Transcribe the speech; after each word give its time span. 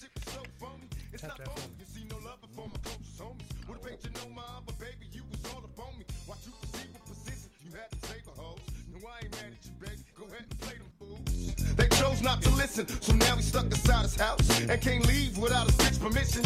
shit 0.00 0.10
was 0.16 0.24
so 0.32 0.40
phony. 0.58 0.88
It's 1.12 1.22
Tap 1.22 1.36
not 1.36 1.38
that 1.44 1.48
phony. 1.52 1.76
You 1.76 1.86
see 1.92 2.04
no 2.08 2.16
love 2.24 2.40
for 2.56 2.66
my 2.68 2.78
closest 2.80 3.20
homies. 3.20 3.48
Would've 3.68 3.84
made 3.84 4.00
you 4.00 4.10
know 4.16 4.28
my 4.32 4.46
other 4.56 4.72
baby, 4.80 5.04
you 5.12 5.22
was 5.28 5.40
all 5.52 5.60
up 5.60 5.76
on 5.76 5.92
me. 6.00 6.04
Watch 6.26 6.48
you 6.48 6.52
perceive 6.56 6.88
a 6.96 7.02
position, 7.04 7.50
you 7.60 7.70
had 7.76 7.90
to 7.92 7.98
save 8.08 8.24
a 8.24 8.34
hoes. 8.40 8.64
No, 8.88 8.98
I 9.04 9.24
ain't 9.24 9.32
mad 9.36 9.52
at 9.52 9.60
you, 9.68 9.74
baby. 9.76 10.02
Go 10.16 10.24
ahead 10.24 10.46
and 10.48 10.58
play 10.64 10.76
them 10.80 10.90
fools. 10.96 11.76
They 11.76 11.88
chose 12.00 12.22
not 12.22 12.40
to 12.42 12.50
listen, 12.56 12.88
so 12.88 13.12
now 13.12 13.36
we 13.36 13.42
stuck 13.42 13.66
inside 13.68 14.02
his 14.08 14.16
house 14.16 14.44
and 14.60 14.80
can't 14.80 15.04
leave 15.06 15.36
without 15.36 15.68
a 15.68 15.72
bitch 15.76 16.00
permission. 16.00 16.44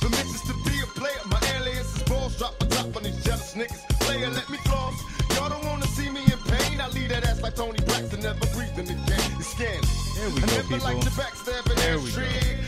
Permissions 0.00 0.42
to 0.48 0.54
be 0.64 0.76
a 0.80 0.88
player. 0.96 1.20
My 1.28 1.40
alias 1.56 1.88
is 1.96 2.02
balls 2.08 2.36
drop 2.38 2.56
a 2.62 2.66
top 2.66 2.96
on 2.96 3.02
these 3.04 3.20
jealous 3.24 3.52
niggas. 3.54 3.84
Player, 4.00 4.28
let 4.30 4.48
me 4.48 4.56
floss. 4.64 4.96
Y'all 5.36 5.48
don't 5.48 5.64
wanna 5.66 5.86
see 5.92 6.08
me 6.10 6.24
in 6.24 6.40
pain. 6.48 6.80
I 6.80 6.88
leave 6.88 7.08
that 7.10 7.24
ass 7.24 7.40
like 7.42 7.54
Toni 7.54 7.80
Braxton, 7.84 8.20
never 8.20 8.46
breathing 8.56 8.88
again. 8.88 9.28
It's 9.36 9.48
scandalous. 9.52 10.14
There 10.16 10.30
we 10.30 10.42
I 10.42 10.46
go, 10.46 10.56
never 10.56 10.78
liked 10.84 11.00
people. 11.04 11.10
the 11.10 11.22
backstabbing 11.22 11.76
There 11.76 11.94
ass 11.96 12.04
we 12.04 12.10
go. 12.10 12.63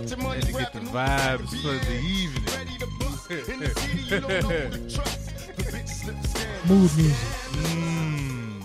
Had 0.00 0.08
to 0.42 0.52
get 0.52 0.72
the 0.74 0.80
vibes 0.80 1.48
for 1.62 1.86
the 1.86 1.96
evening. 1.98 2.44
Ready 2.54 2.78
to 2.78 2.86
bust. 2.98 3.30
In 3.30 3.60
the 3.60 3.68
city, 3.70 3.98
you 4.02 4.20
don't 4.20 4.28
know 4.28 4.40
who 4.48 4.88
to 4.88 4.94
trust. 4.94 5.56
The 5.56 5.62
bitch 5.62 5.88
slip 5.88 6.20
the 6.22 6.28
scandal. 6.28 6.76
Mood 6.76 6.96
music. 6.96 7.28
Mm. 7.52 8.62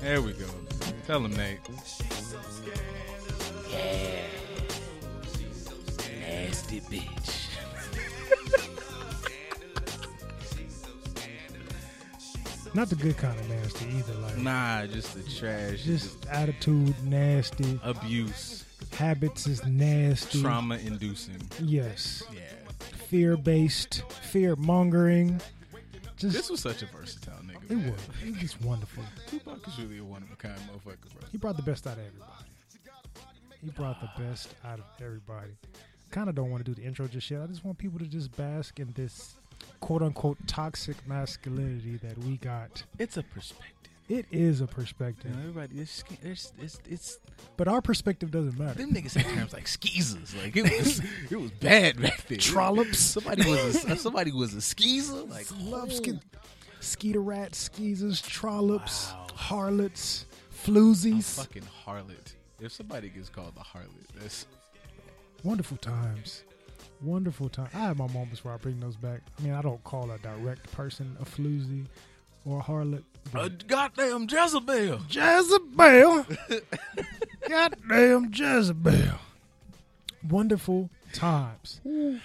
There 0.00 0.22
we 0.22 0.32
go. 0.32 0.46
Tell 1.06 1.24
him, 1.24 1.34
Nate. 1.36 1.58
Yeah. 3.70 4.22
Nasty 6.20 6.80
bitch. 6.82 7.30
Not 12.74 12.88
the 12.88 12.96
good 12.96 13.16
kind 13.16 13.38
of 13.38 13.48
nasty 13.48 13.86
either. 13.98 14.14
Like 14.14 14.36
Nah, 14.38 14.86
just 14.86 15.14
the 15.14 15.22
trash. 15.38 15.84
just 15.84 16.26
attitude 16.26 16.94
nasty. 17.04 17.78
abuse, 17.84 18.63
Habits 18.94 19.46
is 19.46 19.64
nasty. 19.66 20.40
trauma 20.40 20.76
inducing. 20.78 21.40
Yes. 21.60 22.22
Yeah. 22.32 22.40
Fear 23.08 23.36
based. 23.36 24.02
Fear 24.30 24.56
mongering. 24.56 25.40
Just 26.16 26.36
This 26.36 26.50
was 26.50 26.60
such 26.60 26.82
a 26.82 26.86
versatile 26.86 27.34
nigga. 27.44 27.70
it 27.70 27.76
man. 27.76 27.90
was. 27.92 28.00
It 28.24 28.40
was 28.42 28.60
wonderful. 28.60 29.02
Tupac 29.26 29.66
is 29.66 29.78
really 29.80 29.98
a 29.98 30.04
one 30.04 30.22
of 30.22 30.30
a 30.30 30.36
kind 30.36 30.54
motherfucker, 30.60 31.12
bro. 31.12 31.28
He 31.32 31.38
brought 31.38 31.56
the 31.56 31.62
best 31.62 31.86
out 31.86 31.94
of 31.98 32.04
everybody. 32.06 32.30
He 33.64 33.70
brought 33.70 34.00
the 34.00 34.22
best 34.22 34.54
out 34.64 34.78
of 34.78 34.84
everybody. 35.02 35.50
Kind 36.10 36.28
of 36.28 36.34
don't 36.36 36.50
want 36.50 36.64
to 36.64 36.70
do 36.72 36.80
the 36.80 36.86
intro 36.86 37.08
just 37.08 37.28
yet. 37.30 37.42
I 37.42 37.46
just 37.46 37.64
want 37.64 37.78
people 37.78 37.98
to 37.98 38.06
just 38.06 38.34
bask 38.36 38.78
in 38.78 38.92
this 38.94 39.34
quote 39.80 40.02
unquote 40.02 40.38
toxic 40.46 40.96
masculinity 41.08 41.96
that 41.96 42.16
we 42.18 42.36
got. 42.36 42.84
It's 42.98 43.16
a 43.16 43.22
perspective. 43.24 43.92
It 44.08 44.26
is 44.30 44.60
a 44.60 44.64
You 44.64 44.68
perspective, 44.68 45.30
know, 45.30 45.38
everybody, 45.48 45.80
it's, 45.80 46.04
it's, 46.22 46.52
it's, 46.60 46.78
it's 46.88 47.18
but 47.56 47.68
our 47.68 47.80
perspective 47.80 48.30
doesn't 48.30 48.58
matter. 48.58 48.74
them 48.74 48.92
niggas 48.92 49.14
had 49.16 49.24
terms 49.34 49.52
like 49.54 49.66
skeezers. 49.66 50.34
Like 50.36 50.54
it 50.56 50.64
was, 50.64 51.00
it 51.30 51.40
was 51.40 51.50
bad 51.52 52.00
back 52.02 52.26
then. 52.26 52.38
Trollops. 52.38 52.98
Somebody 52.98 53.48
was 53.48 53.82
a, 53.84 53.96
somebody 53.96 54.30
was 54.32 54.52
a 54.52 54.60
skeezer. 54.60 55.14
Like 55.22 55.46
Love 55.58 55.88
oh. 55.90 55.94
skin, 55.94 56.20
skeeter 56.80 57.20
rats, 57.22 57.56
skeezers, 57.70 58.20
trollops, 58.20 59.10
Wow. 59.12 59.26
harlots, 59.34 60.26
A 60.50 60.70
floozies. 60.70 61.36
fucking 61.36 61.66
harlot. 61.86 62.34
If 62.60 62.72
somebody 62.72 63.08
gets 63.08 63.30
called 63.30 63.54
a 63.56 63.60
harlot, 63.60 64.06
that's 64.20 64.46
Wonderful 65.42 65.76
times. 65.78 66.42
Wonderful 67.02 67.48
time. 67.50 67.68
I 67.74 67.78
have 67.78 67.98
my 67.98 68.06
moments 68.08 68.44
where 68.44 68.54
I 68.54 68.56
bring 68.56 68.80
those 68.80 68.96
back. 68.96 69.20
I 69.38 69.42
mean, 69.42 69.52
I 69.52 69.60
don't 69.62 69.82
call 69.84 70.10
a 70.10 70.18
direct 70.18 70.70
person 70.72 71.16
a 71.20 71.24
floozy 71.24 71.86
or 72.44 72.60
a 72.60 72.62
harlot. 72.62 73.02
a 73.26 73.28
But 73.32 73.66
goddamn 73.66 74.26
Jezebel. 74.30 75.00
Jezebel. 75.08 76.26
Goddamn 77.48 78.30
Jezebel. 78.32 79.18
Wonderful 80.28 80.88
times. 81.12 81.80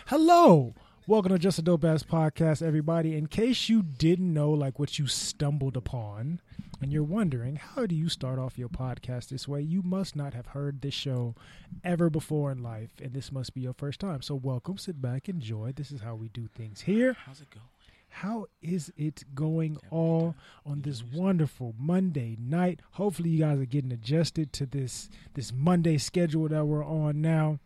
Hello. 0.08 0.73
Welcome 1.08 1.31
to 1.34 1.40
Just 1.40 1.59
a 1.59 1.62
Dope 1.62 1.84
Ass 1.84 2.03
Podcast, 2.03 2.62
everybody. 2.62 3.17
In 3.17 3.28
case 3.28 3.67
you 3.67 3.81
didn't 3.81 4.34
know, 4.34 4.52
like 4.52 4.80
what 4.80 4.97
you 5.00 5.08
stumbled 5.08 5.75
upon, 5.75 6.40
and 6.81 6.94
you're 6.94 7.03
wondering, 7.03 7.58
how 7.58 7.85
do 7.85 7.96
you 7.96 8.08
start 8.08 8.40
off 8.40 8.58
your 8.58 8.69
podcast 8.69 9.28
this 9.28 9.47
way? 9.47 9.59
You 9.59 9.81
must 9.81 10.16
not 10.16 10.34
have 10.34 10.47
heard 10.47 10.81
this 10.81 10.94
show 10.94 11.35
ever 11.84 12.09
before 12.09 12.52
in 12.52 12.63
life, 12.63 12.91
and 13.03 13.12
this 13.12 13.31
must 13.31 13.53
be 13.53 13.59
your 13.62 13.74
first 13.74 14.00
time. 14.00 14.22
So, 14.22 14.35
welcome, 14.35 14.78
sit 14.78 15.02
back, 15.02 15.28
enjoy. 15.28 15.74
This 15.75 15.91
is 15.91 16.00
how 16.02 16.16
we 16.16 16.29
do 16.29 16.47
things 16.47 16.81
here. 16.81 17.18
How's 17.25 17.41
it 17.41 17.50
going? 17.50 17.66
How 18.09 18.47
is 18.62 18.92
it 18.97 19.24
going 19.34 19.78
all 19.92 20.36
on 20.66 20.81
this 20.81 21.03
wonderful 21.03 21.74
Monday 21.78 22.36
night? 22.40 22.81
Hopefully 22.92 23.30
you 23.30 23.40
guys 23.40 23.59
are 23.59 23.66
getting 23.66 23.92
adjusted 23.92 24.52
to 24.53 24.66
this 24.66 25.09
this 25.36 25.53
Monday 25.53 25.97
schedule 25.97 26.50
that 26.50 26.66
we're 26.66 26.86
on 26.86 27.22
now. 27.22 27.59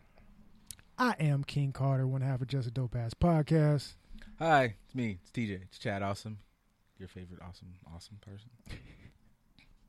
I 0.98 1.16
am 1.20 1.44
King 1.44 1.72
Carter, 1.72 2.06
one 2.06 2.22
half 2.22 2.42
of 2.42 2.48
Just 2.48 2.68
a 2.68 2.72
Dope 2.72 2.96
Ass 2.96 3.14
Podcast. 3.14 3.94
Hi, 4.38 4.76
it's 4.86 4.94
me. 4.94 5.18
It's 5.22 5.32
TJ. 5.32 5.64
It's 5.64 5.80
Chad 5.80 6.04
Awesome. 6.04 6.38
Your 7.00 7.08
favorite 7.08 7.40
awesome, 7.42 7.74
awesome 7.94 8.18
person. 8.22 8.50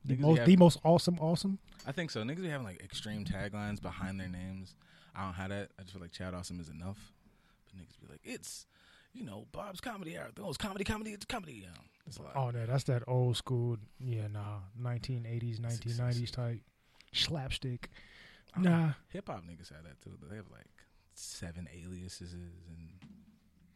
The 0.03 0.15
Niggas 0.15 0.19
most, 0.19 0.45
be 0.45 0.55
the 0.55 0.59
most 0.59 0.79
awesome, 0.83 1.17
awesome. 1.19 1.59
I 1.85 1.91
think 1.91 2.11
so. 2.11 2.23
Niggas 2.23 2.41
be 2.41 2.49
having 2.49 2.65
like 2.65 2.81
extreme 2.83 3.23
taglines 3.25 3.81
behind 3.81 4.19
their 4.19 4.29
names. 4.29 4.75
I 5.15 5.25
don't 5.25 5.33
have 5.33 5.49
that. 5.49 5.69
I 5.79 5.83
just 5.83 5.93
feel 5.93 6.01
like 6.01 6.11
Chad 6.11 6.33
Awesome 6.33 6.59
is 6.59 6.69
enough. 6.69 7.11
But 7.65 7.81
niggas 7.81 7.99
be 7.99 8.07
like, 8.11 8.21
it's, 8.23 8.65
you 9.15 9.23
know, 9.25 9.45
Bob's 9.51 9.79
comedy 9.79 10.17
hour. 10.17 10.27
The 10.35 10.41
most 10.41 10.59
comedy, 10.59 10.83
comedy, 10.83 11.11
it's 11.11 11.25
comedy. 11.25 11.61
Know, 11.61 11.81
it's 12.05 12.19
lot. 12.19 12.33
Oh, 12.35 12.49
no, 12.51 12.65
that's 12.65 12.83
that 12.85 13.03
old 13.07 13.37
school, 13.37 13.77
yeah, 13.99 14.27
nah, 14.27 14.59
1980s, 14.81 15.59
1990s 15.59 16.31
type 16.31 16.59
slapstick. 17.13 17.89
Nah, 18.57 18.91
Hip 19.09 19.27
hop 19.27 19.43
niggas 19.43 19.69
had 19.69 19.85
that 19.85 20.01
too. 20.01 20.17
They 20.29 20.35
have 20.35 20.49
like 20.51 20.67
seven 21.13 21.67
aliases 21.73 22.33
and 22.33 22.51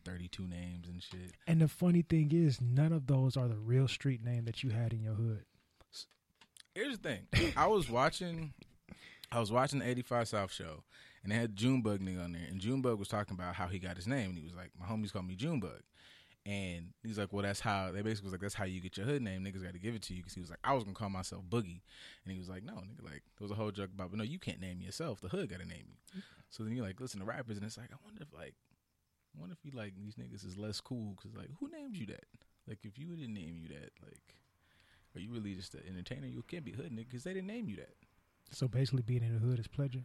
32 0.06 0.44
names 0.44 0.88
and 0.88 1.02
shit. 1.02 1.34
and 1.48 1.62
the 1.62 1.68
funny 1.68 2.02
thing 2.02 2.32
is, 2.34 2.60
none 2.62 2.94
of 2.94 3.08
those 3.08 3.36
are 3.38 3.48
the 3.48 3.58
real 3.58 3.88
street 3.88 4.24
name 4.24 4.46
that 4.46 4.64
you 4.64 4.70
had 4.70 4.94
in 4.94 5.02
your 5.02 5.14
hood. 5.14 5.44
Here's 6.76 6.98
the 6.98 7.10
thing. 7.32 7.54
I 7.58 7.68
was 7.68 7.90
watching 7.90 8.54
I 9.32 9.40
was 9.40 9.52
watching 9.52 9.80
the 9.80 9.88
85 9.88 10.28
South 10.28 10.52
show 10.52 10.84
and 11.24 11.32
they 11.32 11.36
had 11.36 11.56
Junebug 11.56 12.02
nigga 12.02 12.24
on 12.24 12.32
there 12.32 12.46
and 12.50 12.60
Junebug 12.60 12.98
was 12.98 13.08
talking 13.08 13.36
about 13.36 13.56
how 13.56 13.68
he 13.68 13.80
got 13.80 13.96
his 13.96 14.08
name 14.08 14.30
and 14.30 14.38
he 14.38 14.44
was 14.44 14.56
like, 14.56 14.72
My 14.80 14.86
homies 14.86 15.12
call 15.12 15.24
me 15.24 15.36
Junebug. 15.36 15.82
And 16.46 16.94
he's 17.04 17.18
like, 17.18 17.34
Well 17.34 17.44
that's 17.44 17.60
how 17.60 17.92
they 17.92 18.02
basically 18.02 18.28
was 18.28 18.34
like, 18.34 18.42
That's 18.42 18.54
how 18.54 18.66
you 18.66 18.82
get 18.82 18.98
your 18.98 19.06
hood 19.06 19.22
name. 19.22 19.44
Niggas 19.44 19.64
gotta 19.64 19.80
give 19.80 19.96
it 19.96 20.02
to 20.04 20.14
you 20.14 20.22
because 20.22 20.34
he 20.34 20.42
was 20.42 20.50
like, 20.50 20.60
I 20.64 20.74
was 20.74 20.84
gonna 20.84 20.96
call 20.96 21.10
myself 21.10 21.44
Boogie. 21.50 21.82
And 22.24 22.32
he 22.32 22.38
was 22.38 22.50
like, 22.50 22.64
No, 22.64 22.74
nigga, 22.74 23.04
like 23.04 23.24
there 23.38 23.46
was 23.46 23.52
a 23.52 23.56
whole 23.56 23.72
joke 23.72 23.92
about 23.94 24.12
but 24.12 24.18
no, 24.18 24.24
you 24.24 24.40
can't 24.40 24.62
name 24.62 24.82
yourself. 24.82 25.22
The 25.22 25.30
hood 25.30 25.50
gotta 25.50 25.66
name 25.66 25.86
you. 25.88 26.22
So 26.50 26.64
then 26.64 26.74
you're 26.74 26.86
like, 26.86 27.00
listen 27.00 27.20
to 27.20 27.26
rappers 27.26 27.58
and 27.58 27.66
it's 27.66 27.78
like, 27.78 27.92
I 27.92 27.98
wonder 28.04 28.22
if 28.22 28.34
like 28.34 28.56
I 29.36 29.40
wonder 29.40 29.54
if 29.58 29.66
you 29.66 29.78
like 29.78 29.94
these 29.96 30.16
niggas 30.16 30.46
is 30.46 30.58
less 30.58 30.82
cool 30.82 31.16
because 31.16 31.36
like 31.36 31.50
who 31.60 31.70
named 31.70 31.96
you 31.96 32.06
that? 32.08 32.26
Like 32.68 32.80
if 32.84 32.98
you 32.98 33.16
didn't 33.16 33.34
name 33.34 33.58
you 33.62 33.68
that, 33.70 33.92
like 34.02 34.36
are 35.16 35.20
you 35.20 35.32
really 35.32 35.56
just 35.56 35.74
an 35.74 35.82
entertainer? 35.88 36.28
You 36.28 36.44
can't 36.48 36.64
be 36.64 36.72
hood 36.72 36.92
nigga 36.92 37.10
because 37.10 37.24
they 37.24 37.34
didn't 37.34 37.48
name 37.48 37.68
you 37.68 37.78
that. 37.78 37.96
So 38.52 38.68
basically, 38.68 39.04
being 39.04 39.24
in 39.24 39.34
the 39.34 39.40
hood 39.40 39.60
is 39.60 39.68
pleasure. 39.68 40.04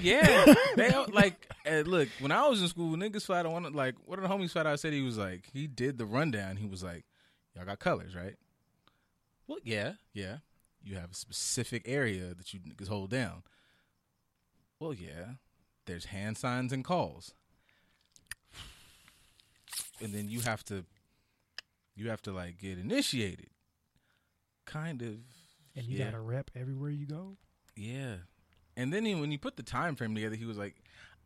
Yeah, 0.00 0.54
they 0.76 0.90
all- 0.90 1.06
like 1.12 1.48
uh, 1.70 1.80
look. 1.86 2.08
When 2.20 2.32
I 2.32 2.46
was 2.48 2.62
in 2.62 2.68
school, 2.68 2.96
niggas 2.96 3.24
flat 3.24 3.46
out 3.46 3.52
one 3.52 3.72
like 3.72 3.94
one 4.06 4.18
of 4.18 4.28
the 4.28 4.34
homies 4.34 4.50
flat 4.50 4.66
out 4.66 4.78
said 4.80 4.92
he 4.92 5.02
was 5.02 5.18
like 5.18 5.44
he 5.52 5.66
did 5.66 5.98
the 5.98 6.06
rundown. 6.06 6.56
He 6.56 6.66
was 6.66 6.82
like, 6.82 7.04
"Y'all 7.56 7.64
got 7.64 7.78
colors, 7.78 8.14
right?" 8.14 8.36
Well, 9.46 9.58
yeah, 9.64 9.94
yeah. 10.14 10.38
You 10.84 10.96
have 10.96 11.10
a 11.12 11.14
specific 11.14 11.82
area 11.86 12.34
that 12.34 12.52
you 12.52 12.60
niggas 12.60 12.88
hold 12.88 13.10
down. 13.10 13.42
Well, 14.80 14.92
yeah. 14.94 15.34
There's 15.86 16.06
hand 16.06 16.36
signs 16.38 16.72
and 16.72 16.84
calls, 16.84 17.32
and 20.00 20.12
then 20.12 20.28
you 20.28 20.40
have 20.40 20.64
to 20.66 20.84
you 21.94 22.08
have 22.10 22.22
to 22.22 22.32
like 22.32 22.58
get 22.58 22.78
initiated. 22.78 23.48
Kind 24.64 25.02
of, 25.02 25.08
And 25.76 25.84
you 25.86 25.98
yeah. 25.98 26.06
got 26.10 26.14
a 26.14 26.20
rep 26.20 26.50
everywhere 26.54 26.90
you 26.90 27.04
go. 27.06 27.36
Yeah. 27.76 28.16
And 28.76 28.92
then 28.92 29.04
he, 29.04 29.14
when 29.14 29.30
you 29.32 29.38
put 29.38 29.56
the 29.56 29.62
time 29.62 29.96
frame 29.96 30.14
together, 30.14 30.36
he 30.36 30.44
was 30.46 30.56
like, 30.58 30.76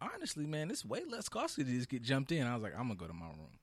honestly, 0.00 0.46
man, 0.46 0.70
it's 0.70 0.84
way 0.84 1.02
less 1.08 1.28
costly 1.28 1.64
to 1.64 1.70
just 1.70 1.88
get 1.88 2.02
jumped 2.02 2.32
in. 2.32 2.46
I 2.46 2.54
was 2.54 2.62
like, 2.62 2.72
I'm 2.74 2.86
going 2.88 2.98
to 2.98 3.04
go 3.04 3.06
to 3.06 3.14
my 3.14 3.26
room. 3.26 3.58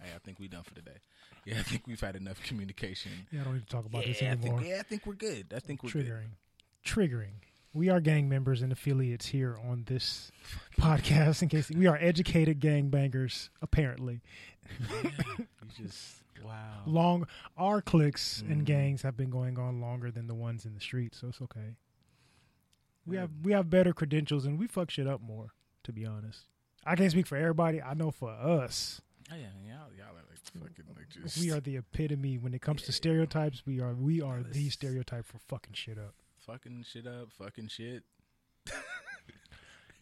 Hey, 0.00 0.10
I 0.14 0.18
think 0.18 0.38
we 0.38 0.48
done 0.48 0.62
for 0.62 0.74
today. 0.74 0.92
Yeah, 1.46 1.58
I 1.58 1.62
think 1.62 1.86
we've 1.86 2.00
had 2.00 2.16
enough 2.16 2.42
communication. 2.42 3.12
Yeah, 3.30 3.42
I 3.42 3.44
don't 3.44 3.52
need 3.52 3.66
to 3.66 3.76
talk 3.76 3.84
about 3.84 4.06
this 4.06 4.22
yeah, 4.22 4.28
I 4.28 4.32
anymore. 4.32 4.60
think, 4.60 4.70
yeah, 4.70 4.78
I 4.78 4.82
think 4.82 5.04
we're 5.04 5.12
good. 5.12 5.52
I 5.54 5.58
think 5.58 5.82
we're 5.82 5.90
good. 5.90 6.06
Triggering. 6.06 6.30
Triggering. 6.86 7.32
We 7.74 7.90
are 7.90 8.00
gang 8.00 8.30
members 8.30 8.62
and 8.62 8.72
affiliates 8.72 9.26
here 9.26 9.58
on 9.68 9.84
this 9.86 10.32
podcast. 10.80 11.42
In 11.42 11.50
case 11.50 11.68
we 11.70 11.86
are 11.86 11.98
educated 12.00 12.60
gang 12.60 12.88
bangers, 12.88 13.50
apparently. 13.60 14.22
You 14.98 15.86
just, 15.86 16.22
wow. 16.42 16.82
Long 16.86 17.26
our 17.58 17.82
cliques 17.82 18.40
and 18.48 18.62
Mhm. 18.62 18.64
gangs 18.64 19.02
have 19.02 19.16
been 19.16 19.28
going 19.30 19.58
on 19.58 19.80
longer 19.82 20.10
than 20.10 20.26
the 20.26 20.34
ones 20.34 20.64
in 20.64 20.72
the 20.74 20.80
street, 20.80 21.14
so 21.14 21.28
it's 21.28 21.42
okay. 21.42 21.74
We 23.06 23.16
have 23.16 23.30
we 23.42 23.52
have 23.52 23.68
better 23.70 23.92
credentials 23.92 24.44
and 24.46 24.58
we 24.58 24.66
fuck 24.66 24.90
shit 24.90 25.06
up 25.06 25.20
more. 25.20 25.48
To 25.84 25.92
be 25.92 26.06
honest, 26.06 26.46
I 26.86 26.96
can't 26.96 27.10
speak 27.10 27.26
for 27.26 27.36
everybody. 27.36 27.82
I 27.82 27.92
know 27.94 28.10
for 28.10 28.30
us, 28.30 29.00
Oh, 29.30 29.36
yeah, 29.36 29.48
y'all, 29.66 29.90
y'all 29.96 30.08
are 30.08 30.14
like 30.14 30.38
fucking 30.68 30.84
like 30.96 31.08
just. 31.10 31.38
we 31.38 31.50
are 31.50 31.60
the 31.60 31.76
epitome 31.76 32.38
when 32.38 32.54
it 32.54 32.62
comes 32.62 32.82
to 32.82 32.88
Yeah. 32.88 32.92
stereotypes. 32.96 33.62
We 33.66 33.80
are 33.80 33.94
we 33.94 34.20
are 34.22 34.42
the 34.42 34.70
stereotype 34.70 35.26
for 35.26 35.38
fucking 35.38 35.74
shit 35.74 35.98
up. 35.98 36.14
fucking 36.38 36.84
shit 36.86 37.06
up, 37.06 37.32
fucking 37.32 37.68
shit. 37.68 38.04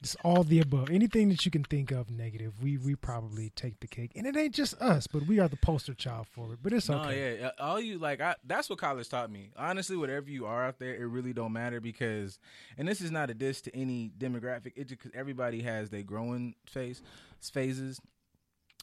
Just 0.03 0.17
all 0.25 0.43
the 0.43 0.59
above. 0.59 0.91
Anything 0.91 1.29
that 1.29 1.45
you 1.45 1.51
can 1.53 1.63
think 1.63 1.93
of 1.93 2.11
negative, 2.11 2.61
we 2.61 2.77
we 2.77 2.97
probably 2.97 3.51
take 3.51 3.79
the 3.79 3.87
cake. 3.87 4.11
And 4.17 4.27
it 4.27 4.37
ain't 4.37 4.55
just 4.55 4.75
us, 4.83 5.07
but 5.07 5.27
we 5.27 5.39
are 5.39 5.47
the 5.47 5.57
poster 5.57 5.95
child 5.95 6.27
for 6.29 6.53
it. 6.53 6.59
But 6.61 6.73
it's 6.73 6.89
No, 6.89 7.03
okay. 7.03 7.39
yeah, 7.39 7.47
uh, 7.49 7.53
all 7.63 7.81
you 7.81 7.99
like. 7.99 8.21
I, 8.21 8.35
that's 8.45 8.69
what 8.69 8.81
college 8.81 9.09
taught 9.09 9.31
me. 9.31 9.53
Honestly, 9.57 9.97
whatever 9.97 10.29
you 10.29 10.45
are 10.47 10.67
out 10.67 10.81
there, 10.81 10.95
it 10.95 11.07
really 11.07 11.33
don't 11.33 11.53
matter 11.53 11.81
because, 11.81 12.41
and 12.77 12.89
this 12.89 13.01
is 13.01 13.13
not 13.13 13.31
a 13.31 13.35
diss 13.35 13.61
to 13.63 13.77
any 13.77 14.11
demographic. 14.19 14.73
It 14.75 14.89
just, 14.89 15.03
everybody 15.15 15.63
has 15.63 15.91
their 15.91 16.03
growing 16.03 16.55
phase 16.67 17.01
phases. 17.41 18.01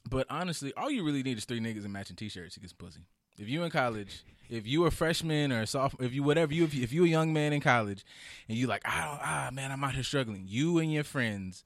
But 0.10 0.26
honestly, 0.30 0.74
all 0.78 0.90
you 0.90 1.04
really 1.04 1.24
need 1.24 1.38
is 1.38 1.44
three 1.46 1.60
niggas 1.60 1.84
and 1.84 1.92
matching 1.92 2.16
t-shirts 2.16 2.54
to 2.54 2.62
get 2.62 2.70
some 2.70 2.78
pussy. 2.78 3.02
If 3.40 3.48
you 3.48 3.64
in 3.64 3.72
college, 3.72 4.24
if 4.50 4.68
you 4.68 4.86
a 4.86 4.92
freshman 4.92 5.54
or 5.54 5.62
a 5.62 5.68
sophomore, 5.68 6.06
if 6.06 6.14
you 6.14 6.24
whatever 6.24 6.54
you 6.54 6.66
if, 6.66 6.74
you, 6.74 6.84
if 6.84 6.92
you 6.92 7.06
a 7.06 7.08
young 7.08 7.32
man 7.32 7.54
in 7.54 7.62
college, 7.62 8.04
and 8.50 8.58
you 8.58 8.68
like, 8.68 8.82
I 8.86 9.06
don't, 9.06 9.20
ah 9.22 9.50
man, 9.54 9.72
I'm 9.72 9.84
out 9.84 9.94
here 9.94 10.04
struggling. 10.04 10.44
You 10.46 10.80
and 10.80 10.92
your 10.92 11.06
friends, 11.06 11.64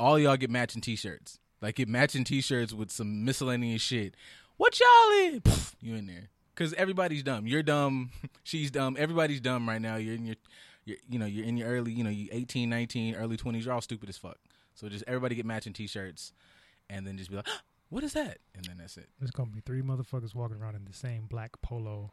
all 0.00 0.18
y'all 0.18 0.38
get 0.38 0.50
matching 0.50 0.80
t-shirts. 0.80 1.38
Like 1.60 1.76
get 1.76 1.88
matching 1.88 2.24
t-shirts 2.24 2.72
with 2.72 2.90
some 2.90 3.26
miscellaneous 3.26 3.82
shit. 3.82 4.14
What 4.56 4.80
y'all 4.80 5.26
in? 5.26 5.40
Pff, 5.42 5.74
you 5.82 5.94
in 5.96 6.06
there. 6.06 6.30
Cause 6.54 6.72
everybody's 6.74 7.22
dumb. 7.22 7.46
You're 7.46 7.62
dumb. 7.62 8.10
She's 8.42 8.70
dumb. 8.70 8.96
Everybody's 8.98 9.42
dumb 9.42 9.68
right 9.68 9.80
now. 9.80 9.96
You're 9.96 10.14
in 10.14 10.24
your, 10.24 10.36
you're, 10.86 10.96
you 11.10 11.18
know, 11.18 11.26
you're 11.26 11.44
in 11.44 11.58
your 11.58 11.68
early, 11.68 11.92
you 11.92 12.02
know, 12.02 12.10
you 12.10 12.28
18, 12.32 12.70
19, 12.70 13.16
early 13.16 13.36
20s. 13.36 13.64
You're 13.64 13.74
all 13.74 13.82
stupid 13.82 14.08
as 14.08 14.16
fuck. 14.16 14.38
So 14.74 14.88
just 14.88 15.04
everybody 15.06 15.34
get 15.34 15.44
matching 15.44 15.74
t-shirts, 15.74 16.32
and 16.88 17.06
then 17.06 17.18
just 17.18 17.30
be 17.30 17.36
like, 17.36 17.48
what 17.88 18.02
is 18.04 18.12
that? 18.14 18.38
And 18.54 18.64
then 18.64 18.76
that's 18.78 18.96
it. 18.96 19.08
There's 19.18 19.30
gonna 19.30 19.50
be 19.50 19.60
three 19.60 19.82
motherfuckers 19.82 20.34
walking 20.34 20.60
around 20.60 20.74
in 20.74 20.84
the 20.84 20.92
same 20.92 21.26
black 21.26 21.60
polo, 21.62 22.12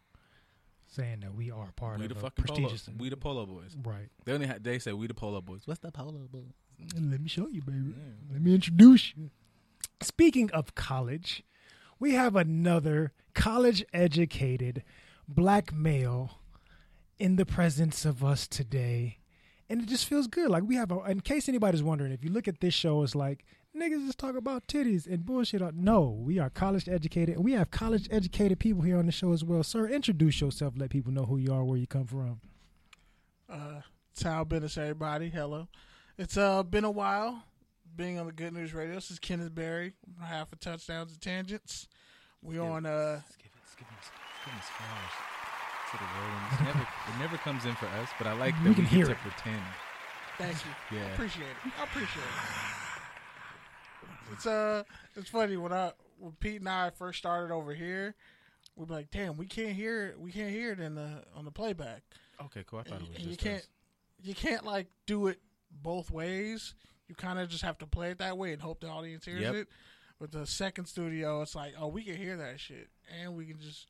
saying 0.88 1.22
that 1.22 1.34
we 1.34 1.50
are 1.52 1.72
part 1.76 2.00
we 2.00 2.06
of 2.06 2.10
the 2.10 2.16
fucking 2.16 2.46
polo. 2.46 2.60
prestigious. 2.70 2.90
We 2.98 3.10
the 3.10 3.18
polo 3.18 3.46
boys. 3.46 3.76
right. 3.84 4.10
They 4.26 4.34
only 4.34 4.48
ha- 4.48 4.60
they 4.62 4.80
say 4.80 4.94
we 4.94 5.08
the 5.08 5.14
polo 5.14 5.42
boys. 5.42 5.62
What's 5.66 5.80
the 5.80 5.92
polo 5.92 6.28
boys? 6.32 6.44
Mm. 6.82 7.12
Let 7.12 7.22
me 7.22 7.28
show 7.30 7.48
you, 7.48 7.62
baby. 7.62 7.80
Yeah. 7.96 8.34
Let 8.34 8.42
me 8.42 8.54
introduce 8.54 9.14
you. 9.16 9.30
Speaking 10.02 10.52
of 10.52 10.76
college, 10.76 11.44
we 12.00 12.14
have 12.14 12.36
another 12.36 13.12
college 13.34 13.84
educated 13.94 14.84
black 15.28 15.74
male 15.74 16.40
in 17.18 17.36
the 17.38 17.46
presence 17.46 18.06
of 18.06 18.24
us 18.24 18.48
today. 18.48 19.20
And 19.70 19.82
it 19.82 19.88
just 19.88 20.06
feels 20.06 20.28
good. 20.28 20.50
Like 20.50 20.64
we 20.64 20.76
have 20.76 20.92
a 20.92 21.00
in 21.06 21.22
case 21.22 21.48
anybody's 21.48 21.82
wondering, 21.82 22.12
if 22.12 22.24
you 22.24 22.30
look 22.30 22.48
at 22.48 22.60
this 22.60 22.74
show, 22.74 23.02
it's 23.02 23.16
like 23.16 23.46
niggas 23.76 24.06
just 24.06 24.18
talk 24.18 24.36
about 24.36 24.68
titties 24.68 25.08
and 25.08 25.26
bullshit. 25.26 25.62
No, 25.76 26.02
we 26.02 26.40
are 26.40 26.50
college 26.50 26.88
educated. 26.88 27.40
We 27.40 27.54
have 27.54 27.72
college 27.72 28.08
educated 28.12 28.60
people 28.60 28.82
here 28.84 28.98
on 28.98 29.06
the 29.06 29.12
show 29.12 29.32
as 29.34 29.44
well. 29.44 29.64
Sir, 29.64 29.88
introduce 29.88 30.42
yourself, 30.42 30.74
let 30.78 30.90
people 30.90 31.12
know 31.12 31.26
who 31.26 31.38
you 31.38 31.54
are, 31.54 31.64
where 31.64 31.78
you 31.78 31.88
come 31.88 32.06
from. 32.06 32.42
Uh, 33.50 33.82
it's 34.12 34.22
Hal 34.24 34.46
Bennis, 34.46 34.78
everybody. 34.78 35.30
Hello. 35.30 35.68
It's 36.18 36.38
uh 36.38 36.62
been 36.64 36.84
a 36.86 36.92
while 36.92 37.44
being 37.96 38.20
on 38.20 38.28
the 38.28 38.32
Good 38.32 38.54
News 38.54 38.74
Radio. 38.74 38.96
This 38.96 39.10
is 39.12 39.20
Kenneth 39.20 39.54
Berry, 39.54 39.94
half 40.22 40.52
a 40.54 40.56
touchdowns 40.56 41.12
and 41.12 41.22
tangents. 41.22 41.88
We 42.42 42.60
on 42.60 42.86
uh 42.86 43.22
Give 43.42 43.52
us, 43.64 43.76
give 43.78 43.88
us, 43.88 44.12
give 44.46 44.54
us 44.54 44.68
flowers 44.78 45.16
to 45.92 45.98
the 45.98 46.06
rolling. 46.20 46.46
It 46.54 46.64
never, 46.66 46.82
it 46.82 47.20
never 47.20 47.38
comes 47.38 47.66
in 47.66 47.76
for 47.76 47.88
us, 47.88 48.10
but 48.18 48.28
I 48.28 48.34
like 48.34 48.54
that 48.56 48.64
We 48.64 48.70
we, 48.70 48.76
can 48.76 48.84
get 48.86 48.94
hear 48.94 49.06
to 49.06 49.12
it. 49.12 49.18
pretend. 49.18 49.62
thank 50.38 50.58
you. 50.66 50.98
Yeah. 50.98 51.06
I 51.06 51.10
appreciate 51.14 51.46
it. 51.50 51.72
I 51.80 51.84
appreciate 51.84 52.24
it. 52.24 52.83
It's 54.34 54.46
uh 54.46 54.84
it's 55.16 55.30
funny 55.30 55.58
when 55.58 55.72
I 55.74 55.92
when 56.20 56.34
Pete 56.40 56.60
and 56.62 56.70
I 56.70 56.90
first 56.92 57.20
started 57.20 57.54
over 57.54 57.74
here, 57.74 58.16
we'd 58.76 58.88
be 58.88 58.94
like, 58.94 59.12
damn, 59.12 59.38
we 59.38 59.46
can't 59.46 59.74
hear 59.74 60.08
it 60.08 60.20
we 60.20 60.32
can't 60.32 60.52
hear 60.52 60.72
it 60.72 60.80
in 60.80 60.96
the 60.96 61.24
on 61.36 61.46
the 61.46 61.52
playback. 61.52 62.02
Okay, 62.46 62.64
cool. 62.66 62.80
I 62.80 62.84
thought 62.84 63.00
and, 63.00 63.08
it 63.08 63.10
was 63.10 63.18
and 63.20 63.32
you 63.32 63.38
can't 63.38 63.62
us. 63.62 63.70
you 64.24 64.34
can't 64.36 64.66
like 64.66 64.88
do 65.06 65.28
it 65.28 65.40
both 65.72 66.12
ways. 66.12 66.76
You 67.08 67.16
kind 67.16 67.40
of 67.40 67.50
just 67.50 67.64
have 67.64 67.78
to 67.80 67.88
play 67.88 68.12
it 68.12 68.20
that 68.20 68.38
way 68.38 68.54
and 68.54 68.62
hope 68.62 68.80
the 68.80 68.88
audience 68.88 69.26
hears 69.26 69.42
Yep. 69.42 69.56
it. 69.56 69.68
But 70.20 70.32
the 70.32 70.48
second 70.48 70.86
studio, 70.86 71.42
it's 71.42 71.56
like, 71.56 71.74
oh, 71.78 71.88
we 71.88 72.04
can 72.04 72.16
hear 72.16 72.38
that 72.38 72.60
shit, 72.60 72.88
and 73.22 73.36
we 73.36 73.46
can 73.46 73.60
just 73.60 73.88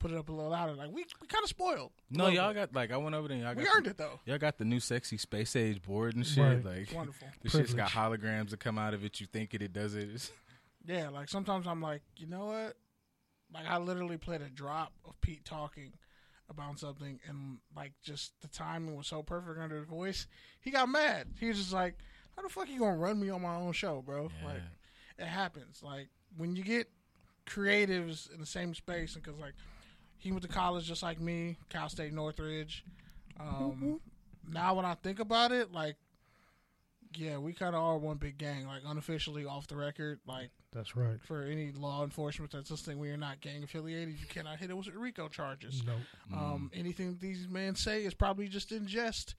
put 0.00 0.10
it 0.10 0.16
up 0.18 0.28
a 0.28 0.32
little 0.32 0.50
louder. 0.50 0.72
Like 0.74 0.88
we 0.90 1.04
we 1.20 1.26
kind 1.28 1.42
of 1.44 1.48
spoiled. 1.48 1.92
No, 2.10 2.26
y'all 2.26 2.48
bit. 2.52 2.72
got 2.72 2.74
like 2.74 2.90
I 2.90 2.96
went 2.96 3.14
over 3.14 3.28
there. 3.28 3.36
and 3.36 3.44
Y'all 3.44 3.54
got 3.54 3.60
we 3.60 3.64
got 3.66 3.76
earned 3.76 3.86
it 3.86 3.96
though. 3.96 4.18
Y'all 4.24 4.38
got 4.38 4.58
the 4.58 4.64
new 4.64 4.80
sexy 4.80 5.16
space 5.16 5.54
age 5.54 5.80
board 5.82 6.16
and 6.16 6.26
shit. 6.26 6.42
Right. 6.44 6.64
Like 6.64 6.76
It's 6.78 6.92
wonderful. 6.92 7.28
the 7.42 7.50
shit's 7.50 7.74
got 7.74 7.90
holograms 7.90 8.50
that 8.50 8.58
come 8.60 8.78
out 8.78 8.94
of 8.94 9.04
it. 9.04 9.20
You 9.20 9.26
think 9.26 9.54
it, 9.54 9.62
it 9.62 9.72
does 9.72 9.94
it. 9.94 10.02
It's- 10.04 10.32
Yeah, 10.86 11.10
like 11.10 11.28
sometimes 11.28 11.66
I'm 11.66 11.82
like, 11.82 12.00
you 12.16 12.26
know 12.26 12.46
what? 12.46 12.74
Like 13.52 13.66
I 13.68 13.76
literally 13.76 14.16
played 14.16 14.40
a 14.40 14.48
drop 14.48 14.92
of 15.06 15.20
Pete 15.20 15.44
talking 15.44 15.92
about 16.48 16.78
something, 16.78 17.20
and 17.28 17.58
like 17.76 17.92
just 18.02 18.32
the 18.40 18.48
timing 18.48 18.96
was 18.96 19.06
so 19.06 19.22
perfect 19.22 19.60
under 19.60 19.76
his 19.76 19.86
voice. 19.86 20.26
He 20.62 20.70
got 20.70 20.88
mad. 20.88 21.26
He 21.38 21.48
was 21.48 21.58
just 21.58 21.72
like, 21.74 21.96
"How 22.34 22.42
the 22.42 22.48
fuck 22.48 22.68
you 22.70 22.78
gonna 22.78 22.96
run 22.96 23.20
me 23.20 23.28
on 23.28 23.42
my 23.42 23.56
own 23.56 23.72
show, 23.72 24.00
bro?" 24.00 24.30
Yeah. 24.40 24.46
Like 24.48 24.62
it 25.18 25.26
happens. 25.26 25.82
Like 25.82 26.08
when 26.38 26.56
you 26.56 26.64
get 26.64 26.88
creatives 27.46 28.32
in 28.32 28.40
the 28.40 28.46
same 28.46 28.74
space, 28.74 29.14
and 29.14 29.22
because 29.22 29.38
like 29.38 29.54
he 30.20 30.30
went 30.30 30.42
to 30.42 30.48
college 30.48 30.86
just 30.86 31.02
like 31.02 31.20
me, 31.20 31.56
Cal 31.68 31.88
State 31.88 32.12
Northridge. 32.12 32.84
Um, 33.38 34.00
now 34.48 34.74
when 34.74 34.84
I 34.84 34.94
think 34.94 35.18
about 35.18 35.50
it, 35.52 35.72
like. 35.72 35.96
Yeah, 37.16 37.38
we 37.38 37.54
kind 37.54 37.74
of 37.74 37.82
are 37.82 37.98
one 37.98 38.18
big 38.18 38.38
gang, 38.38 38.68
like 38.68 38.82
unofficially 38.86 39.44
off 39.44 39.66
the 39.66 39.74
record. 39.74 40.20
Like 40.28 40.50
That's 40.72 40.94
right. 40.94 41.20
for 41.24 41.42
any 41.42 41.72
law 41.72 42.04
enforcement 42.04 42.52
that's 42.52 42.70
listening, 42.70 43.00
we 43.00 43.10
are 43.10 43.16
not 43.16 43.40
gang 43.40 43.64
affiliated. 43.64 44.14
You 44.20 44.26
cannot 44.28 44.60
hit 44.60 44.70
us 44.70 44.86
with 44.86 44.94
RICO 44.94 45.26
charges. 45.26 45.82
No. 45.84 45.94
Um, 46.32 46.70
anything 46.72 47.18
these 47.20 47.48
men 47.48 47.74
say 47.74 48.04
is 48.04 48.14
probably 48.14 48.46
just 48.46 48.70
in 48.70 48.86
jest, 48.86 49.34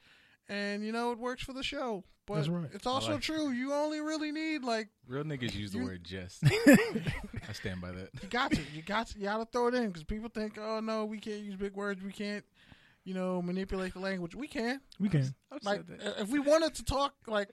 and 0.50 0.84
you 0.86 0.92
know 0.92 1.12
it 1.12 1.18
works 1.20 1.44
for 1.44 1.54
the 1.54 1.64
show. 1.64 2.04
But 2.28 2.36
That's 2.36 2.50
right. 2.50 2.70
it's 2.72 2.86
also 2.86 3.14
like 3.14 3.22
true. 3.22 3.50
You 3.50 3.74
only 3.74 4.00
really 4.00 4.32
need 4.32 4.64
like 4.64 4.90
Real 5.08 5.24
niggas 5.24 5.56
use 5.56 5.72
the 5.72 5.80
You- 5.80 5.86
word 5.86 6.04
jest. 6.04 6.44
I 6.46 7.54
stand 7.54 7.82
by 7.82 7.92
that. 7.92 8.10
you 8.22 8.30
got 8.30 8.52
to, 8.52 8.62
you 8.74 8.82
got 8.84 9.08
to, 9.08 9.18
you 9.20 9.26
got 9.26 9.38
to 9.38 9.46
throw 9.52 9.68
it 9.68 9.74
in 9.74 9.88
because 9.88 10.04
people 10.04 10.30
think, 10.30 10.58
oh 10.60 10.80
no, 10.80 11.06
we 11.06 11.18
can't 11.20 11.42
use 11.42 11.56
big 11.56 11.74
words. 11.74 12.02
We 12.04 12.12
can't, 12.12 12.46
you 13.04 13.14
know, 13.16 13.42
manipulate 13.42 13.94
the 13.94 14.00
language. 14.00 14.36
We 14.36 14.48
can. 14.48 14.80
We 15.00 15.10
can. 15.10 15.34
I've 15.52 15.64
Like 15.64 15.84
if 16.20 16.30
we 16.30 16.40
wanted 16.40 16.76
to 16.76 16.84
talk 16.86 17.16
like 17.28 17.50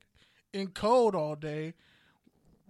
in 0.53 0.69
code 0.69 1.15
all 1.15 1.35
day, 1.35 1.73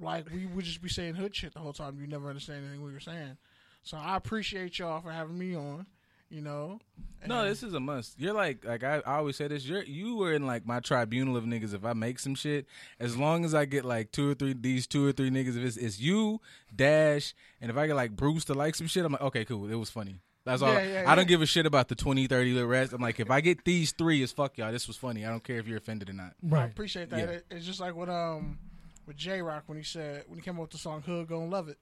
like 0.00 0.30
we 0.32 0.46
would 0.46 0.64
just 0.64 0.80
be 0.80 0.88
saying 0.88 1.16
hood 1.16 1.34
shit 1.34 1.52
the 1.52 1.58
whole 1.60 1.72
time. 1.72 1.98
You 2.00 2.06
never 2.06 2.28
understand 2.28 2.60
anything 2.64 2.84
we 2.84 2.92
were 2.92 3.00
saying. 3.00 3.36
So 3.82 3.96
I 3.96 4.16
appreciate 4.16 4.78
y'all 4.78 5.00
for 5.00 5.10
having 5.10 5.36
me 5.38 5.56
on. 5.56 5.86
You 6.30 6.42
know. 6.42 6.78
No, 7.26 7.44
this 7.48 7.62
is 7.62 7.74
a 7.74 7.80
must. 7.80 8.20
You're 8.20 8.34
like, 8.34 8.64
like 8.64 8.84
I, 8.84 8.96
I 8.98 9.16
always 9.16 9.36
say 9.36 9.48
this. 9.48 9.64
You're 9.64 9.82
you 9.82 10.16
were 10.16 10.32
in 10.34 10.46
like 10.46 10.66
my 10.66 10.78
tribunal 10.80 11.36
of 11.36 11.44
niggas. 11.44 11.74
If 11.74 11.84
I 11.84 11.92
make 11.94 12.18
some 12.18 12.34
shit, 12.34 12.66
as 13.00 13.16
long 13.16 13.44
as 13.44 13.54
I 13.54 13.64
get 13.64 13.84
like 13.84 14.12
two 14.12 14.30
or 14.30 14.34
three 14.34 14.52
these 14.52 14.86
two 14.86 15.06
or 15.06 15.12
three 15.12 15.30
niggas, 15.30 15.56
if 15.56 15.64
it's, 15.64 15.76
it's 15.78 15.98
you, 15.98 16.40
Dash, 16.74 17.34
and 17.60 17.70
if 17.70 17.76
I 17.76 17.86
get 17.86 17.96
like 17.96 18.14
Bruce 18.14 18.44
to 18.46 18.54
like 18.54 18.74
some 18.74 18.86
shit, 18.86 19.04
I'm 19.04 19.12
like, 19.12 19.22
okay, 19.22 19.44
cool. 19.44 19.68
It 19.70 19.74
was 19.74 19.90
funny. 19.90 20.20
That's 20.44 20.62
all. 20.62 20.72
Yeah, 20.72 21.02
yeah, 21.02 21.04
I 21.10 21.14
don't 21.14 21.26
give 21.28 21.42
a 21.42 21.46
shit 21.46 21.66
about 21.66 21.88
the 21.88 21.94
20, 21.94 22.26
30 22.26 22.52
little 22.54 22.68
rest. 22.68 22.92
I'm 22.92 23.02
like, 23.02 23.18
if 23.20 23.30
I 23.30 23.40
get 23.40 23.64
these 23.64 23.92
three, 23.92 24.22
it's 24.22 24.32
fuck 24.32 24.56
y'all. 24.56 24.70
This 24.70 24.86
was 24.86 24.96
funny. 24.96 25.26
I 25.26 25.30
don't 25.30 25.42
care 25.42 25.58
if 25.58 25.66
you're 25.66 25.78
offended 25.78 26.08
or 26.10 26.14
not. 26.14 26.34
I 26.44 26.46
Right. 26.46 26.70
appreciate 26.70 27.10
that. 27.10 27.18
Yeah. 27.18 27.24
It, 27.24 27.46
it's 27.50 27.66
just 27.66 27.80
like 27.80 27.94
what 27.96 28.08
um 28.08 28.58
with 29.06 29.16
Jay 29.16 29.40
Rock 29.42 29.64
when 29.66 29.76
he 29.78 29.84
said 29.84 30.24
when 30.28 30.38
he 30.38 30.42
came 30.44 30.54
up 30.56 30.60
with 30.62 30.70
the 30.70 30.78
song 30.78 31.02
"Hood 31.02 31.26
Gonna 31.28 31.46
Love 31.46 31.68
It." 31.68 31.78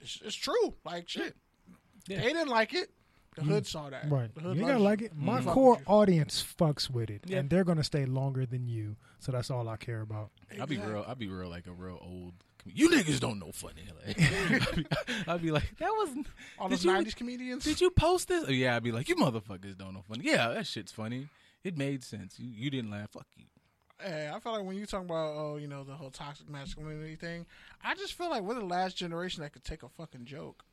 It's, 0.00 0.20
it's 0.24 0.34
true. 0.36 0.74
Like 0.84 1.08
shit, 1.08 1.34
Yeah. 2.06 2.18
they 2.20 2.28
didn't 2.32 2.48
like 2.48 2.74
it. 2.74 2.90
The 3.36 3.42
hood 3.42 3.66
saw 3.66 3.88
that. 3.90 4.10
Right. 4.10 4.34
The 4.34 4.40
hood 4.40 4.56
You 4.56 4.66
gotta 4.66 4.78
like 4.78 5.02
it. 5.02 5.12
My 5.16 5.36
mm-hmm. 5.36 5.44
Fuck 5.46 5.54
core 5.54 5.78
audience 5.86 6.44
fucks 6.58 6.90
with 6.90 7.10
it, 7.10 7.22
Yeah. 7.26 7.38
and 7.38 7.50
they're 7.50 7.64
gonna 7.64 7.84
stay 7.84 8.04
longer 8.04 8.44
than 8.44 8.66
you. 8.66 8.96
So 9.20 9.32
that's 9.32 9.50
all 9.50 9.68
I 9.68 9.76
care 9.76 10.00
about. 10.00 10.30
I'll 10.58 10.66
be 10.66 10.78
real. 10.78 11.04
I'll 11.06 11.14
be 11.14 11.28
real 11.28 11.48
like 11.48 11.66
a 11.66 11.72
real 11.72 11.98
old. 12.00 12.34
You 12.66 12.90
niggas 12.90 13.20
don't 13.20 13.38
know 13.38 13.52
funny. 13.52 13.84
Like, 14.06 14.20
I'll, 14.68 14.74
be, 14.74 14.86
I'll 15.28 15.38
be 15.38 15.50
like, 15.50 15.76
that 15.78 15.88
was. 15.88 16.10
All 16.58 16.68
did 16.68 16.78
those 16.78 16.84
you- 16.84 16.90
'90s 16.90 17.16
comedians. 17.16 17.64
Did 17.64 17.80
you 17.80 17.90
post 17.90 18.28
this? 18.28 18.44
Oh, 18.46 18.50
yeah, 18.50 18.76
I'd 18.76 18.82
be 18.82 18.92
like, 18.92 19.08
you 19.08 19.16
motherfuckers 19.16 19.78
don't 19.78 19.94
know 19.94 20.04
funny. 20.08 20.24
Yeah, 20.24 20.48
that 20.48 20.66
shit's 20.66 20.92
funny. 20.92 21.28
It 21.62 21.76
made 21.76 22.02
sense. 22.02 22.38
You, 22.38 22.50
you 22.50 22.70
didn't 22.70 22.90
laugh. 22.90 23.10
Fuck 23.10 23.26
you. 23.36 23.44
Hey, 24.00 24.30
I 24.32 24.40
feel 24.40 24.52
like 24.52 24.64
when 24.64 24.76
you 24.76 24.86
talk 24.86 25.04
about 25.04 25.34
oh, 25.36 25.56
you 25.56 25.68
know, 25.68 25.84
the 25.84 25.92
whole 25.92 26.10
toxic 26.10 26.48
masculinity 26.48 27.16
thing, 27.16 27.46
I 27.84 27.94
just 27.94 28.14
feel 28.14 28.30
like 28.30 28.42
we're 28.42 28.54
the 28.54 28.64
last 28.64 28.96
generation 28.96 29.42
that 29.42 29.52
could 29.52 29.64
take 29.64 29.82
a 29.82 29.88
fucking 29.88 30.24
joke. 30.24 30.64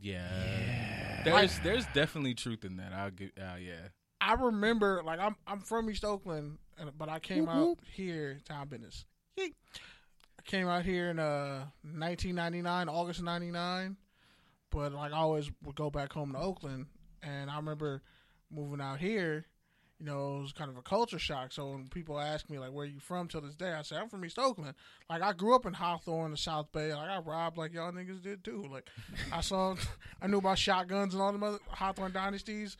Yeah. 0.00 1.22
There's 1.24 1.58
there's 1.60 1.86
definitely 1.94 2.34
truth 2.34 2.64
in 2.64 2.76
that. 2.76 2.92
I'll 2.92 3.10
give. 3.10 3.30
Uh, 3.38 3.56
yeah. 3.60 3.88
I 4.20 4.34
remember, 4.34 5.02
like, 5.04 5.18
I'm 5.18 5.36
I'm 5.46 5.60
from 5.60 5.90
East 5.90 6.04
Oakland, 6.04 6.58
but 6.98 7.08
I 7.08 7.18
came 7.18 7.46
Whoop, 7.46 7.54
out 7.54 7.66
whoop. 7.66 7.80
here, 7.92 8.38
town 8.44 8.68
business. 8.68 9.04
Yeet. 9.38 9.54
I 10.38 10.42
came 10.44 10.68
out 10.68 10.84
here 10.84 11.10
in 11.10 11.18
uh 11.18 11.66
1999, 11.82 12.88
August 12.88 13.22
'99, 13.22 13.96
but 14.70 14.92
like 14.92 15.12
I 15.12 15.16
always 15.16 15.50
would 15.64 15.76
go 15.76 15.90
back 15.90 16.12
home 16.12 16.32
to 16.32 16.38
Oakland, 16.38 16.86
and 17.22 17.50
I 17.50 17.56
remember 17.56 18.02
moving 18.50 18.80
out 18.80 18.98
here. 18.98 19.46
You 20.00 20.06
know, 20.06 20.38
it 20.38 20.42
was 20.42 20.52
kind 20.52 20.70
of 20.70 20.78
a 20.78 20.82
culture 20.82 21.18
shock. 21.18 21.52
So 21.52 21.72
when 21.72 21.86
people 21.88 22.18
ask 22.18 22.48
me 22.48 22.58
like, 22.58 22.72
"Where 22.72 22.86
you 22.86 23.00
from?" 23.00 23.28
till 23.28 23.42
this 23.42 23.54
day, 23.54 23.72
I 23.72 23.82
say 23.82 23.96
I'm 23.96 24.08
from 24.08 24.24
East 24.24 24.38
Oakland. 24.38 24.74
Like 25.10 25.22
I 25.22 25.34
grew 25.34 25.54
up 25.54 25.66
in 25.66 25.74
Hawthorne, 25.74 26.30
the 26.30 26.38
South 26.38 26.72
Bay. 26.72 26.94
Like 26.94 27.10
I 27.10 27.18
robbed 27.18 27.58
like 27.58 27.74
y'all 27.74 27.92
niggas 27.92 28.22
did 28.22 28.42
too. 28.42 28.64
Like 28.70 28.88
I 29.30 29.42
saw, 29.42 29.76
I 30.22 30.26
knew 30.26 30.38
about 30.38 30.58
shotguns 30.58 31.12
and 31.12 31.22
all 31.22 31.32
the 31.32 31.44
other 31.44 31.58
Hawthorne 31.68 32.12
dynasties 32.12 32.76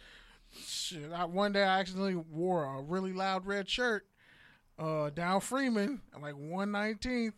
shit, 0.66 1.12
I, 1.12 1.24
one 1.24 1.52
day 1.52 1.62
I 1.62 1.80
accidentally 1.80 2.16
wore 2.16 2.64
a 2.64 2.82
really 2.82 3.12
loud 3.12 3.46
red 3.46 3.68
shirt 3.68 4.06
uh, 4.78 5.10
down 5.10 5.40
Freeman 5.40 6.00
like 6.20 6.34
119th. 6.34 7.34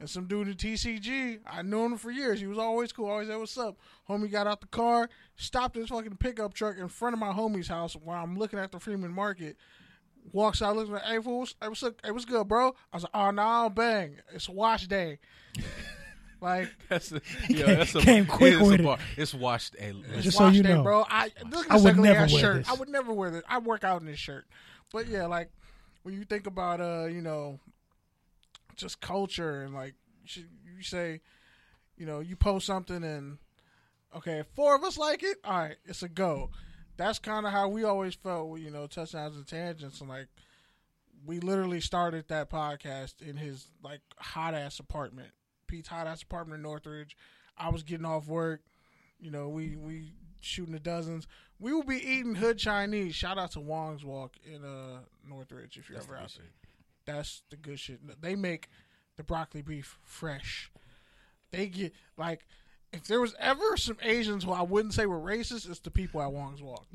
And 0.00 0.08
some 0.08 0.26
dude 0.26 0.46
in 0.46 0.54
TCG, 0.54 1.40
I 1.44 1.62
known 1.62 1.92
him 1.92 1.98
for 1.98 2.12
years. 2.12 2.38
He 2.40 2.46
was 2.46 2.58
always 2.58 2.92
cool, 2.92 3.08
always 3.10 3.26
said, 3.28 3.36
What's 3.36 3.58
up? 3.58 3.76
Homie 4.08 4.30
got 4.30 4.46
out 4.46 4.60
the 4.60 4.68
car, 4.68 5.08
stopped 5.34 5.74
his 5.74 5.88
fucking 5.88 6.18
pickup 6.18 6.54
truck 6.54 6.78
in 6.78 6.86
front 6.88 7.14
of 7.14 7.18
my 7.20 7.32
homie's 7.32 7.66
house 7.66 7.94
while 7.94 8.22
I'm 8.22 8.38
looking 8.38 8.60
at 8.60 8.70
the 8.70 8.78
Freeman 8.78 9.12
Market. 9.12 9.56
Walks 10.32 10.62
out, 10.62 10.76
looking 10.76 10.92
like, 10.94 11.02
Hey, 11.02 11.20
fool, 11.20 11.40
what's, 11.40 11.56
hey, 11.60 11.68
what's, 11.68 11.82
up? 11.82 11.94
Hey, 12.04 12.12
what's 12.12 12.24
good, 12.26 12.46
bro? 12.46 12.68
I 12.92 12.96
was 12.96 13.02
like, 13.04 13.10
Oh, 13.12 13.30
no, 13.32 13.70
bang. 13.70 14.18
It's 14.32 14.48
wash 14.48 14.86
day. 14.86 15.18
like, 16.40 16.68
That's 16.88 17.10
a, 17.10 17.20
yeah, 17.48 17.74
that's 17.74 17.94
a, 17.96 18.00
Came 18.00 18.24
quick 18.26 18.52
it 18.54 18.60
is 18.62 18.68
a 18.68 18.70
with 18.70 18.80
it. 18.80 18.98
It's 19.16 19.34
washed. 19.34 19.74
A, 19.80 19.94
It's 20.14 20.24
Just 20.24 20.38
so 20.38 20.44
wash 20.44 20.54
you 20.54 20.62
day, 20.62 20.74
know. 20.74 20.82
bro. 20.84 21.04
I 21.08 21.32
look 21.50 21.66
at 21.66 21.72
I 21.72 21.80
would 21.82 21.98
never 21.98 22.20
ass 22.20 22.32
wear 22.32 22.40
shirt. 22.40 22.56
this. 22.58 22.68
I 22.68 22.74
would 22.74 22.88
never 22.88 23.12
wear 23.12 23.30
this. 23.32 23.42
I 23.48 23.58
work 23.58 23.82
out 23.82 24.00
in 24.00 24.06
this 24.06 24.18
shirt. 24.18 24.46
But 24.92 25.08
yeah, 25.08 25.26
like 25.26 25.50
when 26.04 26.14
you 26.14 26.24
think 26.24 26.46
about 26.46 26.80
uh, 26.80 27.06
you 27.06 27.20
know, 27.20 27.58
just 28.78 29.00
culture 29.00 29.62
and 29.62 29.74
like 29.74 29.94
you, 30.24 30.82
say, 30.82 31.20
you 31.96 32.06
know, 32.06 32.20
you 32.20 32.36
post 32.36 32.66
something 32.66 33.04
and 33.04 33.38
okay, 34.16 34.42
four 34.54 34.74
of 34.74 34.84
us 34.84 34.96
like 34.96 35.22
it, 35.22 35.38
all 35.44 35.58
right, 35.58 35.76
it's 35.84 36.02
a 36.02 36.08
go. 36.08 36.50
That's 36.96 37.18
kind 37.18 37.46
of 37.46 37.52
how 37.52 37.68
we 37.68 37.84
always 37.84 38.14
felt, 38.14 38.58
you 38.58 38.70
know, 38.70 38.86
touchdowns 38.86 39.36
and 39.36 39.46
tangents, 39.46 40.00
and 40.00 40.08
like 40.08 40.28
we 41.26 41.40
literally 41.40 41.80
started 41.80 42.28
that 42.28 42.50
podcast 42.50 43.20
in 43.20 43.36
his 43.36 43.66
like 43.82 44.00
hot 44.16 44.54
ass 44.54 44.78
apartment, 44.78 45.30
Pete's 45.66 45.88
hot 45.88 46.06
ass 46.06 46.22
apartment 46.22 46.58
in 46.58 46.62
Northridge. 46.62 47.16
I 47.56 47.70
was 47.70 47.82
getting 47.82 48.06
off 48.06 48.28
work, 48.28 48.62
you 49.18 49.30
know, 49.30 49.48
we 49.48 49.76
we 49.76 50.12
shooting 50.40 50.72
the 50.72 50.80
dozens. 50.80 51.26
We 51.58 51.72
will 51.72 51.82
be 51.82 51.96
eating 51.96 52.36
hood 52.36 52.58
Chinese. 52.58 53.14
Shout 53.14 53.38
out 53.38 53.52
to 53.52 53.60
Wong's 53.60 54.04
Walk 54.04 54.36
in 54.44 54.64
uh 54.64 55.00
Northridge 55.28 55.76
if 55.76 55.88
you're 55.88 55.98
That's 55.98 56.08
ever 56.08 56.16
out 56.16 56.32
there. 56.36 56.46
That's 57.08 57.42
the 57.48 57.56
good 57.56 57.80
shit. 57.80 58.00
They 58.20 58.36
make 58.36 58.68
the 59.16 59.22
broccoli 59.22 59.62
beef 59.62 59.98
fresh. 60.04 60.70
They 61.50 61.66
get 61.68 61.94
like 62.18 62.46
if 62.92 63.04
there 63.04 63.20
was 63.20 63.34
ever 63.40 63.78
some 63.78 63.96
Asians 64.02 64.44
who 64.44 64.52
I 64.52 64.60
wouldn't 64.60 64.92
say 64.92 65.06
were 65.06 65.18
racist, 65.18 65.68
it's 65.68 65.80
the 65.80 65.90
people 65.90 66.20
at 66.20 66.30
Wong's 66.30 66.62
Walk. 66.62 66.86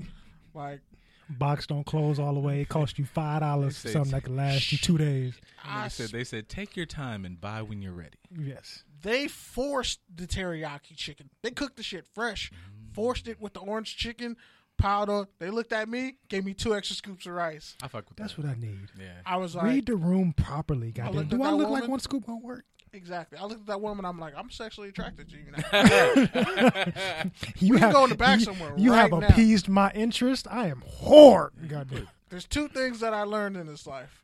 Like 0.54 0.82
Box 1.30 1.66
don't 1.66 1.84
close 1.84 2.20
all 2.20 2.36
the 2.36 2.40
way. 2.40 2.62
It 2.62 2.70
costs 2.70 3.00
you 3.00 3.06
five 3.06 3.42
dollars 3.42 3.80
for 3.80 3.88
something 3.88 4.12
that 4.12 4.26
can 4.26 4.36
last 4.36 4.72
you 4.72 4.78
two 4.78 5.00
days. 5.00 5.34
I 5.64 5.86
They 5.86 5.90
said 5.90 6.10
they 6.12 6.24
said 6.24 6.48
take 6.48 6.78
your 6.78 6.86
time 6.86 7.26
and 7.26 7.42
buy 7.42 7.64
when 7.64 7.82
you're 7.82 7.92
ready. 7.94 8.20
Yes. 8.38 8.84
they 9.02 9.28
forced 9.28 10.00
the 10.14 10.28
teriyaki 10.28 10.96
chicken. 10.96 11.32
They 11.42 11.50
cooked 11.50 11.78
the 11.78 11.84
shit 11.84 12.06
fresh, 12.06 12.52
mm. 12.52 12.94
forced 12.94 13.28
it 13.28 13.42
with 13.42 13.54
the 13.54 13.62
orange 13.62 13.98
chicken 13.98 14.38
powder. 14.84 15.28
They 15.40 15.50
looked 15.50 15.74
at 15.74 15.88
me, 15.90 16.16
gave 16.30 16.46
me 16.46 16.54
two 16.54 16.76
extra 16.76 16.96
scoops 16.96 17.26
of 17.26 17.34
rice. 17.34 17.76
I 17.82 17.88
fuck 17.88 18.08
with 18.10 18.18
that. 18.18 18.24
That's 18.24 18.36
that. 18.36 18.46
what 18.46 18.56
I 18.56 18.60
need. 18.60 18.90
Yeah. 19.00 19.14
I 19.26 19.38
was 19.38 19.56
like, 19.56 19.66
Read 19.66 19.86
the 19.86 19.96
room 19.96 20.34
properly, 20.34 20.92
goddamn. 20.92 21.28
Do 21.30 21.42
I 21.42 21.52
that 21.52 21.56
look 21.58 21.70
like 21.70 21.88
one 21.88 22.00
scoop 22.00 22.28
won't 22.28 22.44
work? 22.44 22.66
exactly. 22.92 23.40
I 23.40 23.46
looked 23.46 23.62
at 23.62 23.68
that 23.68 23.82
woman. 23.82 24.06
I'm 24.06 24.20
like, 24.20 24.34
I'm 24.38 24.52
sexually 24.52 24.90
attracted 24.90 25.28
to 25.30 25.36
you 25.38 25.52
now. 25.52 27.32
You 27.58 27.74
We 27.74 27.80
can 27.80 27.92
go 27.92 28.04
in 28.04 28.12
the 28.12 28.16
back 28.16 28.40
you, 28.40 28.46
somewhere 28.46 28.74
You 28.78 28.92
right 28.92 29.12
have 29.12 29.20
now. 29.20 29.28
appeased 29.28 29.68
my 29.68 29.92
interest. 29.94 30.48
I 30.52 30.68
am 30.68 30.84
whore. 31.02 31.50
Goddamn. 31.68 32.08
There's 32.30 32.46
two 32.46 32.68
things 32.68 33.00
that 33.00 33.14
I 33.14 33.24
learned 33.24 33.58
in 33.58 33.66
this 33.68 33.88
life. 33.88 34.24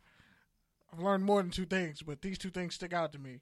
I've 0.93 0.99
learned 0.99 1.23
more 1.23 1.41
than 1.41 1.51
two 1.51 1.65
things, 1.65 2.01
but 2.01 2.21
these 2.21 2.37
two 2.37 2.49
things 2.49 2.75
stick 2.75 2.93
out 2.93 3.11
to 3.13 3.19
me. 3.19 3.39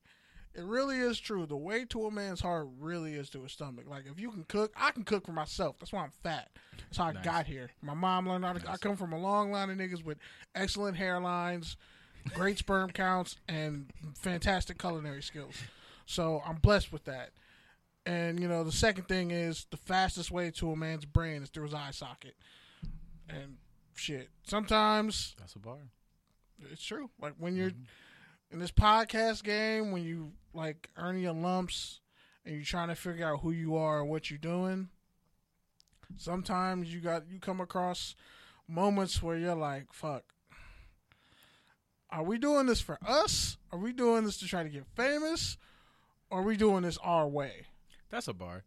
It 0.58 0.64
really 0.66 0.98
is 0.98 1.20
true. 1.20 1.46
The 1.46 1.56
way 1.56 1.86
to 1.86 2.08
a 2.08 2.12
man's 2.12 2.42
heart 2.42 2.68
really 2.80 3.14
is 3.14 3.30
to 3.30 3.44
his 3.44 3.52
stomach. 3.52 3.86
Like 3.88 4.06
if 4.12 4.20
you 4.20 4.32
can 4.32 4.44
cook, 4.46 4.74
I 4.76 4.90
can 4.90 5.04
cook 5.04 5.26
for 5.28 5.32
myself. 5.32 5.76
That's 5.80 5.94
why 5.94 6.02
I'm 6.04 6.12
fat. 6.24 6.50
That's 6.80 6.98
how 6.98 7.06
I 7.06 7.12
Nice. 7.12 7.24
got 7.24 7.46
here. 7.46 7.70
My 7.84 7.94
mom 7.94 8.28
learned 8.28 8.44
how 8.44 8.54
to. 8.54 8.72
I 8.72 8.78
come 8.78 8.98
from 8.98 9.14
a 9.14 9.20
long 9.20 9.52
line 9.52 9.70
of 9.70 9.78
niggas 9.78 10.04
with 10.04 10.18
excellent 10.56 10.98
hairlines, 10.98 11.76
great 12.34 12.58
sperm 12.58 12.90
counts, 12.90 13.36
and 13.48 13.92
fantastic 14.16 14.80
culinary 14.80 15.22
skills. 15.22 15.56
So 16.08 16.42
I'm 16.44 16.56
blessed 16.56 16.92
with 16.92 17.04
that. 17.06 17.30
And 18.08 18.40
you 18.40 18.48
know, 18.48 18.64
the 18.64 18.72
second 18.72 19.08
thing 19.08 19.30
is 19.30 19.68
the 19.70 19.78
fastest 19.78 20.32
way 20.32 20.50
to 20.52 20.72
a 20.72 20.76
man's 20.76 21.06
brain 21.06 21.44
is 21.44 21.50
through 21.50 21.66
his 21.66 21.74
eye 21.76 21.92
socket. 21.92 22.36
And 23.30 23.58
shit, 23.94 24.30
sometimes 24.44 25.36
That's 25.38 25.54
a 25.54 25.60
bar. 25.60 25.78
it's 26.72 26.84
true. 26.84 27.12
Like 27.22 27.34
when 27.38 27.56
you're 27.56 27.70
mm-hmm. 27.72 27.84
In 28.52 28.60
this 28.60 28.72
podcast 28.72 29.44
game, 29.44 29.92
when 29.92 30.04
you 30.04 30.32
like 30.54 30.90
earning 30.98 31.24
your 31.24 31.34
lumps 31.34 32.00
and 32.46 32.56
you're 32.56 32.64
trying 32.64 32.88
to 32.90 32.96
figure 32.96 33.26
out 33.28 33.42
who 33.42 33.52
you 33.52 33.76
are 33.76 34.02
and 34.02 34.10
what 34.10 34.30
you're 34.30 34.40
doing, 34.40 34.90
sometimes 36.18 36.94
you 36.94 37.00
got 37.02 37.24
you 37.30 37.40
come 37.40 37.60
across 37.62 38.16
moments 38.68 39.22
where 39.22 39.38
you're 39.38 39.56
like, 39.56 39.92
"Fuck." 39.94 40.24
Are 42.10 42.24
we 42.24 42.38
doing 42.38 42.68
this 42.68 42.80
for 42.80 42.98
us? 43.06 43.58
Are 43.72 43.78
we 43.80 43.92
doing 43.92 44.24
this 44.24 44.38
to 44.38 44.48
try 44.48 44.64
to 44.64 44.70
get 44.70 44.86
famous? 44.96 45.58
Or 46.30 46.40
are 46.40 46.44
we 46.44 46.56
doing 46.56 46.84
this 46.84 46.98
our 47.04 47.28
way? 47.28 47.66
That's 48.10 48.30
a 48.30 48.34
bar. 48.34 48.64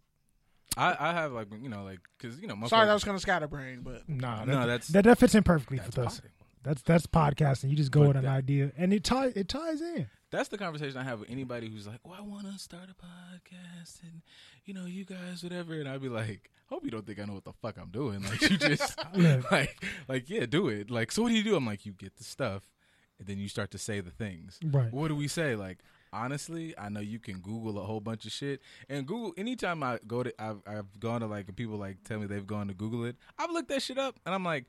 I, 0.77 0.95
I 1.01 1.13
have 1.15 1.33
like 1.33 1.49
you 1.61 1.69
know 1.69 1.83
like 1.83 2.01
because 2.19 2.39
you 2.39 2.47
know 2.47 2.55
my 2.55 2.69
Sorry, 2.69 2.87
that 2.87 2.93
was 2.95 3.03
kind 3.03 3.15
of 3.15 3.23
scatterbrained, 3.23 3.83
but 3.83 4.09
Nah, 4.09 4.45
No, 4.45 4.53
that, 4.61 4.67
that's- 4.67 4.89
that, 4.89 5.05
that 5.05 5.19
fits 5.19 5.35
in 5.35 5.43
perfectly 5.43 5.79
that's 5.79 5.97
with 5.97 6.07
us. 6.07 6.21
That's 6.63 6.83
that's 6.83 7.07
podcasting. 7.07 7.71
You 7.71 7.77
just 7.77 7.91
go 7.91 8.01
But 8.01 8.09
with 8.09 8.17
an 8.19 8.25
that- 8.25 8.31
idea, 8.37 8.73
and 8.77 8.93
it 8.93 9.05
ties 9.05 9.33
it 9.35 9.49
ties 9.49 9.81
in. 9.81 10.09
That's 10.31 10.49
the 10.49 10.59
conversation 10.59 10.97
I 10.97 11.03
have 11.03 11.21
with 11.21 11.31
anybody 11.31 11.69
who's 11.69 11.87
like, 11.89 12.01
"Well, 12.05 12.15
I 12.17 12.21
want 12.23 12.47
to 12.47 12.57
start 12.59 12.85
a 12.85 12.95
podcast, 12.95 14.03
and 14.03 14.23
you 14.65 14.75
know, 14.75 14.87
you 14.87 15.05
guys, 15.05 15.43
whatever." 15.43 15.75
And 15.75 15.89
I'd 15.89 16.01
be 16.03 16.09
like, 16.09 16.51
"Hope 16.67 16.85
you 16.85 16.91
don't 16.91 17.05
think 17.07 17.19
I 17.19 17.25
know 17.25 17.35
what 17.35 17.45
the 17.45 17.53
fuck 17.53 17.77
I'm 17.79 17.91
doing. 17.91 18.23
Like, 18.23 18.41
you 18.43 18.57
just 18.57 18.97
like, 19.51 19.83
like, 20.09 20.31
yeah, 20.31 20.47
do 20.47 20.69
it. 20.69 20.91
Like, 20.91 21.11
so 21.13 21.23
what 21.23 21.31
do 21.31 21.35
you 21.35 21.43
do? 21.43 21.57
I'm 21.57 21.67
like, 21.67 21.85
you 21.85 21.93
get 21.93 22.17
the 22.17 22.25
stuff, 22.25 22.71
and 23.19 23.27
then 23.27 23.39
you 23.39 23.49
start 23.49 23.71
to 23.73 23.79
say 23.79 24.01
the 24.01 24.11
things. 24.13 24.61
Right. 24.63 24.93
What 24.93 25.09
do 25.09 25.17
we 25.17 25.27
say? 25.27 25.57
Like, 25.57 25.79
honestly, 26.13 26.79
I 26.79 26.91
know 26.91 27.01
you 27.01 27.19
can 27.19 27.41
Google 27.41 27.81
a 27.81 27.85
whole 27.85 28.01
bunch 28.01 28.25
of 28.25 28.31
shit, 28.33 28.61
and 28.89 29.07
Google. 29.07 29.33
Anytime 29.37 29.83
I 29.83 29.99
go 30.07 30.23
to, 30.23 30.33
I've 30.41 30.61
I've 30.65 31.01
gone 31.01 31.23
to 31.23 31.27
like, 31.27 31.55
people 31.57 31.77
like 31.79 32.05
tell 32.05 32.21
me 32.21 32.27
they've 32.27 32.47
gone 32.47 32.69
to 32.69 32.75
Google 32.75 33.05
it. 33.07 33.17
I've 33.37 33.51
looked 33.51 33.69
that 33.71 33.83
shit 33.83 33.99
up, 33.99 34.21
and 34.27 34.33
I'm 34.35 34.45
like. 34.45 34.67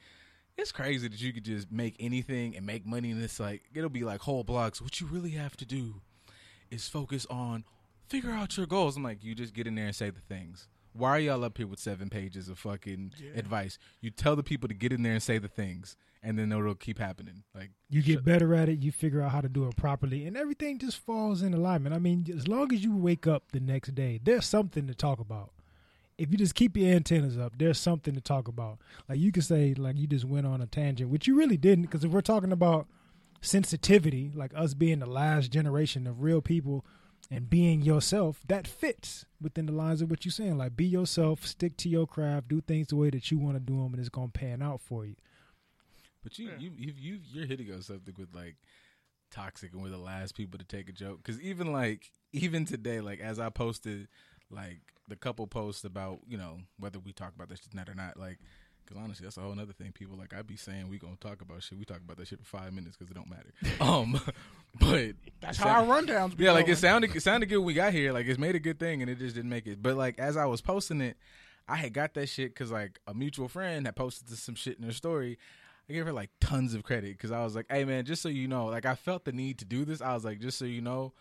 It's 0.57 0.71
crazy 0.71 1.07
that 1.07 1.19
you 1.19 1.33
could 1.33 1.45
just 1.45 1.71
make 1.71 1.95
anything 1.99 2.55
and 2.55 2.65
make 2.65 2.85
money, 2.85 3.11
and 3.11 3.23
it's 3.23 3.39
like 3.39 3.63
it'll 3.73 3.89
be 3.89 4.03
like 4.03 4.21
whole 4.21 4.43
blocks 4.43 4.81
What 4.81 4.99
you 5.01 5.07
really 5.07 5.31
have 5.31 5.57
to 5.57 5.65
do 5.65 6.01
is 6.69 6.87
focus 6.87 7.25
on 7.29 7.63
figure 8.07 8.31
out 8.31 8.57
your 8.57 8.65
goals. 8.65 8.97
I'm 8.97 9.03
like, 9.03 9.23
you 9.23 9.33
just 9.33 9.53
get 9.53 9.67
in 9.67 9.75
there 9.75 9.85
and 9.85 9.95
say 9.95 10.09
the 10.09 10.19
things. 10.19 10.67
Why 10.93 11.11
are 11.11 11.19
y'all 11.19 11.45
up 11.45 11.57
here 11.57 11.67
with 11.67 11.79
seven 11.79 12.09
pages 12.09 12.49
of 12.49 12.59
fucking 12.59 13.13
advice? 13.33 13.77
You 14.01 14.09
tell 14.09 14.35
the 14.35 14.43
people 14.43 14.67
to 14.67 14.75
get 14.75 14.91
in 14.91 15.03
there 15.03 15.13
and 15.13 15.23
say 15.23 15.37
the 15.37 15.47
things, 15.47 15.95
and 16.21 16.37
then 16.37 16.51
it'll 16.51 16.75
keep 16.75 16.99
happening. 16.99 17.43
Like 17.55 17.71
You 17.89 18.01
get 18.01 18.25
better 18.25 18.53
at 18.53 18.67
it. 18.67 18.79
You 18.79 18.91
figure 18.91 19.21
out 19.21 19.31
how 19.31 19.39
to 19.39 19.47
do 19.47 19.67
it 19.67 19.77
properly, 19.77 20.25
and 20.25 20.35
everything 20.35 20.79
just 20.79 20.97
falls 20.97 21.41
in 21.41 21.53
alignment. 21.53 21.95
I 21.95 21.99
mean, 21.99 22.25
as 22.35 22.49
long 22.49 22.73
as 22.73 22.83
you 22.83 22.95
wake 22.95 23.25
up 23.25 23.51
the 23.53 23.61
next 23.61 23.95
day, 23.95 24.19
there's 24.21 24.45
something 24.45 24.85
to 24.87 24.93
talk 24.93 25.19
about. 25.19 25.51
If 26.21 26.31
you 26.31 26.37
just 26.37 26.53
keep 26.53 26.77
your 26.77 26.93
antennas 26.93 27.37
up, 27.37 27.53
there's 27.57 27.79
something 27.79 28.13
to 28.13 28.21
talk 28.21 28.47
about. 28.47 28.77
Like 29.09 29.17
you 29.17 29.31
could 29.31 29.43
say, 29.43 29.73
like 29.73 29.97
you 29.97 30.05
just 30.05 30.25
went 30.25 30.45
on 30.45 30.61
a 30.61 30.67
tangent, 30.67 31.09
which 31.09 31.25
you 31.27 31.35
really 31.35 31.57
didn't, 31.57 31.83
because 31.83 32.03
if 32.03 32.11
we're 32.11 32.21
talking 32.21 32.51
about 32.51 32.85
sensitivity, 33.41 34.31
like 34.35 34.51
us 34.55 34.75
being 34.75 34.99
the 34.99 35.07
last 35.07 35.51
generation 35.51 36.05
of 36.05 36.21
real 36.21 36.39
people 36.39 36.85
and 37.31 37.49
being 37.49 37.81
yourself, 37.81 38.41
that 38.47 38.67
fits 38.67 39.25
within 39.41 39.65
the 39.65 39.71
lines 39.71 40.01
of 40.01 40.11
what 40.11 40.23
you're 40.23 40.31
saying. 40.31 40.59
Like 40.59 40.77
be 40.77 40.85
yourself, 40.85 41.43
stick 41.43 41.75
to 41.77 41.89
your 41.89 42.05
craft, 42.05 42.49
do 42.49 42.61
things 42.61 42.87
the 42.87 42.97
way 42.97 43.09
that 43.09 43.31
you 43.31 43.39
want 43.39 43.55
to 43.55 43.59
do 43.59 43.77
them, 43.77 43.93
and 43.93 43.99
it's 43.99 44.09
gonna 44.09 44.27
pan 44.27 44.61
out 44.61 44.79
for 44.79 45.05
you. 45.05 45.15
But 46.23 46.37
you, 46.37 46.51
you, 46.59 46.71
you, 46.77 46.93
you, 46.95 47.19
you're 47.33 47.47
hitting 47.47 47.73
on 47.73 47.81
something 47.81 48.13
with 48.15 48.35
like 48.35 48.57
toxic, 49.31 49.73
and 49.73 49.81
we're 49.81 49.89
the 49.89 49.97
last 49.97 50.35
people 50.35 50.59
to 50.59 50.65
take 50.65 50.87
a 50.87 50.91
joke. 50.91 51.17
Because 51.23 51.41
even 51.41 51.71
like, 51.73 52.11
even 52.31 52.65
today, 52.65 53.01
like 53.01 53.19
as 53.21 53.39
I 53.39 53.49
posted, 53.49 54.07
like 54.51 54.79
the 55.07 55.15
couple 55.15 55.45
posts 55.47 55.83
about 55.83 56.19
you 56.27 56.37
know 56.37 56.59
whether 56.79 56.99
we 56.99 57.11
talk 57.13 57.33
about 57.35 57.49
this 57.49 57.59
tonight 57.59 57.89
or 57.89 57.95
not, 57.95 58.17
like. 58.17 58.39
Because 58.83 59.03
honestly, 59.05 59.23
that's 59.25 59.37
a 59.37 59.41
whole 59.41 59.57
other 59.57 59.71
thing. 59.71 59.91
People 59.93 60.17
like 60.17 60.33
I'd 60.33 60.47
be 60.47 60.57
saying 60.57 60.89
we 60.89 60.97
gonna 60.97 61.15
talk 61.21 61.41
about 61.41 61.61
shit. 61.63 61.77
We 61.77 61.85
talk 61.85 61.99
about 62.03 62.17
that 62.17 62.27
shit 62.27 62.39
for 62.39 62.57
five 62.57 62.73
minutes 62.73 62.97
because 62.97 63.11
it 63.11 63.13
don't 63.13 63.29
matter. 63.29 63.51
Um, 63.79 64.19
but 64.79 65.13
that's 65.39 65.59
how 65.59 65.69
our 65.69 65.83
rundowns. 65.83 66.35
Be 66.35 66.45
yeah, 66.45 66.51
like 66.51 66.65
going. 66.65 66.73
it 66.73 66.79
sounded 66.79 67.15
it 67.15 67.21
sounded 67.21 67.47
good 67.47 67.59
when 67.59 67.67
we 67.67 67.73
got 67.73 67.93
here. 67.93 68.11
Like 68.11 68.25
it's 68.25 68.39
made 68.39 68.55
a 68.55 68.59
good 68.59 68.79
thing, 68.79 69.01
and 69.01 69.09
it 69.09 69.19
just 69.19 69.35
didn't 69.35 69.51
make 69.51 69.67
it. 69.67 69.81
But 69.81 69.95
like 69.95 70.19
as 70.19 70.35
I 70.35 70.45
was 70.45 70.61
posting 70.61 70.99
it, 70.99 71.15
I 71.67 71.75
had 71.75 71.93
got 71.93 72.15
that 72.15 72.27
shit 72.27 72.53
because 72.53 72.71
like 72.71 72.99
a 73.07 73.13
mutual 73.13 73.47
friend 73.47 73.85
had 73.85 73.95
posted 73.95 74.27
some 74.29 74.55
shit 74.55 74.77
in 74.77 74.83
her 74.83 74.91
story. 74.91 75.37
I 75.89 75.93
gave 75.93 76.05
her 76.05 76.13
like 76.13 76.31
tons 76.41 76.73
of 76.73 76.83
credit 76.83 77.11
because 77.13 77.31
I 77.31 77.43
was 77.43 77.55
like, 77.55 77.67
"Hey 77.69 77.85
man, 77.85 78.05
just 78.05 78.21
so 78.21 78.29
you 78.29 78.47
know, 78.47 78.65
like 78.65 78.85
I 78.85 78.95
felt 78.95 79.25
the 79.25 79.31
need 79.31 79.59
to 79.59 79.65
do 79.65 79.85
this. 79.85 80.01
I 80.01 80.13
was 80.13 80.25
like, 80.25 80.39
just 80.39 80.57
so 80.57 80.65
you 80.65 80.81
know, 80.81 81.13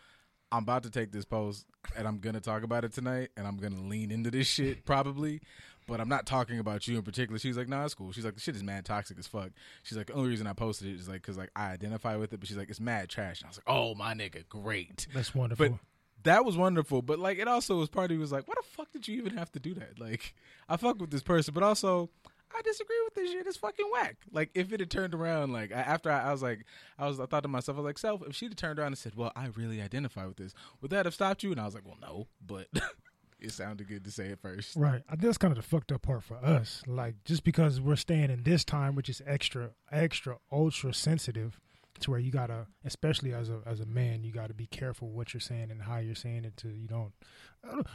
I'm 0.52 0.62
about 0.62 0.82
to 0.84 0.90
take 0.90 1.12
this 1.12 1.24
post 1.24 1.66
and 1.96 2.06
I'm 2.06 2.18
gonna 2.18 2.40
talk 2.40 2.62
about 2.62 2.84
it 2.84 2.92
tonight, 2.92 3.30
and 3.36 3.46
I'm 3.46 3.56
gonna 3.56 3.80
lean 3.80 4.10
into 4.10 4.30
this 4.30 4.46
shit 4.46 4.84
probably." 4.84 5.40
But 5.86 6.00
I'm 6.00 6.08
not 6.08 6.24
talking 6.24 6.60
about 6.60 6.86
you 6.86 6.96
in 6.98 7.02
particular. 7.02 7.38
She's 7.38 7.56
like, 7.56 7.68
"Nah, 7.68 7.84
it's 7.84 7.94
cool." 7.94 8.12
She's 8.12 8.24
like, 8.24 8.34
"The 8.34 8.40
shit 8.40 8.54
is 8.54 8.62
mad 8.62 8.84
toxic 8.84 9.18
as 9.18 9.26
fuck." 9.26 9.50
She's 9.82 9.98
like, 9.98 10.06
"The 10.06 10.12
only 10.12 10.28
reason 10.28 10.46
I 10.46 10.52
posted 10.52 10.88
it 10.88 11.00
is 11.00 11.08
like 11.08 11.22
because 11.22 11.36
like 11.36 11.50
I 11.56 11.72
identify 11.72 12.16
with 12.16 12.32
it." 12.32 12.38
But 12.38 12.48
she's 12.48 12.56
like, 12.56 12.70
"It's 12.70 12.80
mad 12.80 13.08
trash." 13.08 13.40
And 13.40 13.46
I 13.46 13.50
was 13.50 13.58
like, 13.58 13.64
"Oh 13.66 13.94
my 13.94 14.14
nigga, 14.14 14.48
great." 14.48 15.08
That's 15.12 15.34
wonderful. 15.34 15.68
But 15.70 15.78
that 16.24 16.44
was 16.44 16.56
wonderful. 16.56 17.02
But 17.02 17.18
like, 17.18 17.38
it 17.38 17.48
also 17.48 17.78
was 17.78 17.88
part 17.88 18.10
of 18.10 18.16
me 18.16 18.20
was 18.20 18.32
like, 18.32 18.46
why 18.46 18.54
the 18.56 18.66
fuck 18.66 18.92
did 18.92 19.08
you 19.08 19.16
even 19.18 19.36
have 19.36 19.50
to 19.52 19.60
do 19.60 19.74
that? 19.74 19.98
Like, 19.98 20.34
I 20.68 20.76
fuck 20.76 21.00
with 21.00 21.10
this 21.10 21.22
person, 21.22 21.54
but 21.54 21.62
also 21.62 22.10
I 22.56 22.62
disagree 22.62 22.96
with 23.04 23.14
this 23.14 23.30
shit. 23.30 23.46
It's 23.46 23.56
fucking 23.56 23.86
whack. 23.92 24.16
Like 24.32 24.50
if 24.54 24.72
it 24.72 24.80
had 24.80 24.90
turned 24.90 25.14
around, 25.14 25.52
like 25.52 25.70
after 25.70 26.10
I, 26.10 26.28
I 26.28 26.32
was 26.32 26.42
like, 26.42 26.64
I 26.98 27.06
was, 27.06 27.20
I 27.20 27.26
thought 27.26 27.42
to 27.42 27.48
myself, 27.48 27.76
I 27.76 27.80
was 27.80 27.86
like, 27.86 27.98
self, 27.98 28.22
if 28.26 28.34
she'd 28.34 28.52
have 28.52 28.56
turned 28.56 28.78
around 28.78 28.88
and 28.88 28.98
said, 28.98 29.14
well, 29.14 29.32
I 29.36 29.46
really 29.56 29.80
identify 29.80 30.26
with 30.26 30.36
this, 30.36 30.54
would 30.80 30.90
that 30.90 31.06
have 31.06 31.14
stopped 31.14 31.42
you? 31.42 31.52
And 31.52 31.60
I 31.60 31.64
was 31.64 31.74
like, 31.74 31.86
well, 31.86 31.98
no, 32.00 32.26
but 32.44 32.68
it 33.40 33.52
sounded 33.52 33.88
good 33.88 34.04
to 34.04 34.10
say 34.10 34.26
it 34.26 34.40
first. 34.40 34.76
Right. 34.76 35.02
That's 35.18 35.38
kind 35.38 35.52
of 35.52 35.56
the 35.56 35.62
fucked 35.62 35.92
up 35.92 36.02
part 36.02 36.22
for 36.22 36.36
us. 36.36 36.82
Like, 36.86 37.24
just 37.24 37.44
because 37.44 37.80
we're 37.80 37.96
staying 37.96 38.30
in 38.30 38.42
this 38.42 38.64
time, 38.64 38.94
which 38.94 39.08
is 39.08 39.22
extra, 39.26 39.70
extra, 39.90 40.38
ultra 40.52 40.92
sensitive, 40.92 41.60
to 42.00 42.10
where 42.10 42.20
you 42.20 42.30
gotta, 42.30 42.66
especially 42.84 43.34
as 43.34 43.50
a 43.50 43.60
as 43.66 43.80
a 43.80 43.86
man, 43.86 44.22
you 44.24 44.32
gotta 44.32 44.54
be 44.54 44.66
careful 44.66 45.08
what 45.10 45.34
you're 45.34 45.40
saying 45.40 45.70
and 45.70 45.82
how 45.82 45.98
you're 45.98 46.14
saying 46.14 46.44
it. 46.44 46.56
To 46.58 46.68
you 46.68 46.86
don't, 46.86 47.12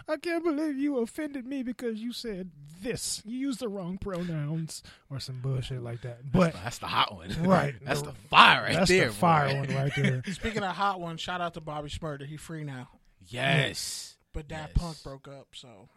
I, 0.08 0.18
can't 0.18 0.44
believe 0.44 0.78
you 0.78 0.98
offended 1.00 1.48
me 1.48 1.64
because 1.64 2.00
you 2.00 2.12
said 2.14 2.52
this. 2.84 3.22
You 3.26 3.40
used 3.40 3.60
the 3.62 3.68
wrong 3.68 3.98
pronouns 3.98 4.84
or 5.10 5.20
some 5.20 5.40
bullshit 5.42 5.82
like 5.82 6.02
that. 6.02 6.32
But 6.32 6.54
That's 6.54 6.78
the 6.78 6.88
hot 6.88 7.16
one, 7.16 7.32
Right. 7.42 7.74
That's 7.84 8.04
the 8.04 8.14
fire 8.30 8.62
right 8.62 8.68
there. 8.72 8.78
that's 8.80 8.90
there, 8.90 9.08
the 9.08 9.14
fire 9.14 9.48
boy. 9.50 9.74
one 9.74 9.76
right 9.76 9.92
there. 9.96 10.22
Speaking 10.34 10.62
of 10.64 10.76
hot 10.76 11.00
one, 11.00 11.18
shout 11.18 11.42
out 11.42 11.56
to 11.56 11.62
Bobby 11.62 11.90
Shmurda. 11.90 12.26
He 12.28 12.38
free 12.38 12.64
now. 12.64 12.90
Yes. 13.28 14.18
But 14.34 14.50
that 14.50 14.72
Yes. 14.76 14.84
Punk 14.84 15.04
broke 15.04 15.28
up, 15.28 15.48
so 15.54 15.90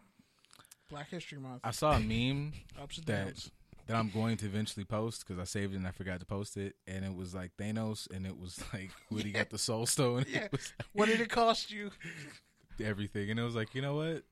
Black 0.89 1.09
History 1.11 1.37
Month. 1.39 1.61
I 1.63 1.71
saw 1.71 1.91
a 1.91 1.99
meme 1.99 2.53
ups 2.81 2.97
and 2.97 3.05
that 3.07 3.25
downs. 3.25 3.51
That 3.89 3.97
I'm 3.97 4.09
going 4.11 4.37
to 4.37 4.45
eventually 4.45 4.85
post 4.85 5.25
because 5.27 5.41
I 5.41 5.45
saved 5.45 5.73
it 5.73 5.77
and 5.77 5.87
I 5.87 5.91
forgot 5.91 6.19
to 6.19 6.25
post 6.25 6.55
it, 6.57 6.75
and 6.87 7.03
it 7.03 7.13
was 7.15 7.33
like 7.33 7.51
Thanos, 7.57 8.09
and 8.09 8.25
it 8.25 8.39
was 8.39 8.63
like 8.73 8.91
Woody 9.11 9.31
got 9.31 9.49
the 9.49 9.57
Soul 9.57 9.85
Stone, 9.87 10.25
Yeah. 10.31 10.47
was 10.51 10.71
What 10.93 11.07
did 11.07 11.19
it 11.19 11.29
cost 11.29 11.71
you? 11.71 11.89
everything, 12.83 13.29
and 13.29 13.39
it 13.39 13.43
was 13.43 13.55
like, 13.55 13.73
you 13.75 13.81
know 13.81 13.95
what, 13.95 14.23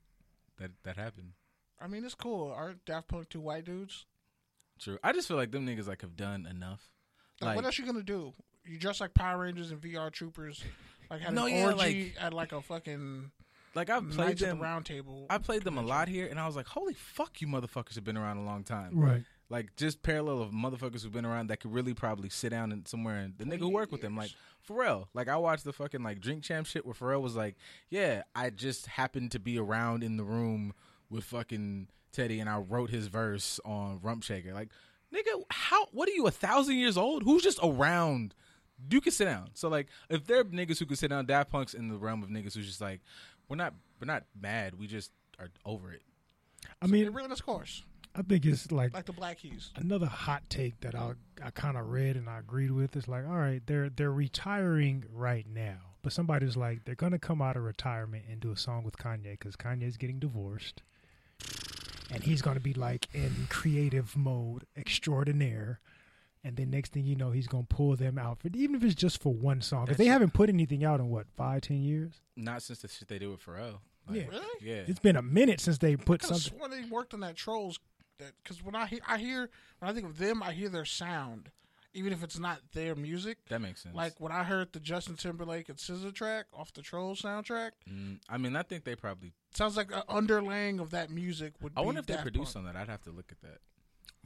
that 0.59 0.71
that 0.83 0.95
happened. 0.95 1.31
I 1.81 1.87
mean, 1.87 2.05
it's 2.05 2.15
cool. 2.15 2.51
Aren't 2.55 2.85
Daft 2.85 3.07
Punk 3.07 3.29
two 3.29 3.39
white 3.41 3.65
dudes? 3.65 4.05
True. 4.79 4.97
I 5.03 5.11
just 5.11 5.27
feel 5.27 5.37
like 5.37 5.51
them 5.51 5.65
niggas 5.65 5.87
like 5.87 6.01
have 6.01 6.15
done 6.15 6.45
enough. 6.49 6.91
Like, 7.41 7.47
Like, 7.49 7.55
what 7.57 7.65
else 7.65 7.77
you 7.79 7.85
gonna 7.85 8.03
do? 8.03 8.33
You 8.65 8.77
dress 8.77 9.01
like 9.01 9.13
Power 9.13 9.39
Rangers 9.39 9.71
and 9.71 9.81
VR 9.81 10.11
Troopers, 10.11 10.63
like 11.09 11.21
had 11.21 11.33
No, 11.33 11.45
an 11.45 11.53
yeah, 11.55 11.65
orgy 11.65 12.13
at 12.19 12.33
like 12.33 12.51
a 12.51 12.61
fucking 12.61 13.31
like 13.75 13.89
I've 13.89 14.09
played 14.09 14.37
them. 14.39 14.57
the 14.57 14.63
Round 14.63 14.85
Table. 14.85 15.25
I 15.29 15.37
played 15.39 15.63
them 15.63 15.77
a 15.77 15.81
lot 15.83 16.07
here, 16.07 16.27
and 16.27 16.39
I 16.39 16.47
was 16.47 16.55
like, 16.55 16.67
holy 16.67 16.93
fuck, 16.93 17.41
you 17.41 17.47
motherfuckers 17.47 17.95
have 17.95 18.03
been 18.03 18.17
around 18.17 18.37
a 18.37 18.43
long 18.43 18.63
time. 18.63 18.91
Right. 18.99 19.23
Like 19.49 19.75
just 19.77 20.03
parallel 20.03 20.41
of 20.41 20.51
motherfuckers 20.51 21.03
who've 21.03 21.11
been 21.11 21.25
around 21.25 21.47
that 21.47 21.61
could 21.61 21.73
really 21.73 21.93
probably 21.93 22.29
sit 22.29 22.49
down 22.49 22.71
and 22.73 22.85
somewhere 22.87 23.17
and 23.17 23.33
the 23.37 23.45
nigga 23.45 23.59
who 23.59 23.69
work 23.69 23.91
with 23.93 24.01
them, 24.01 24.17
like 24.17 24.31
Pharrell. 24.67 25.05
Like 25.13 25.29
I 25.29 25.37
watched 25.37 25.63
the 25.63 25.71
fucking 25.71 26.03
like 26.03 26.19
drink 26.19 26.43
champ 26.43 26.67
shit 26.67 26.85
where 26.85 26.93
Pharrell 26.93 27.21
was 27.21 27.35
like, 27.35 27.55
Yeah, 27.89 28.23
I 28.35 28.49
just 28.49 28.87
happened 28.87 29.31
to 29.31 29.39
be 29.39 29.57
around 29.57 30.03
in 30.03 30.17
the 30.17 30.25
room 30.25 30.73
with 31.09 31.23
fucking 31.23 31.87
Teddy 32.11 32.39
and 32.41 32.49
I 32.49 32.57
wrote 32.57 32.89
his 32.89 33.07
verse 33.07 33.59
on 33.63 33.99
Rump 34.01 34.23
Shaker. 34.23 34.53
Like, 34.53 34.69
nigga, 35.13 35.41
how 35.49 35.85
what 35.93 36.09
are 36.09 36.13
you, 36.13 36.27
a 36.27 36.31
thousand 36.31 36.75
years 36.75 36.97
old? 36.97 37.23
Who's 37.23 37.43
just 37.43 37.59
around? 37.63 38.35
You 38.91 38.99
can 38.99 39.13
sit 39.13 39.25
down. 39.25 39.51
So 39.53 39.69
like 39.69 39.87
if 40.09 40.25
there 40.27 40.39
are 40.41 40.43
niggas 40.43 40.77
who 40.79 40.85
could 40.85 40.97
sit 40.99 41.09
down, 41.09 41.25
Daft 41.25 41.49
Punk's 41.49 41.73
in 41.73 41.87
the 41.87 41.97
realm 41.97 42.21
of 42.21 42.27
niggas 42.29 42.53
who's 42.53 42.67
just 42.67 42.81
like, 42.81 42.99
We're 43.47 43.55
not 43.55 43.73
we're 44.01 44.07
not 44.07 44.25
mad, 44.37 44.77
we 44.77 44.87
just 44.87 45.11
are 45.39 45.47
over 45.65 45.93
it. 45.93 46.01
I 46.81 46.87
They 46.87 46.91
mean, 46.91 47.09
ran 47.11 47.31
its 47.31 47.39
course, 47.41 47.83
I 48.15 48.21
think 48.23 48.45
it's 48.45 48.71
like 48.71 48.93
like 48.93 49.05
the 49.05 49.13
Black 49.13 49.39
Keys. 49.39 49.71
another 49.75 50.07
hot 50.07 50.43
take 50.49 50.79
that 50.81 50.95
I 50.95 51.13
I 51.43 51.51
kind 51.51 51.77
of 51.77 51.87
read 51.89 52.15
and 52.15 52.27
I 52.29 52.39
agreed 52.39 52.71
with 52.71 52.95
is 52.95 53.07
like, 53.07 53.25
all 53.27 53.37
right, 53.37 53.61
they're 53.65 53.89
they're 53.89 54.11
retiring 54.11 55.05
right 55.13 55.45
now, 55.47 55.77
but 56.01 56.11
somebody's 56.13 56.57
like 56.57 56.83
they're 56.85 56.95
gonna 56.95 57.19
come 57.19 57.41
out 57.41 57.55
of 57.57 57.63
retirement 57.63 58.25
and 58.29 58.39
do 58.39 58.51
a 58.51 58.57
song 58.57 58.83
with 58.83 58.97
Kanye 58.97 59.31
because 59.31 59.55
Kanye's 59.55 59.97
getting 59.97 60.19
divorced, 60.19 60.81
and 62.11 62.23
he's 62.23 62.41
gonna 62.41 62.59
be 62.59 62.73
like 62.73 63.07
in 63.13 63.47
creative 63.49 64.15
mode 64.17 64.65
extraordinaire. 64.75 65.79
And 66.43 66.55
then 66.55 66.69
next 66.69 66.93
thing 66.93 67.03
you 67.03 67.15
know, 67.15 67.31
he's 67.31 67.47
gonna 67.47 67.65
pull 67.69 67.95
them 67.97 68.17
out 68.17 68.39
for 68.39 68.47
even 68.53 68.75
if 68.75 68.83
it's 68.83 68.95
just 68.95 69.21
for 69.21 69.33
one 69.33 69.61
song 69.61 69.85
because 69.85 69.97
they 69.97 70.05
That's- 70.05 70.13
haven't 70.15 70.33
put 70.33 70.49
anything 70.49 70.83
out 70.83 70.99
in 70.99 71.09
what 71.09 71.27
five, 71.35 71.61
ten 71.61 71.81
years. 71.81 72.21
Not 72.35 72.61
since 72.63 72.79
the 72.79 72.87
shit 72.87 73.07
they 73.09 73.19
did 73.19 73.27
with 73.29 73.45
Pharrell. 73.45 73.79
Yeah. 74.09 74.23
Really? 74.29 74.45
Yeah. 74.61 74.83
It's 74.87 74.99
been 74.99 75.17
a 75.17 75.21
minute 75.21 75.59
since 75.59 75.79
they 75.79 75.97
put 75.97 76.23
I 76.23 76.27
could 76.27 76.33
have 76.33 76.41
something. 76.41 76.57
sworn 76.59 76.71
they 76.71 76.89
worked 76.89 77.13
on 77.13 77.19
that 77.19 77.35
Trolls. 77.35 77.77
That 78.19 78.31
because 78.43 78.63
when 78.63 78.75
I 78.75 78.87
hear, 78.87 78.99
I 79.07 79.17
hear 79.17 79.49
when 79.79 79.91
I 79.91 79.93
think 79.93 80.05
of 80.07 80.17
them, 80.17 80.41
I 80.41 80.51
hear 80.51 80.69
their 80.69 80.85
sound, 80.85 81.51
even 81.93 82.11
if 82.13 82.23
it's 82.23 82.39
not 82.39 82.59
their 82.73 82.95
music. 82.95 83.37
That 83.49 83.61
makes 83.61 83.83
sense. 83.83 83.95
Like 83.95 84.19
when 84.19 84.31
I 84.31 84.43
heard 84.43 84.73
the 84.73 84.79
Justin 84.79 85.15
Timberlake 85.15 85.69
and 85.69 85.77
SZA 85.77 86.13
track 86.15 86.45
off 86.53 86.73
the 86.73 86.81
Troll 86.81 87.15
soundtrack, 87.15 87.71
Mm, 87.91 88.19
I 88.27 88.37
mean, 88.37 88.55
I 88.55 88.63
think 88.63 88.85
they 88.85 88.95
probably. 88.95 89.33
sounds 89.53 89.77
like 89.77 89.91
an 89.91 90.01
underlaying 90.09 90.79
of 90.81 90.89
that 90.91 91.11
music 91.11 91.53
would. 91.61 91.73
I 91.77 91.81
be 91.81 91.85
wonder 91.85 91.99
if 91.99 92.07
they 92.07 92.13
Daft 92.13 92.23
produced 92.23 92.53
Punk. 92.55 92.65
on 92.67 92.73
that. 92.73 92.79
I'd 92.79 92.89
have 92.89 93.03
to 93.03 93.11
look 93.11 93.31
at 93.31 93.41
that. 93.41 93.59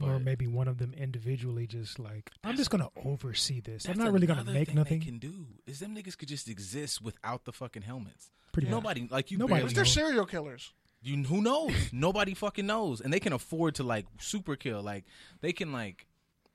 or 0.00 0.18
maybe 0.18 0.46
one 0.48 0.66
of 0.68 0.78
them 0.78 0.92
individually 0.94 1.66
just 1.66 1.98
like 1.98 2.30
I'm 2.42 2.56
just 2.56 2.70
gonna 2.70 2.88
oversee 3.04 3.60
this. 3.60 3.86
I'm 3.86 3.98
not 3.98 4.10
really 4.12 4.26
gonna 4.26 4.42
make 4.42 4.68
thing 4.68 4.76
nothing. 4.76 4.98
They 5.00 5.04
can 5.04 5.18
do 5.18 5.46
is 5.66 5.80
them 5.80 5.94
niggas 5.94 6.16
could 6.16 6.28
just 6.28 6.48
exist 6.48 7.02
without 7.02 7.44
the 7.44 7.52
fucking 7.52 7.82
helmets. 7.82 8.30
Pretty 8.52 8.66
much. 8.68 8.72
Nobody 8.72 9.06
like 9.10 9.30
you. 9.30 9.38
Nobody 9.38 9.62
What 9.62 9.70
if 9.70 9.74
barely, 9.74 9.74
they're 9.76 9.84
serial 9.84 10.26
killers? 10.26 10.72
You 11.02 11.22
who 11.24 11.42
knows? 11.42 11.72
Nobody 11.92 12.34
fucking 12.34 12.66
knows, 12.66 13.00
and 13.00 13.12
they 13.12 13.20
can 13.20 13.32
afford 13.32 13.74
to 13.76 13.82
like 13.82 14.06
super 14.20 14.56
kill. 14.56 14.82
Like 14.82 15.04
they 15.40 15.52
can 15.52 15.72
like 15.72 16.06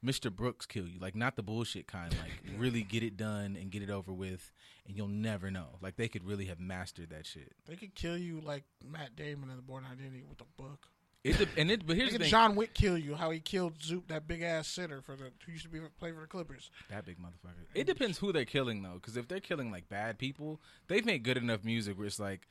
Mr. 0.04 0.34
Brooks 0.34 0.66
kill 0.66 0.88
you, 0.88 1.00
like 1.00 1.16
not 1.16 1.36
the 1.36 1.44
bullshit 1.44 1.88
kind. 1.88 2.16
Like 2.22 2.56
really 2.58 2.82
get 2.82 3.04
it 3.04 3.18
done 3.18 3.58
and 3.60 3.72
get 3.72 3.82
it 3.82 3.90
over 3.90 4.14
with, 4.14 4.54
and 4.88 4.96
you'll 4.96 5.08
never 5.08 5.52
know. 5.52 5.78
Like 5.82 5.98
they 5.98 6.08
could 6.08 6.24
really 6.24 6.46
have 6.46 6.60
mastered 6.60 7.10
that 7.10 7.26
shit. 7.26 7.54
They 7.68 7.76
could 7.76 7.96
kill 7.96 8.18
you 8.18 8.40
like 8.42 8.64
Matt 8.84 9.16
Damon 9.16 9.50
in 9.50 9.56
The 9.58 9.62
Bourne 9.62 9.86
Identity 9.92 10.24
with 10.28 10.42
a 10.42 10.62
book. 10.62 10.88
It 11.24 11.38
de- 11.38 11.60
and 11.60 11.72
it, 11.72 11.86
but 11.86 11.98
here's 11.98 12.14
the 12.14 12.20
thing: 12.20 12.30
John 12.30 12.56
Wick 12.56 12.74
kill 12.74 12.98
you? 12.98 13.16
How 13.16 13.32
he 13.32 13.40
killed 13.40 13.82
Zoop, 13.82 14.08
that 14.08 14.28
big 14.28 14.44
ass 14.44 14.68
center 14.68 15.02
for 15.02 15.16
the 15.16 15.32
who 15.46 15.52
used 15.52 15.66
to 15.66 15.70
be 15.70 15.80
play 16.00 16.12
for 16.12 16.22
the 16.22 16.28
Clippers. 16.28 16.70
That 16.90 17.06
big 17.06 17.18
motherfucker. 17.20 17.66
It 17.74 17.86
depends 17.86 18.18
who 18.18 18.32
they're 18.32 18.46
killing 18.46 18.82
though, 18.82 18.94
because 18.94 19.18
if 19.18 19.28
they're 19.28 19.40
killing 19.40 19.72
like 19.72 19.90
bad 19.90 20.20
people, 20.20 20.62
they've 20.88 21.06
made 21.06 21.24
good 21.24 21.38
enough 21.38 21.66
music 21.66 21.98
where 21.98 22.08
it's 22.08 22.20
like, 22.20 22.48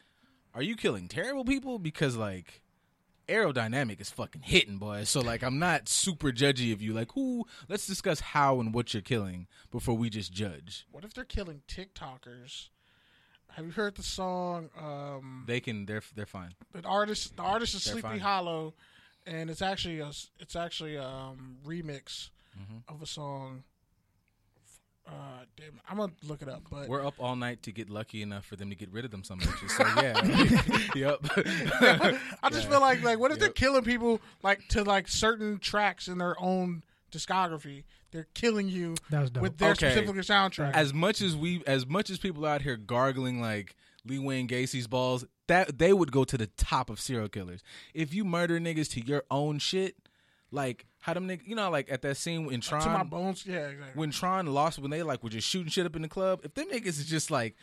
are 0.56 0.62
you 0.62 0.74
killing 0.74 1.06
terrible 1.06 1.44
people? 1.44 1.78
Because 1.78 2.16
like, 2.16 2.62
aerodynamic 3.28 4.00
is 4.00 4.10
fucking 4.10 4.42
hitting, 4.42 4.78
boy. 4.78 5.04
So 5.04 5.20
like, 5.20 5.42
I'm 5.42 5.58
not 5.58 5.88
super 5.88 6.32
judgy 6.32 6.72
of 6.72 6.80
you. 6.82 6.92
Like, 6.92 7.12
who? 7.12 7.44
Let's 7.68 7.86
discuss 7.86 8.20
how 8.20 8.58
and 8.60 8.72
what 8.74 8.94
you're 8.94 9.02
killing 9.02 9.46
before 9.70 9.94
we 9.96 10.10
just 10.10 10.32
judge. 10.32 10.86
What 10.90 11.04
if 11.04 11.14
they're 11.14 11.24
killing 11.24 11.62
TikTokers? 11.68 12.68
Have 13.52 13.64
you 13.66 13.72
heard 13.72 13.94
the 13.96 14.02
song? 14.02 14.70
Um, 14.78 15.44
They 15.46 15.60
can. 15.60 15.86
They're 15.86 16.02
they're 16.14 16.26
fine. 16.26 16.54
the 16.72 16.82
artist, 16.86 17.36
the 17.36 17.42
artist 17.42 17.74
is 17.74 17.84
They're 17.84 17.92
Sleepy 17.94 18.08
fine. 18.08 18.20
Hollow, 18.20 18.74
and 19.26 19.48
it's 19.50 19.62
actually 19.62 20.00
a 20.00 20.10
it's 20.38 20.56
actually 20.56 20.96
a 20.96 21.04
um, 21.06 21.58
remix 21.66 22.30
Mm-hmm. 22.58 22.94
of 22.94 23.02
a 23.02 23.06
song. 23.06 23.64
Uh, 25.06 25.12
damn, 25.56 25.68
it, 25.68 25.74
I'm 25.88 25.96
gonna 25.98 26.12
look 26.26 26.42
it 26.42 26.48
up, 26.48 26.62
but 26.70 26.88
We're 26.88 27.06
up 27.06 27.14
all 27.20 27.36
night 27.36 27.62
to 27.64 27.72
get 27.72 27.88
lucky 27.88 28.22
enough 28.22 28.44
for 28.44 28.56
them 28.56 28.70
to 28.70 28.74
get 28.76 28.90
rid 28.92 29.04
of 29.04 29.10
them 29.12 29.22
some 29.22 29.38
bitches. 29.38 29.70
So 29.70 29.84
yeah, 30.94 31.08
yep. 31.10 32.18
I 32.42 32.50
just 32.50 32.68
feel 32.68 32.80
like 32.80 33.02
like 33.02 33.18
what 33.18 33.30
if 33.30 33.38
they're 33.38 33.48
killing 33.50 33.84
people 33.84 34.20
like 34.42 34.66
to 34.68 34.82
like 34.82 35.08
certain 35.08 35.58
tracks 35.58 36.08
in 36.08 36.18
their 36.18 36.34
own 36.40 36.82
discography? 37.12 37.84
They're 38.12 38.26
killing 38.34 38.68
you 38.68 38.94
That 39.10 39.20
was 39.20 39.30
dope. 39.30 39.42
with 39.42 39.58
their 39.58 39.72
Okay. 39.72 39.92
specific 39.92 40.14
soundtrack. 40.22 40.72
as 40.74 40.94
much 40.94 41.20
as 41.20 41.36
we 41.36 41.62
as 41.66 41.86
much 41.86 42.08
as 42.10 42.18
people 42.18 42.44
out 42.46 42.62
here 42.62 42.76
gargling 42.76 43.40
like 43.40 43.76
Lee 44.04 44.18
Wayne 44.18 44.46
Gacy's 44.46 44.86
balls, 44.86 45.24
that 45.48 45.78
they 45.78 45.92
would 45.92 46.12
go 46.12 46.24
to 46.24 46.38
the 46.38 46.46
top 46.56 46.88
of 46.90 47.00
serial 47.00 47.28
killers. 47.28 47.62
If 47.94 48.14
you 48.14 48.24
murder 48.24 48.58
niggas 48.60 48.90
to 48.92 49.04
your 49.04 49.24
own 49.30 49.58
shit, 49.58 49.96
like 50.50 50.86
how 51.00 51.14
them 51.14 51.28
niggas, 51.28 51.46
you 51.46 51.54
know, 51.54 51.70
like 51.70 51.90
at 51.90 52.02
that 52.02 52.16
scene 52.16 52.50
in 52.52 52.60
to 52.60 52.74
my 52.76 53.02
bones, 53.02 53.44
yeah, 53.46 53.68
exactly. 53.68 53.92
when 53.94 54.10
Tron 54.10 54.46
lost, 54.46 54.78
when 54.78 54.90
they 54.90 55.02
like 55.02 55.22
were 55.22 55.30
just 55.30 55.48
shooting 55.48 55.68
shit 55.68 55.86
up 55.86 55.96
in 55.96 56.02
the 56.02 56.08
club. 56.08 56.40
If 56.44 56.54
them 56.54 56.66
niggas 56.70 56.86
is 56.86 57.06
just 57.06 57.30
like, 57.30 57.56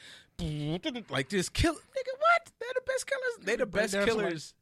like 1.09 1.29
just 1.29 1.53
kill, 1.53 1.73
nigga, 1.73 2.13
what? 2.17 2.51
They're 2.59 2.69
the 2.75 2.81
best 2.85 3.07
killers. 3.07 3.45
They 3.45 3.55
the 3.55 3.65
best 3.65 3.93
down 3.93 4.07
somebody. 4.07 4.27
killers. 4.27 4.53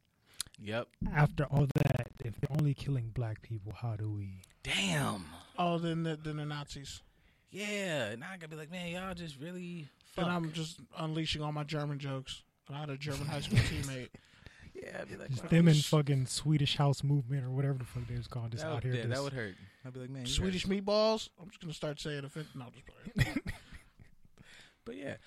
Yep. 0.63 0.87
After 1.15 1.45
all 1.45 1.67
that, 1.75 2.07
if 2.19 2.39
they're 2.39 2.57
only 2.57 2.73
killing 2.73 3.09
black 3.13 3.41
people, 3.41 3.73
how 3.73 3.95
do 3.95 4.09
we? 4.11 4.41
Damn. 4.63 5.25
oh, 5.57 5.79
then 5.79 6.03
the, 6.03 6.15
then 6.15 6.37
the 6.37 6.45
Nazis. 6.45 7.01
Yeah. 7.49 8.15
Now 8.15 8.27
I 8.33 8.37
gotta 8.37 8.49
be 8.49 8.55
like, 8.55 8.71
man, 8.71 8.89
y'all 8.91 9.13
just 9.13 9.39
really. 9.39 9.87
Then 10.15 10.25
I'm 10.25 10.51
just 10.51 10.79
unleashing 10.97 11.41
all 11.41 11.51
my 11.51 11.63
German 11.63 11.97
jokes. 11.97 12.43
I 12.71 12.79
had 12.79 12.89
a 12.89 12.97
German 12.97 13.27
high 13.27 13.41
school 13.41 13.57
teammate. 13.59 14.09
Yeah, 14.81 14.97
I'd 15.01 15.09
be 15.09 15.15
like, 15.15 15.29
Just 15.29 15.41
fuck. 15.41 15.49
them 15.51 15.67
and 15.67 15.77
fucking 15.85 16.25
Swedish 16.25 16.75
House 16.77 17.03
Movement 17.03 17.45
or 17.45 17.51
whatever 17.51 17.75
the 17.75 17.85
fuck 17.85 18.07
they 18.07 18.15
was 18.17 18.27
called, 18.27 18.51
just 18.51 18.63
that, 18.63 18.69
out 18.69 18.83
would, 18.83 18.93
here. 18.93 19.03
yeah, 19.03 19.07
that 19.07 19.21
would 19.23 19.33
hurt. 19.33 19.55
I'd 19.85 19.93
be 19.93 19.99
like, 20.01 20.09
man, 20.09 20.25
Swedish 20.25 20.65
guys- 20.65 20.81
meatballs. 20.81 21.29
I'm 21.41 21.49
just 21.49 21.61
gonna 21.61 21.73
start 21.73 21.99
saying 21.99 22.23
offensive. 22.25 22.55
No, 22.55 22.65
just 22.73 22.85
playing. 22.85 23.41
But 24.83 24.97
yeah, 24.97 25.17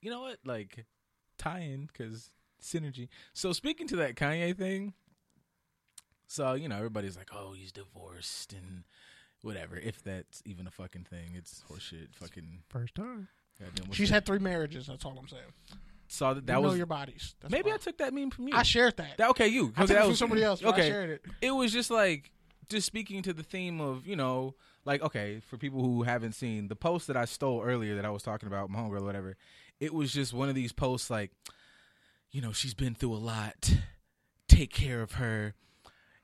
you 0.00 0.10
know 0.10 0.22
what? 0.22 0.38
Like 0.44 0.86
tie 1.36 1.60
in 1.60 1.86
because 1.86 2.30
synergy. 2.62 3.08
So 3.34 3.52
speaking 3.52 3.86
to 3.88 3.96
that 3.96 4.14
Kanye 4.14 4.56
thing, 4.56 4.94
so 6.26 6.54
you 6.54 6.66
know 6.68 6.76
everybody's 6.78 7.16
like, 7.16 7.28
oh, 7.34 7.52
he's 7.52 7.72
divorced 7.72 8.54
and 8.54 8.84
whatever. 9.42 9.76
If 9.76 10.02
that's 10.02 10.42
even 10.46 10.66
a 10.66 10.70
fucking 10.70 11.04
thing, 11.10 11.32
it's 11.34 11.62
horseshit. 11.70 12.14
Fucking 12.14 12.62
First 12.70 12.94
time. 12.94 13.28
She's 13.92 14.10
had 14.10 14.24
three 14.24 14.38
marriages. 14.38 14.86
That's 14.86 15.04
all 15.04 15.16
I'm 15.18 15.28
saying. 15.28 15.42
Saw 16.12 16.34
that. 16.34 16.40
you 16.40 16.46
That 16.46 16.54
know 16.54 16.60
was 16.62 16.76
your 16.76 16.86
bodies. 16.86 17.34
That's 17.40 17.50
maybe 17.50 17.70
why. 17.70 17.76
I 17.76 17.78
took 17.78 17.98
that 17.98 18.12
meme 18.12 18.30
from 18.30 18.48
you. 18.48 18.54
I 18.54 18.62
shared 18.62 18.96
that. 18.98 19.16
that 19.18 19.30
okay, 19.30 19.48
you. 19.48 19.72
I 19.76 19.80
took 19.82 19.88
that 19.88 20.00
from 20.00 20.08
was 20.10 20.18
somebody 20.18 20.42
else. 20.42 20.62
Okay, 20.62 20.86
I 20.86 20.88
shared 20.88 21.10
it. 21.10 21.24
it 21.40 21.50
was 21.50 21.72
just 21.72 21.90
like 21.90 22.30
just 22.68 22.86
speaking 22.86 23.22
to 23.22 23.32
the 23.32 23.42
theme 23.42 23.80
of 23.80 24.06
you 24.06 24.16
know, 24.16 24.54
like 24.84 25.02
okay, 25.02 25.40
for 25.48 25.56
people 25.56 25.82
who 25.82 26.02
haven't 26.02 26.32
seen 26.32 26.68
the 26.68 26.76
post 26.76 27.06
that 27.06 27.16
I 27.16 27.24
stole 27.24 27.62
earlier 27.62 27.96
that 27.96 28.04
I 28.04 28.10
was 28.10 28.22
talking 28.22 28.46
about, 28.46 28.70
my 28.70 28.80
homegirl 28.80 29.00
or 29.00 29.04
whatever. 29.04 29.36
It 29.80 29.92
was 29.92 30.12
just 30.12 30.32
one 30.32 30.48
of 30.48 30.54
these 30.54 30.72
posts 30.72 31.10
like, 31.10 31.32
you 32.30 32.40
know, 32.40 32.52
she's 32.52 32.74
been 32.74 32.94
through 32.94 33.14
a 33.14 33.16
lot. 33.16 33.74
Take 34.48 34.72
care 34.72 35.02
of 35.02 35.12
her. 35.12 35.54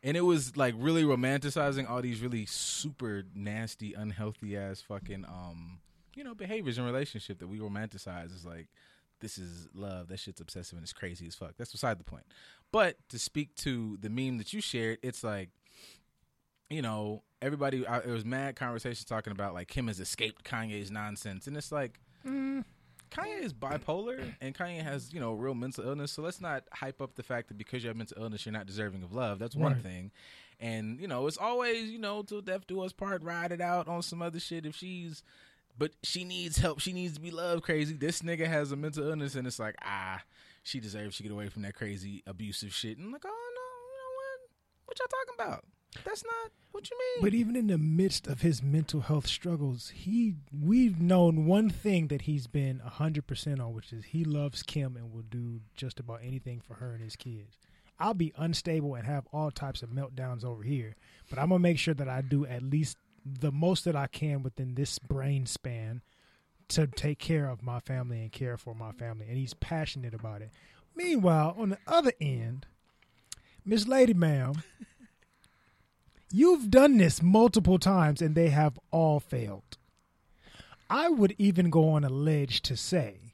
And 0.01 0.17
it 0.17 0.21
was 0.21 0.57
like 0.57 0.75
really 0.79 1.03
romanticizing 1.03 1.91
all 1.91 2.01
these 2.01 2.21
really 2.21 2.47
super 2.47 3.25
nasty, 3.35 3.95
unhealthy 3.95 4.57
ass 4.57 4.81
fucking 4.81 5.25
um, 5.25 5.81
you 6.15 6.23
know, 6.23 6.35
behaviors 6.35 6.79
in 6.79 6.85
relationship 6.85 7.39
that 7.39 7.49
we 7.49 7.59
romanticize 7.59 8.35
as 8.35 8.45
like 8.45 8.69
this 9.21 9.39
is 9.39 9.69
love. 9.75 10.09
That 10.09 10.19
shit's 10.21 10.41
obsessive 10.41 10.77
and 10.77 10.85
it's 10.85 10.93
crazy 10.93 11.27
as 11.27 11.35
fuck. 11.35 11.55
That's 11.57 11.73
beside 11.73 11.99
the 11.99 12.05
point. 12.05 12.25
But 12.73 12.97
to 13.09 13.19
speak 13.19 13.55
to 13.57 13.97
the 14.01 14.11
meme 14.11 14.39
that 14.39 14.53
you 14.53 14.61
shared, 14.61 14.99
it's 15.03 15.25
like, 15.25 15.51
you 16.71 16.83
know, 16.83 17.23
everybody. 17.41 17.87
I, 17.87 17.99
it 18.01 18.09
was 18.09 18.25
mad 18.25 18.57
conversations 18.57 19.05
talking 19.05 19.31
about 19.33 19.55
like 19.55 19.69
Kim 19.69 19.87
has 19.89 20.01
escaped 20.01 20.45
Kanye's 20.45 20.91
nonsense, 20.91 21.47
and 21.47 21.57
it's 21.57 21.73
like, 21.73 21.99
mm, 22.27 22.63
Kanye 23.11 23.43
is 23.43 23.55
bipolar, 23.55 24.35
and 24.43 24.55
Kanye 24.55 24.83
has 24.83 25.13
you 25.15 25.21
know 25.21 25.33
real 25.33 25.55
mental 25.55 25.85
illness. 25.85 26.13
So 26.13 26.21
let's 26.23 26.41
not 26.43 26.65
hype 26.73 27.01
up 27.01 27.15
the 27.15 27.23
fact 27.23 27.49
that 27.49 27.57
because 27.57 27.83
you 27.83 27.89
have 27.89 27.97
mental 27.97 28.23
illness, 28.23 28.45
you're 28.45 28.53
not 28.53 28.67
deserving 28.67 29.03
of 29.03 29.15
love. 29.15 29.39
That's 29.39 29.57
one 29.57 29.73
Right. 29.75 29.83
thing. 29.83 30.11
And 30.61 31.01
you 31.01 31.09
know, 31.09 31.27
it's 31.27 31.39
always 31.39 31.91
you 31.91 31.99
know 31.99 32.23
till 32.23 32.43
death 32.43 32.67
do 32.67 32.83
us 32.83 32.93
part. 32.93 33.23
Ride 33.23 33.53
it 33.53 33.61
out 33.63 33.89
on 33.89 34.03
some 34.03 34.21
other 34.21 34.41
shit 34.41 34.67
if 34.67 34.77
she's 34.77 35.23
but 35.79 35.93
she 36.03 36.25
needs 36.25 36.59
help. 36.59 36.81
She 36.81 36.93
needs 36.93 37.15
to 37.15 37.21
be 37.21 37.31
loved 37.31 37.63
crazy. 37.63 37.95
This 37.95 38.23
nigga 38.23 38.47
has 38.47 38.73
a 38.73 38.77
mental 38.77 39.09
illness, 39.09 39.35
and 39.37 39.47
it's 39.47 39.59
like, 39.59 39.77
ah, 39.85 40.23
she 40.63 40.81
deserves 40.81 41.17
to 41.17 41.23
get 41.23 41.33
away 41.33 41.49
from 41.49 41.63
that 41.63 41.75
crazy 41.75 42.23
abusive 42.27 42.75
shit. 42.75 42.99
And 42.99 43.07
I'm 43.07 43.13
like, 43.13 43.25
oh 43.25 43.29
no, 43.29 43.35
you 43.35 43.97
know 43.97 44.15
what? 44.17 44.51
What 44.87 44.99
y'all 44.99 45.07
talking 45.09 45.35
about? 45.39 45.65
That's 46.05 46.25
not 46.25 46.53
what 46.73 46.91
you 46.91 46.99
mean. 46.99 47.25
But 47.25 47.35
even 47.35 47.57
in 47.57 47.69
the 47.69 47.79
midst 47.79 48.27
of 48.27 48.43
his 48.43 48.63
mental 48.63 49.01
health 49.01 49.27
struggles, 49.27 49.91
he 49.91 50.35
we've 50.53 51.01
known 51.01 51.47
one 51.47 51.71
thing 51.71 52.09
that 52.09 52.23
he's 52.23 52.47
been 52.47 52.81
hundred 52.81 53.27
percent 53.27 53.61
on, 53.61 53.73
which 53.73 53.93
is 53.93 54.07
he 54.07 54.25
loves 54.25 54.63
Kim 54.63 54.97
and 54.97 55.13
will 55.13 55.23
do 55.23 55.61
just 55.75 55.99
about 56.01 56.21
anything 56.23 56.61
for 56.61 56.75
her 56.75 56.93
and 56.93 57.03
his 57.03 57.17
kids. 57.17 57.57
I'll 57.99 58.15
be 58.15 58.33
unstable 58.37 58.95
and 58.95 59.07
have 59.07 59.27
all 59.33 59.51
types 59.51 59.83
of 59.83 59.91
meltdowns 59.91 60.45
over 60.45 60.63
here, 60.63 60.95
but 61.31 61.39
I'm 61.39 61.49
gonna 61.49 61.59
make 61.59 61.79
sure 61.79 61.95
that 61.95 62.09
I 62.09 62.21
do 62.21 62.47
at 62.47 62.63
least 62.63 62.97
the 63.41 63.53
most 63.53 63.85
that 63.85 63.97
I 63.97 64.07
can 64.07 64.43
within 64.43 64.75
this 64.75 64.99
brain 64.99 65.47
span 65.47 66.03
to 66.69 66.87
take 66.87 67.19
care 67.19 67.49
of 67.49 67.63
my 67.63 67.81
family 67.81 68.21
and 68.21 68.33
care 68.33 68.57
for 68.57 68.75
my 68.75 68.93
family. 68.93 69.27
And 69.29 69.39
he's 69.39 69.55
passionate 69.55 70.15
about 70.15 70.43
it. 70.43 70.51
Meanwhile, 70.95 71.55
on 71.59 71.71
the 71.71 71.79
other 71.87 72.13
end, 72.21 72.67
Miss 73.65 73.87
Lady 73.87 74.15
Ma'am, 74.15 74.63
you've 76.33 76.71
done 76.71 76.99
this 76.99 77.23
multiple 77.23 77.79
times 77.79 78.21
and 78.21 78.35
they 78.35 78.49
have 78.49 78.79
all 78.91 79.21
failed. 79.21 79.79
I 80.91 81.09
would 81.09 81.35
even 81.39 81.71
go 81.71 81.91
on 81.91 82.05
a 82.05 82.09
ledge 82.09 82.63
to 82.63 82.77
say 82.77 83.28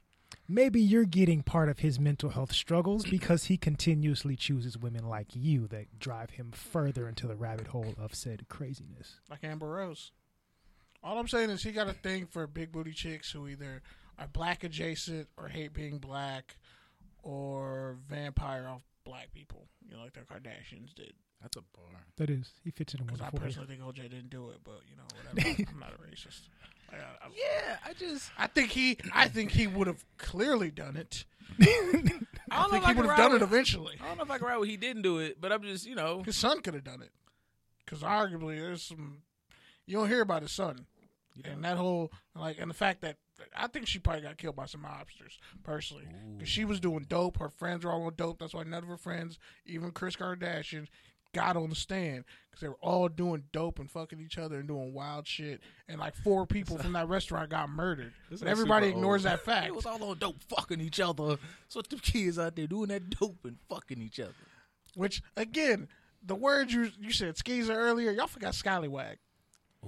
maybe 0.48 0.80
you're 0.80 1.04
getting 1.04 1.42
part 1.42 1.68
of 1.68 1.78
his 1.80 1.98
mental 1.98 2.30
health 2.30 2.52
struggles 2.52 3.04
because 3.04 3.44
he 3.44 3.56
continuously 3.56 4.36
chooses 4.36 4.76
women 4.78 5.08
like 5.08 5.28
you 5.34 5.66
that 5.68 5.98
drive 5.98 6.30
him 6.30 6.50
further 6.52 7.08
into 7.08 7.26
the 7.26 7.36
rabbit 7.36 7.68
hole 7.68 7.94
of 7.98 8.14
said 8.14 8.46
craziness. 8.48 9.20
like 9.30 9.42
Amber 9.44 9.68
Rose. 9.68 10.12
All 11.02 11.18
I'm 11.18 11.28
saying 11.28 11.50
is 11.50 11.62
he 11.62 11.72
got 11.72 11.88
a 11.88 11.92
thing 11.92 12.26
for 12.26 12.46
big 12.46 12.72
booty 12.72 12.92
chicks 12.92 13.30
who 13.30 13.46
either 13.48 13.82
are 14.18 14.26
black 14.28 14.64
adjacent 14.64 15.28
or 15.36 15.48
hate 15.48 15.74
being 15.74 15.98
black 15.98 16.56
or 17.22 17.96
vampire 18.08 18.66
off 18.68 18.82
black 19.04 19.32
people. 19.32 19.66
You 19.86 19.96
know, 19.96 20.02
like 20.02 20.14
the 20.14 20.20
Kardashians 20.20 20.94
did. 20.94 21.12
That's 21.42 21.56
a 21.58 21.60
bar. 21.76 22.06
That 22.16 22.30
is, 22.30 22.52
he 22.62 22.70
fits 22.70 22.94
in 22.94 23.00
a 23.00 23.04
Because 23.04 23.20
I 23.20 23.24
wonderful 23.24 23.38
way. 23.40 23.46
personally 23.46 23.68
think 23.76 23.80
OJ 23.82 24.10
didn't 24.10 24.30
do 24.30 24.48
it, 24.50 24.58
but 24.64 24.80
you 24.88 24.96
know, 24.96 25.02
whatever. 25.14 25.62
I'm 25.72 25.78
not 25.78 25.92
a 25.92 25.98
racist. 26.02 26.48
Like, 26.96 27.06
I, 27.22 27.26
I, 27.26 27.30
Yeah, 27.34 27.76
I 27.86 27.92
just 27.92 28.30
I 28.38 28.46
think 28.46 28.70
he, 28.70 28.98
I 29.12 29.28
think 29.28 29.50
he 29.50 29.66
would 29.66 29.86
have 29.86 30.04
clearly 30.18 30.70
done 30.70 30.96
it. 30.96 31.24
I 31.60 31.66
I, 32.50 32.62
don't 32.62 32.72
know 32.72 32.78
think 32.80 32.82
if 32.82 32.84
he 32.84 32.90
I 32.90 32.92
would 32.94 33.06
have 33.06 33.16
done 33.16 33.32
with, 33.32 33.42
it 33.42 33.44
eventually. 33.44 33.96
I 34.02 34.08
don't 34.08 34.18
know 34.18 34.24
if 34.24 34.30
I 34.30 34.38
can 34.38 34.46
ride 34.46 34.56
with 34.58 34.68
he 34.68 34.76
didn't 34.76 35.02
do 35.02 35.18
it, 35.18 35.40
but 35.40 35.52
I'm 35.52 35.62
just 35.62 35.86
you 35.86 35.94
know 35.94 36.22
His 36.24 36.36
son 36.36 36.60
could 36.62 36.74
have 36.74 36.84
done 36.84 37.02
it. 37.02 37.10
Because 37.84 38.02
arguably, 38.02 38.58
there's 38.58 38.82
some 38.82 39.18
you 39.86 39.98
don't 39.98 40.08
hear 40.08 40.22
about 40.22 40.42
his 40.42 40.52
son, 40.52 40.86
and 41.44 41.64
that 41.64 41.76
whole 41.76 42.10
like, 42.34 42.58
and 42.58 42.70
the 42.70 42.74
fact 42.74 43.02
that 43.02 43.16
I 43.56 43.66
think 43.66 43.86
she 43.86 43.98
probably 43.98 44.22
got 44.22 44.38
killed 44.38 44.56
by 44.56 44.66
some 44.66 44.82
mobsters 44.82 45.38
personally, 45.62 46.06
because 46.36 46.48
she 46.48 46.64
was 46.64 46.80
doing 46.80 47.04
dope. 47.08 47.38
Her 47.38 47.50
friends 47.50 47.84
were 47.84 47.92
all 47.92 48.04
on 48.06 48.14
dope. 48.16 48.38
That's 48.38 48.54
why 48.54 48.62
none 48.62 48.82
of 48.82 48.88
her 48.88 48.96
friends, 48.96 49.38
even 49.66 49.90
Kris 49.90 50.16
Kardashian, 50.16 50.86
got 51.34 51.56
on 51.56 51.68
the 51.68 51.74
stand 51.74 52.24
because 52.48 52.60
they 52.62 52.68
were 52.68 52.78
all 52.80 53.08
doing 53.08 53.44
dope 53.52 53.78
and 53.78 53.90
fucking 53.90 54.20
each 54.20 54.38
other 54.38 54.58
and 54.58 54.66
doing 54.68 54.94
wild 54.94 55.26
shit. 55.26 55.60
And 55.88 55.98
like 55.98 56.14
four 56.14 56.46
people 56.46 56.78
from 56.78 56.92
that 56.94 57.08
restaurant 57.08 57.50
got 57.50 57.68
murdered. 57.68 58.12
But 58.30 58.36
is 58.36 58.42
everybody 58.42 58.88
ignores 58.88 59.26
old. 59.26 59.32
that 59.32 59.40
fact. 59.44 59.66
It 59.66 59.74
was 59.74 59.84
all 59.84 60.02
on 60.02 60.18
dope 60.18 60.42
fucking 60.48 60.80
each 60.80 61.00
other. 61.00 61.36
So 61.68 61.80
what 61.80 61.90
the 61.90 61.96
kids 61.96 62.38
out 62.38 62.56
there 62.56 62.66
doing 62.66 62.88
that 62.88 63.10
dope 63.10 63.44
and 63.44 63.58
fucking 63.68 64.00
each 64.00 64.18
other. 64.20 64.32
Which 64.94 65.20
again, 65.36 65.88
the 66.24 66.34
word 66.36 66.72
you 66.72 66.90
you 66.98 67.12
said 67.12 67.36
skeezer 67.36 67.74
earlier, 67.74 68.12
y'all 68.12 68.26
forgot 68.28 68.54
scallywag. 68.54 69.18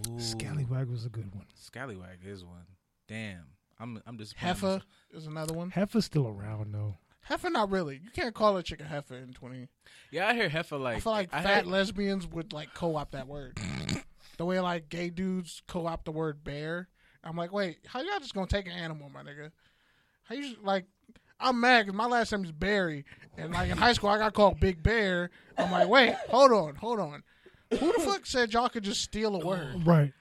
Ooh, 0.09 0.21
Scallywag 0.21 0.89
was 0.91 1.07
a 1.07 1.09
good 1.09 1.35
one. 1.35 1.47
Scallywag 1.55 2.19
is 2.25 2.45
one. 2.45 2.67
Damn, 3.09 3.45
I'm 3.79 4.03
I'm 4.07 4.19
just 4.19 4.37
Heffa 4.37 4.83
is 5.11 5.27
another 5.27 5.55
one. 5.55 5.71
Heifer's 5.71 6.05
still 6.05 6.27
around 6.29 6.75
though. 6.75 6.97
Heifer, 7.27 7.51
not 7.51 7.71
really. 7.71 8.01
You 8.03 8.11
can't 8.11 8.35
call 8.35 8.57
a 8.57 8.63
chick 8.63 8.81
a 8.81 8.85
heifer 8.85 9.17
in 9.17 9.33
twenty. 9.33 9.69
Yeah, 10.11 10.29
I 10.29 10.35
hear 10.35 10.49
Heffa 10.49 10.81
like 10.81 10.99
I 10.99 11.01
feel 11.01 11.13
like 11.13 11.29
I 11.35 11.43
fat 11.43 11.55
heard- 11.65 11.67
lesbians 11.67 12.27
would 12.29 12.53
like 12.53 12.73
co-opt 12.75 13.13
that 13.13 13.27
word. 13.27 13.59
the 14.39 14.45
way 14.45 14.61
like 14.61 14.89
gay 14.89 15.11
dudes 15.11 15.63
co-opt 15.67 16.05
the 16.05 16.13
word 16.13 16.45
bear. 16.45 16.89
I'm 17.25 17.37
like, 17.37 17.53
wait, 17.53 17.79
how 17.87 18.01
y'all 18.01 18.21
just 18.21 18.35
gonna 18.35 18.47
take 18.47 18.67
an 18.67 18.73
animal, 18.73 19.11
my 19.13 19.23
nigga? 19.23 19.51
How 20.25 20.35
you 20.37 20.43
just, 20.51 20.63
like? 20.63 20.85
I'm 21.39 21.61
mad 21.61 21.87
because 21.87 21.97
my 21.99 22.07
last 22.07 22.33
name 22.33 22.45
is 22.45 22.53
Barry, 22.53 23.05
and 23.37 23.53
like 23.53 23.71
in 23.71 23.77
high 23.77 23.93
school 23.93 24.09
I 24.11 24.19
got 24.19 24.33
called 24.33 24.59
Big 24.61 24.83
Bear. 24.83 25.31
I'm 25.59 25.71
like, 25.73 25.89
wait, 25.89 26.15
hold 26.29 26.53
on, 26.53 26.77
hold 26.77 26.99
on. 27.01 27.23
Who 27.71 27.93
the 27.93 28.01
fuck 28.01 28.25
said 28.25 28.53
y'all 28.53 28.69
could 28.69 28.85
just 28.85 29.03
steal 29.03 29.35
a 29.35 29.45
word? 29.45 29.75
Oh, 29.75 29.81
right. 29.85 30.13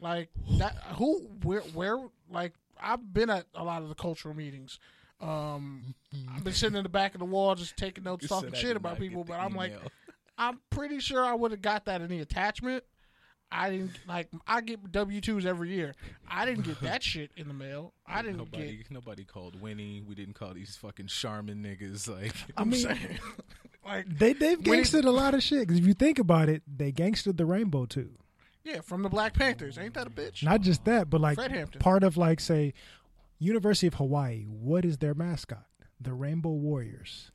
Like 0.00 0.30
that? 0.58 0.74
Who? 0.96 1.28
Where? 1.42 1.60
Where? 1.60 1.98
Like 2.30 2.54
I've 2.80 3.12
been 3.12 3.28
at 3.30 3.44
a 3.54 3.62
lot 3.62 3.82
of 3.82 3.88
the 3.90 3.94
cultural 3.94 4.34
meetings. 4.34 4.78
Um, 5.24 5.94
I've 6.34 6.44
been 6.44 6.52
sitting 6.52 6.76
in 6.76 6.82
the 6.82 6.88
back 6.88 7.14
of 7.14 7.18
the 7.20 7.24
wall 7.24 7.54
just 7.54 7.76
taking 7.76 8.04
notes, 8.04 8.28
talking 8.28 8.50
said 8.50 8.58
shit 8.58 8.76
about 8.76 8.98
people. 8.98 9.24
But 9.24 9.40
I'm 9.40 9.54
like. 9.54 9.72
I'm 10.36 10.58
pretty 10.68 10.98
sure 10.98 11.24
I 11.24 11.32
would 11.32 11.52
have 11.52 11.62
got 11.62 11.84
that 11.84 12.00
in 12.00 12.08
the 12.08 12.18
attachment. 12.18 12.82
I 13.52 13.70
didn't 13.70 13.92
like. 14.08 14.26
I 14.48 14.62
get 14.62 14.90
W 14.90 15.20
twos 15.20 15.46
every 15.46 15.70
year. 15.72 15.94
I 16.28 16.44
didn't 16.44 16.64
get 16.64 16.80
that 16.80 17.02
shit 17.10 17.30
in 17.36 17.46
the 17.46 17.54
mail. 17.54 17.92
I 18.04 18.20
didn't 18.22 18.38
nobody 18.38 18.78
get. 18.78 18.90
nobody 18.90 19.24
called 19.24 19.60
Winnie. 19.60 20.02
We 20.04 20.16
didn't 20.16 20.34
call 20.34 20.52
these 20.52 20.74
fucking 20.76 21.06
Charmin 21.06 21.62
niggas 21.62 22.08
like. 22.08 22.34
I 22.56 22.64
mean, 22.64 22.80
saying, 22.80 22.98
like 23.86 24.06
they 24.18 24.32
they've 24.32 24.58
When 24.66 24.80
it- 24.80 24.82
gangstered 24.86 25.04
a 25.04 25.10
lot 25.12 25.34
of 25.34 25.42
shit. 25.44 25.60
Because 25.68 25.78
if 25.78 25.86
you 25.86 25.94
think 25.94 26.18
about 26.18 26.48
it, 26.48 26.62
they 26.66 26.90
gangstered 26.90 27.36
the 27.36 27.46
rainbow 27.46 27.86
too. 27.86 28.10
yeah, 28.64 28.80
from 28.80 29.02
the 29.02 29.08
Black 29.08 29.34
Panthers. 29.34 29.78
Ain't 29.78 29.94
that 29.94 30.08
a 30.08 30.10
bitch? 30.10 30.42
Not 30.42 30.62
just 30.62 30.84
that, 30.86 31.08
but 31.08 31.20
like 31.20 31.38
part 31.78 32.02
of 32.02 32.16
like 32.16 32.40
say 32.40 32.74
University 33.38 33.86
of 33.86 33.94
Hawaii. 33.94 34.44
What 34.44 34.84
is 34.84 34.98
their 34.98 35.14
mascot? 35.14 35.66
The 36.00 36.12
Rainbow 36.12 36.50
Warriors. 36.50 37.30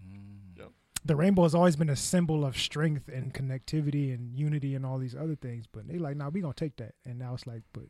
Mm. 0.00 0.58
Yep. 0.58 0.70
The 1.04 1.16
rainbow 1.16 1.42
has 1.42 1.54
always 1.54 1.76
been 1.76 1.90
a 1.90 1.96
symbol 1.96 2.44
of 2.44 2.56
strength 2.56 3.08
and 3.08 3.34
connectivity 3.34 4.14
and 4.14 4.36
unity 4.36 4.74
and 4.74 4.86
all 4.86 4.98
these 4.98 5.14
other 5.14 5.34
things. 5.34 5.66
But 5.66 5.88
they 5.88 5.98
like, 5.98 6.16
nah, 6.16 6.28
we 6.28 6.40
gonna 6.40 6.54
take 6.54 6.76
that. 6.76 6.94
And 7.04 7.18
now 7.18 7.34
it's 7.34 7.46
like, 7.46 7.62
but 7.72 7.84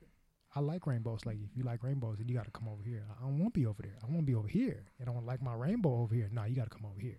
I 0.55 0.61
like 0.61 0.87
rainbows. 0.87 1.20
Like 1.25 1.37
if 1.42 1.57
you 1.57 1.62
like 1.64 1.83
rainbows, 1.83 2.18
then 2.18 2.29
you 2.29 2.35
got 2.35 2.44
to 2.44 2.51
come 2.51 2.68
over 2.68 2.83
here. 2.83 3.05
I 3.18 3.22
don't 3.22 3.38
want 3.38 3.55
to 3.55 3.61
be 3.61 3.66
over 3.66 3.83
there. 3.83 3.96
I 4.03 4.07
want 4.07 4.20
to 4.20 4.27
be 4.27 4.35
over 4.35 4.48
here. 4.48 4.85
And 4.98 5.09
I 5.09 5.12
don't 5.12 5.27
like 5.27 5.42
my 5.42 5.55
rainbow 5.55 6.03
over 6.03 6.14
here. 6.14 6.29
No, 6.33 6.44
you 6.44 6.57
got 6.57 6.70
to 6.70 6.77
come 6.77 6.87
over 6.87 7.01
here. 7.01 7.18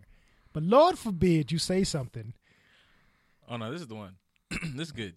But 0.51 0.63
Lord 0.63 0.99
forbid 0.99 1.51
you 1.51 1.58
say 1.58 1.84
something. 1.84 2.34
Oh 3.49 3.58
no, 3.58 3.71
this 3.71 3.82
is 3.82 3.88
the 3.88 3.95
one. 3.95 4.15
this 4.75 4.88
is 4.88 4.91
good. 4.91 5.15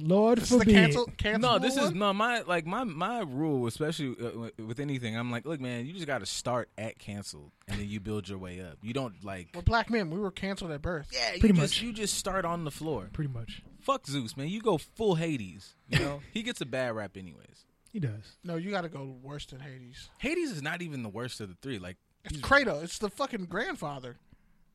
Lord 0.00 0.38
This 0.38 0.50
is 0.50 0.58
the 0.58 0.64
forbid. 0.64 0.74
cancel. 0.74 1.06
cancel 1.16 1.40
No, 1.52 1.58
this 1.60 1.76
is 1.76 1.92
no 1.92 2.12
my 2.12 2.40
like 2.42 2.66
my 2.66 2.82
my 2.84 3.20
rule, 3.20 3.66
especially 3.68 4.16
uh, 4.20 4.50
with 4.64 4.80
anything. 4.80 5.16
I'm 5.16 5.30
like, 5.30 5.46
look, 5.46 5.60
man, 5.60 5.86
you 5.86 5.92
just 5.92 6.06
got 6.08 6.18
to 6.18 6.26
start 6.26 6.68
at 6.76 6.98
canceled, 6.98 7.52
and 7.68 7.78
then 7.78 7.88
you 7.88 8.00
build 8.00 8.28
your 8.28 8.38
way 8.38 8.60
up. 8.60 8.78
You 8.82 8.92
don't 8.92 9.22
like, 9.24 9.48
We're 9.54 9.62
black 9.62 9.88
men. 9.88 10.10
We 10.10 10.18
were 10.18 10.32
canceled 10.32 10.72
at 10.72 10.82
birth. 10.82 11.08
yeah, 11.12 11.34
you 11.34 11.40
Pretty 11.40 11.54
just, 11.54 11.74
much. 11.76 11.82
You 11.82 11.92
just 11.92 12.14
start 12.14 12.44
on 12.44 12.64
the 12.64 12.70
floor. 12.72 13.08
Pretty 13.12 13.32
much, 13.32 13.62
Fuck 13.80 14.06
Zeus, 14.08 14.36
man. 14.36 14.48
You 14.48 14.60
go 14.60 14.76
full 14.78 15.14
Hades. 15.14 15.76
You 15.88 16.00
know, 16.00 16.20
he 16.32 16.42
gets 16.42 16.60
a 16.60 16.66
bad 16.66 16.94
rap 16.96 17.16
anyways. 17.16 17.64
he 17.92 18.00
does. 18.00 18.36
No, 18.42 18.56
you 18.56 18.70
got 18.72 18.80
to 18.82 18.88
go 18.88 19.16
worse 19.22 19.46
than 19.46 19.60
Hades. 19.60 20.08
Hades 20.18 20.50
is 20.50 20.62
not 20.62 20.82
even 20.82 21.04
the 21.04 21.08
worst 21.08 21.40
of 21.40 21.48
the 21.48 21.54
three. 21.62 21.78
Like, 21.78 21.96
It's 22.24 22.34
he's- 22.34 22.44
Kratos. 22.44 22.82
It's 22.82 22.98
the 22.98 23.08
fucking 23.08 23.44
grandfather. 23.44 24.16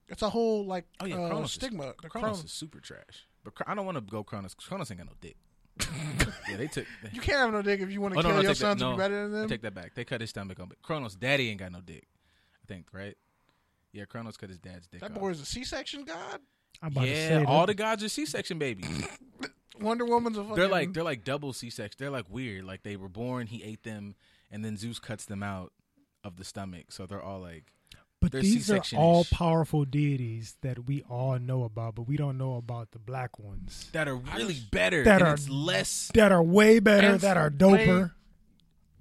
It's 0.07 0.21
a 0.21 0.29
whole 0.29 0.65
like 0.65 0.85
oh 1.01 1.05
yeah, 1.05 1.15
uh, 1.15 1.27
Kronos 1.29 1.45
is- 1.49 1.51
stigma. 1.53 1.93
The 2.01 2.09
Kronos 2.09 2.37
Chron- 2.37 2.45
is 2.45 2.51
super 2.51 2.79
trash. 2.79 3.27
But 3.43 3.53
I 3.67 3.73
don't 3.75 3.85
want 3.85 3.97
to 3.97 4.01
go 4.01 4.23
Kronos. 4.23 4.53
'cause 4.53 4.65
Kronos 4.67 4.91
ain't 4.91 4.99
got 4.99 5.07
no 5.07 5.13
dick. 5.19 5.35
yeah, 6.49 6.57
they 6.57 6.67
took. 6.67 6.85
You 7.11 7.21
can't 7.21 7.39
have 7.39 7.51
no 7.53 7.61
dick 7.61 7.79
if 7.81 7.91
you 7.91 8.01
want 8.01 8.13
to 8.13 8.19
Oh, 8.19 8.23
kill 8.23 8.31
no, 8.31 8.41
your 8.41 8.51
take 8.51 8.57
that- 8.59 8.63
son 8.65 8.77
to 8.77 8.83
no, 8.83 8.91
be 8.91 8.97
better 8.97 9.27
than 9.27 9.35
I 9.37 9.39
them. 9.41 9.49
take 9.49 9.61
that 9.61 9.73
back. 9.73 9.95
They 9.95 10.03
cut 10.03 10.21
his 10.21 10.29
stomach 10.29 10.59
on. 10.59 10.67
But 10.67 10.81
Kronos' 10.81 11.15
daddy 11.15 11.49
ain't 11.49 11.59
got 11.59 11.71
no 11.71 11.81
dick. 11.81 12.07
I 12.63 12.67
think 12.67 12.87
right. 12.93 13.17
Yeah, 13.93 14.05
Kronos 14.05 14.37
cut 14.37 14.49
his 14.49 14.59
dad's 14.59 14.87
dick 14.87 15.01
that 15.01 15.11
off. 15.11 15.17
boy 15.19 15.29
is 15.29 15.41
a 15.41 15.45
C-section 15.45 16.03
god. 16.05 16.39
I'm 16.81 16.91
about 16.91 17.01
to 17.05 17.09
Yeah, 17.09 17.27
say 17.39 17.43
all 17.45 17.61
that- 17.61 17.67
the 17.67 17.73
gods 17.73 18.03
are 18.03 18.09
C-section 18.09 18.57
babies. 18.59 19.07
Wonder 19.79 20.05
Woman's 20.05 20.37
a 20.37 20.41
fucking. 20.43 20.55
they're 20.55 20.67
like 20.67 20.93
they're 20.93 21.03
like 21.03 21.23
double 21.23 21.53
C-section. 21.53 21.95
They're 21.97 22.11
like 22.11 22.29
weird. 22.29 22.65
Like 22.65 22.83
they 22.83 22.95
were 22.95 23.09
born, 23.09 23.47
he 23.47 23.63
ate 23.63 23.83
them, 23.83 24.15
and 24.51 24.63
then 24.63 24.77
Zeus 24.77 24.99
cuts 24.99 25.25
them 25.25 25.41
out 25.41 25.73
of 26.23 26.35
the 26.37 26.43
stomach. 26.43 26.91
So 26.91 27.05
they're 27.07 27.21
all 27.21 27.39
like 27.39 27.73
But 28.21 28.31
They're 28.33 28.41
these 28.41 28.69
are 28.69 28.75
C-section-ish. 28.75 29.01
all 29.03 29.25
powerful 29.25 29.83
deities 29.83 30.55
that 30.61 30.85
we 30.85 31.01
all 31.09 31.39
know 31.39 31.63
about, 31.63 31.95
but 31.95 32.03
we 32.03 32.15
don't 32.17 32.37
know 32.37 32.53
about 32.55 32.91
the 32.91 32.99
black 32.99 33.39
ones 33.39 33.89
that 33.93 34.07
are 34.07 34.15
really 34.15 34.57
better. 34.71 35.03
That 35.03 35.21
and 35.21 35.29
are- 35.29 35.33
it's 35.33 35.49
less. 35.49 36.11
that 36.13 36.31
are 36.31 36.43
way 36.43 36.79
better, 36.79 37.17
that 37.17 37.35
are 37.35 37.49
way- 37.49 37.87
doper. 37.87 38.11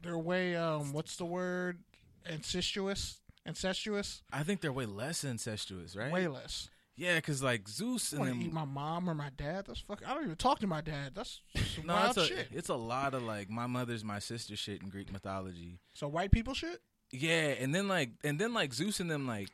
they're 0.02 0.16
way 0.18 0.56
um. 0.56 0.92
What's 0.94 1.16
the 1.16 1.26
word? 1.26 1.80
Incestuous. 2.28 3.20
Incestuous. 3.46 4.22
I 4.32 4.42
think 4.42 4.60
they're 4.60 4.72
way 4.72 4.86
less 4.86 5.24
incestuous, 5.24 5.96
right? 5.96 6.12
Way 6.12 6.28
less. 6.28 6.68
Yeah, 6.96 7.16
because 7.16 7.42
like 7.42 7.66
Zeus 7.68 8.12
and 8.12 8.20
want 8.20 8.32
them. 8.32 8.42
eat 8.42 8.52
my 8.52 8.64
mom 8.66 9.08
or 9.08 9.14
my 9.14 9.30
dad. 9.36 9.64
That's 9.66 9.80
fuck. 9.80 10.02
I 10.06 10.12
don't 10.14 10.24
even 10.24 10.36
talk 10.36 10.58
to 10.60 10.66
my 10.66 10.80
dad. 10.82 11.12
That's 11.14 11.40
some 11.74 11.86
no, 11.86 11.94
wild 11.94 12.16
it's 12.18 12.18
a 12.18 12.26
shit. 12.26 12.48
it's 12.52 12.68
a 12.68 12.74
lot 12.74 13.14
of 13.14 13.22
like 13.22 13.48
my 13.50 13.66
mother's 13.66 14.04
my 14.04 14.18
sister 14.18 14.54
shit 14.56 14.82
in 14.82 14.88
Greek 14.90 15.10
mythology. 15.12 15.80
So 15.94 16.08
white 16.08 16.30
people 16.30 16.52
shit. 16.54 16.80
Yeah, 17.12 17.54
and 17.58 17.74
then 17.74 17.88
like 17.88 18.10
and 18.22 18.38
then 18.38 18.54
like 18.54 18.72
Zeus 18.72 19.00
and 19.00 19.10
them 19.10 19.26
like 19.26 19.50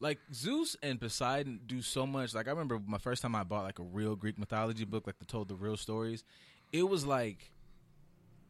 like 0.00 0.18
Zeus 0.32 0.76
and 0.82 1.00
Poseidon 1.00 1.60
do 1.66 1.82
so 1.82 2.06
much. 2.06 2.34
Like 2.34 2.46
I 2.46 2.50
remember 2.50 2.80
my 2.86 2.98
first 2.98 3.22
time 3.22 3.34
I 3.34 3.44
bought 3.44 3.64
like 3.64 3.78
a 3.78 3.82
real 3.82 4.16
Greek 4.16 4.38
mythology 4.38 4.84
book, 4.84 5.06
like 5.06 5.18
that 5.18 5.28
told 5.28 5.48
the 5.48 5.54
real 5.54 5.76
stories. 5.76 6.24
It 6.72 6.88
was 6.88 7.04
like 7.06 7.50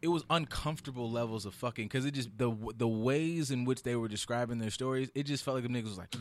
it 0.03 0.09
was 0.09 0.25
uncomfortable 0.31 1.11
levels 1.11 1.47
of 1.47 1.55
fucking 1.55 1.87
because 1.87 2.05
it 2.05 2.13
just 2.13 2.37
the 2.37 2.55
the 2.77 2.89
ways 2.89 3.51
in 3.51 3.65
which 3.65 3.83
they 3.83 3.97
were 3.97 4.09
describing 4.09 4.59
their 4.59 4.71
stories. 4.71 5.11
It 5.15 5.25
just 5.25 5.45
felt 5.45 5.57
like 5.57 5.65
them 5.65 5.75
niggas 5.75 5.85
was 5.85 5.99
like. 5.99 6.15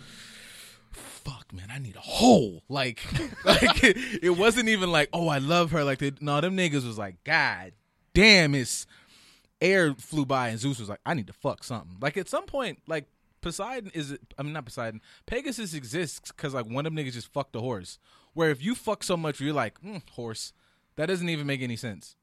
Fuck 0.91 1.52
man, 1.52 1.67
I 1.69 1.80
need 1.80 1.98
a 1.98 2.00
hole. 2.00 2.63
Like, 2.69 3.04
like 3.43 3.84
it, 3.84 3.98
it 4.24 4.30
wasn't 4.30 4.69
even 4.69 4.93
like, 4.93 5.10
oh, 5.12 5.28
I 5.28 5.39
love 5.39 5.71
her. 5.71 5.84
Like, 5.84 5.98
they, 5.98 6.13
no, 6.21 6.39
them 6.39 6.56
niggas 6.56 6.86
was 6.86 6.98
like, 6.98 7.21
God 7.26 7.74
damn, 8.15 8.56
it's 8.56 8.88
air 9.61 9.93
flew 9.95 10.25
by 10.25 10.49
and 10.49 10.59
Zeus 10.59 10.79
was 10.79 10.89
like, 10.89 10.99
I 11.05 11.13
need 11.13 11.27
to 11.27 11.33
fuck 11.33 11.63
something. 11.63 11.97
Like 12.01 12.17
at 12.17 12.29
some 12.29 12.45
point, 12.45 12.79
like 12.87 13.05
Poseidon 13.41 13.91
is 13.93 14.17
I 14.37 14.43
mean 14.43 14.53
not 14.53 14.65
Poseidon, 14.65 15.01
Pegasus 15.25 15.73
exists 15.73 16.31
because 16.31 16.53
like 16.53 16.65
one 16.65 16.85
of 16.85 16.93
them 16.93 17.03
niggas 17.03 17.13
just 17.13 17.31
fucked 17.31 17.55
a 17.55 17.59
horse. 17.59 17.99
Where 18.33 18.49
if 18.49 18.61
you 18.63 18.75
fuck 18.75 19.03
so 19.03 19.15
much, 19.15 19.39
you're 19.39 19.53
like 19.53 19.79
mm, 19.81 20.01
horse. 20.11 20.51
That 20.97 21.07
doesn't 21.07 21.29
even 21.29 21.45
make 21.47 21.61
any 21.61 21.75
sense. 21.75 22.15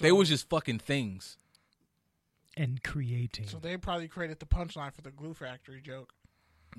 they 0.00 0.12
was 0.12 0.28
just 0.28 0.48
fucking 0.48 0.80
things. 0.80 1.36
and 2.56 2.82
creating. 2.82 3.46
So 3.46 3.58
they 3.58 3.76
probably 3.76 4.08
created 4.08 4.40
the 4.40 4.46
punchline 4.46 4.92
for 4.92 5.02
the 5.02 5.10
glue 5.10 5.34
factory 5.34 5.80
joke. 5.80 6.12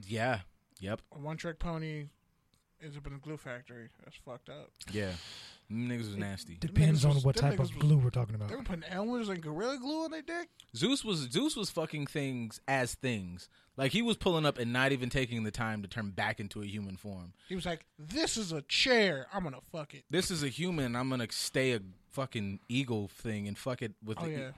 Yeah. 0.06 0.40
Yep. 0.80 1.02
One 1.12 1.38
trick 1.38 1.60
pony 1.60 2.10
ends 2.84 2.98
up 2.98 3.08
in 3.08 3.14
a 3.14 3.18
glue 3.18 3.38
factory. 3.38 3.90
That's 4.04 4.16
fucked 4.18 4.50
up. 4.50 4.70
Yeah. 4.92 5.12
Them 5.72 5.88
niggas 5.90 6.08
was 6.08 6.18
nasty. 6.18 6.56
Depends 6.56 7.06
on 7.06 7.16
was- 7.16 7.24
what 7.24 7.36
them 7.38 7.52
type 7.52 7.54
of 7.60 7.60
was- 7.60 7.72
glue 7.72 7.98
we're 7.98 8.10
talking 8.10 8.36
about. 8.36 8.50
They 8.50 8.56
were 8.56 8.64
putting 8.64 8.84
Elmer's 8.84 9.30
and 9.30 9.42
Gorilla 9.42 9.78
Glue 9.78 10.04
on 10.04 10.12
their 10.12 10.22
dick. 10.22 10.50
Zeus 10.76 11.04
was 11.06 11.30
Zeus 11.32 11.56
was 11.56 11.70
fucking 11.70 12.08
things 12.08 12.60
as 12.68 12.94
things. 12.96 13.48
Like 13.78 13.92
he 13.94 14.02
was 14.02 14.18
pulling 14.18 14.46
up 14.46 14.58
and 14.60 14.74
not 14.74 14.92
even 14.92 15.10
taking 15.10 15.44
the 15.44 15.52
time 15.52 15.82
to 15.82 15.88
turn 15.88 16.12
back 16.12 16.40
into 16.40 16.62
a 16.62 16.66
human 16.66 16.98
form. 16.98 17.34
He 17.48 17.56
was 17.56 17.66
like, 17.66 17.86
"This 17.98 18.36
is 18.38 18.52
a 18.52 18.62
chair. 18.64 19.28
I'm 19.34 19.44
gonna 19.44 19.62
fuck 19.72 19.94
it." 19.94 20.04
This 20.10 20.30
is 20.30 20.44
a 20.44 20.50
human. 20.50 20.96
I'm 20.96 21.10
gonna 21.10 21.28
stay 21.32 21.72
a 21.74 21.82
fucking 22.10 22.60
eagle 22.68 23.08
thing 23.08 23.48
and 23.48 23.58
fuck 23.58 23.82
it 23.82 23.94
with 24.04 24.18
Oh 24.20 24.26
the 24.26 24.32
yeah, 24.32 24.52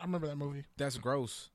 I 0.00 0.04
remember 0.04 0.28
that 0.28 0.36
movie. 0.36 0.64
that's 0.76 0.96
gross. 0.96 1.50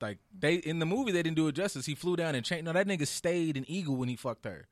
Like 0.00 0.18
they 0.36 0.54
in 0.56 0.78
the 0.78 0.86
movie 0.86 1.10
they 1.12 1.22
didn't 1.22 1.36
do 1.36 1.48
it 1.48 1.54
justice. 1.56 1.86
He 1.86 1.94
flew 1.96 2.14
down 2.16 2.34
and 2.36 2.44
changed. 2.44 2.64
No, 2.64 2.72
that 2.72 2.86
nigga 2.86 3.06
stayed 3.06 3.56
an 3.56 3.64
eagle 3.68 3.96
when 3.96 4.08
he 4.08 4.16
fucked 4.16 4.44
her, 4.44 4.66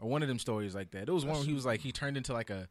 or 0.00 0.08
one 0.08 0.22
of 0.22 0.28
them 0.28 0.38
stories 0.38 0.74
like 0.74 0.92
that. 0.92 1.08
It 1.08 1.12
was 1.12 1.24
one 1.24 1.36
where 1.36 1.44
he 1.44 1.52
was 1.52 1.66
like 1.66 1.80
he 1.80 1.90
turned 1.92 2.16
into 2.16 2.32
like 2.32 2.50
a. 2.50 2.68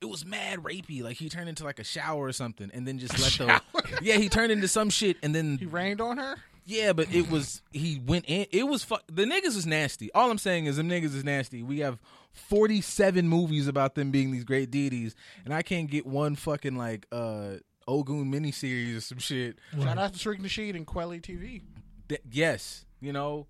It 0.00 0.06
was 0.08 0.24
mad 0.24 0.60
rapey. 0.60 1.02
Like 1.02 1.16
he 1.16 1.28
turned 1.28 1.48
into 1.48 1.64
like 1.64 1.78
a 1.78 1.84
shower 1.84 2.24
or 2.26 2.32
something, 2.32 2.70
and 2.72 2.86
then 2.86 2.98
just 2.98 3.18
let 3.40 3.62
the 3.72 3.98
yeah 4.02 4.16
he 4.16 4.28
turned 4.28 4.52
into 4.52 4.68
some 4.68 4.90
shit, 4.90 5.16
and 5.22 5.34
then 5.34 5.58
He 5.58 5.66
rained 5.66 6.00
on 6.00 6.18
her. 6.18 6.36
yeah, 6.64 6.92
but 6.92 7.12
it 7.12 7.30
was 7.30 7.62
he 7.72 8.00
went 8.06 8.24
in. 8.28 8.46
It 8.52 8.68
was 8.68 8.84
fuck. 8.84 9.02
The 9.10 9.24
niggas 9.24 9.56
is 9.56 9.66
nasty. 9.66 10.12
All 10.12 10.30
I'm 10.30 10.38
saying 10.38 10.66
is 10.66 10.76
them 10.76 10.88
niggas 10.88 11.14
is 11.16 11.24
nasty. 11.24 11.62
We 11.64 11.80
have 11.80 11.98
47 12.32 13.28
movies 13.28 13.66
about 13.66 13.94
them 13.96 14.10
being 14.10 14.30
these 14.30 14.44
great 14.44 14.70
deities, 14.70 15.14
and 15.44 15.52
I 15.52 15.62
can't 15.62 15.90
get 15.90 16.06
one 16.06 16.36
fucking 16.36 16.76
like 16.76 17.06
uh 17.10 17.54
Ogun 17.88 18.30
miniseries 18.30 18.96
or 18.98 19.00
some 19.00 19.18
shit. 19.18 19.58
Shout 19.80 19.98
out 19.98 20.12
to 20.14 20.18
Tariq 20.28 20.40
Nasheed 20.40 20.76
and 20.76 20.86
Quelly 20.86 21.20
TV. 21.20 21.62
That, 22.08 22.20
yes, 22.30 22.84
you 23.00 23.12
know. 23.12 23.46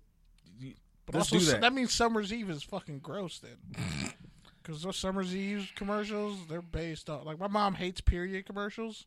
y- 0.61 0.73
But 1.05 1.15
Let's 1.15 1.31
also, 1.33 1.53
do 1.53 1.59
that. 1.59 1.73
means 1.73 1.93
Summer's 1.93 2.31
Eve 2.33 2.49
is 2.49 2.63
fucking 2.63 2.99
gross 2.99 3.39
then. 3.39 4.13
Because 4.69 4.83
those 4.83 4.97
Summer's 4.97 5.35
Eve 5.35 5.71
commercials, 5.75 6.45
they're 6.47 6.61
based 6.61 7.09
on. 7.09 7.25
Like, 7.25 7.39
my 7.39 7.47
mom 7.47 7.73
hates 7.73 8.01
period 8.01 8.45
commercials. 8.45 9.03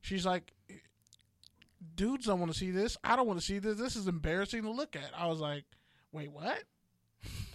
She's 0.00 0.24
like, 0.24 0.52
dudes 1.96 2.26
don't 2.26 2.38
want 2.38 2.52
to 2.52 2.58
see 2.58 2.70
this. 2.70 2.96
I 3.02 3.16
don't 3.16 3.26
want 3.26 3.40
to 3.40 3.44
see 3.44 3.58
this. 3.58 3.76
This 3.76 3.96
is 3.96 4.06
embarrassing 4.06 4.62
to 4.62 4.70
look 4.70 4.94
at. 4.94 5.10
I 5.16 5.26
was 5.26 5.40
like, 5.40 5.64
wait, 6.12 6.30
what? 6.30 6.62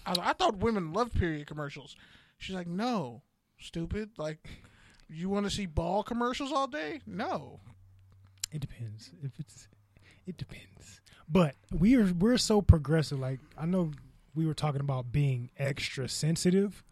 I, 0.06 0.10
like, 0.10 0.28
I 0.28 0.34
thought 0.34 0.58
women 0.58 0.92
loved 0.92 1.18
period 1.18 1.48
commercials. 1.48 1.96
She's 2.38 2.54
like, 2.54 2.68
no, 2.68 3.22
stupid. 3.58 4.10
Like, 4.18 4.46
you 5.08 5.30
want 5.30 5.46
to 5.46 5.50
see 5.50 5.68
ball 5.68 6.04
commercials 6.04 6.52
all 6.52 6.68
day? 6.68 7.00
No. 7.08 7.62
It 8.52 8.60
depends. 8.60 9.12
If 9.24 9.40
it's, 9.40 9.70
it 10.26 10.36
depends. 10.36 11.00
But 11.30 11.56
we 11.72 11.96
are 11.96 12.12
we're 12.12 12.38
so 12.38 12.62
progressive. 12.62 13.20
Like 13.20 13.40
I 13.58 13.66
know 13.66 13.92
we 14.36 14.46
were 14.46 14.54
talking 14.54 14.82
about 14.82 15.14
being 15.14 15.50
extra 15.58 16.10
sensitive. 16.10 16.84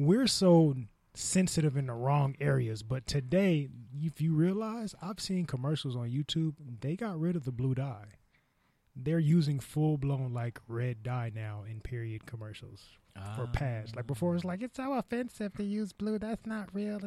We're 0.00 0.28
so 0.28 0.76
sensitive 1.12 1.76
in 1.76 1.88
the 1.88 1.92
wrong 1.92 2.34
areas. 2.40 2.82
But 2.82 3.06
today, 3.06 3.68
if 4.00 4.18
you 4.22 4.32
realize, 4.32 4.94
I've 5.02 5.20
seen 5.20 5.44
commercials 5.44 5.94
on 5.94 6.08
YouTube. 6.08 6.54
They 6.80 6.96
got 6.96 7.20
rid 7.20 7.36
of 7.36 7.44
the 7.44 7.52
blue 7.52 7.74
dye. 7.74 8.06
They're 8.96 9.18
using 9.18 9.60
full 9.60 9.98
blown 9.98 10.32
like 10.32 10.58
red 10.66 11.02
dye 11.02 11.30
now 11.34 11.64
in 11.68 11.82
period 11.82 12.24
commercials 12.24 12.82
for 13.36 13.42
ah. 13.42 13.50
pads. 13.52 13.94
Like 13.94 14.06
before, 14.06 14.34
it's 14.34 14.44
like 14.44 14.62
it's 14.62 14.78
so 14.78 14.94
offensive 14.94 15.52
to 15.58 15.64
use 15.64 15.92
blue. 15.92 16.18
That's 16.18 16.46
not 16.46 16.74
real. 16.74 16.98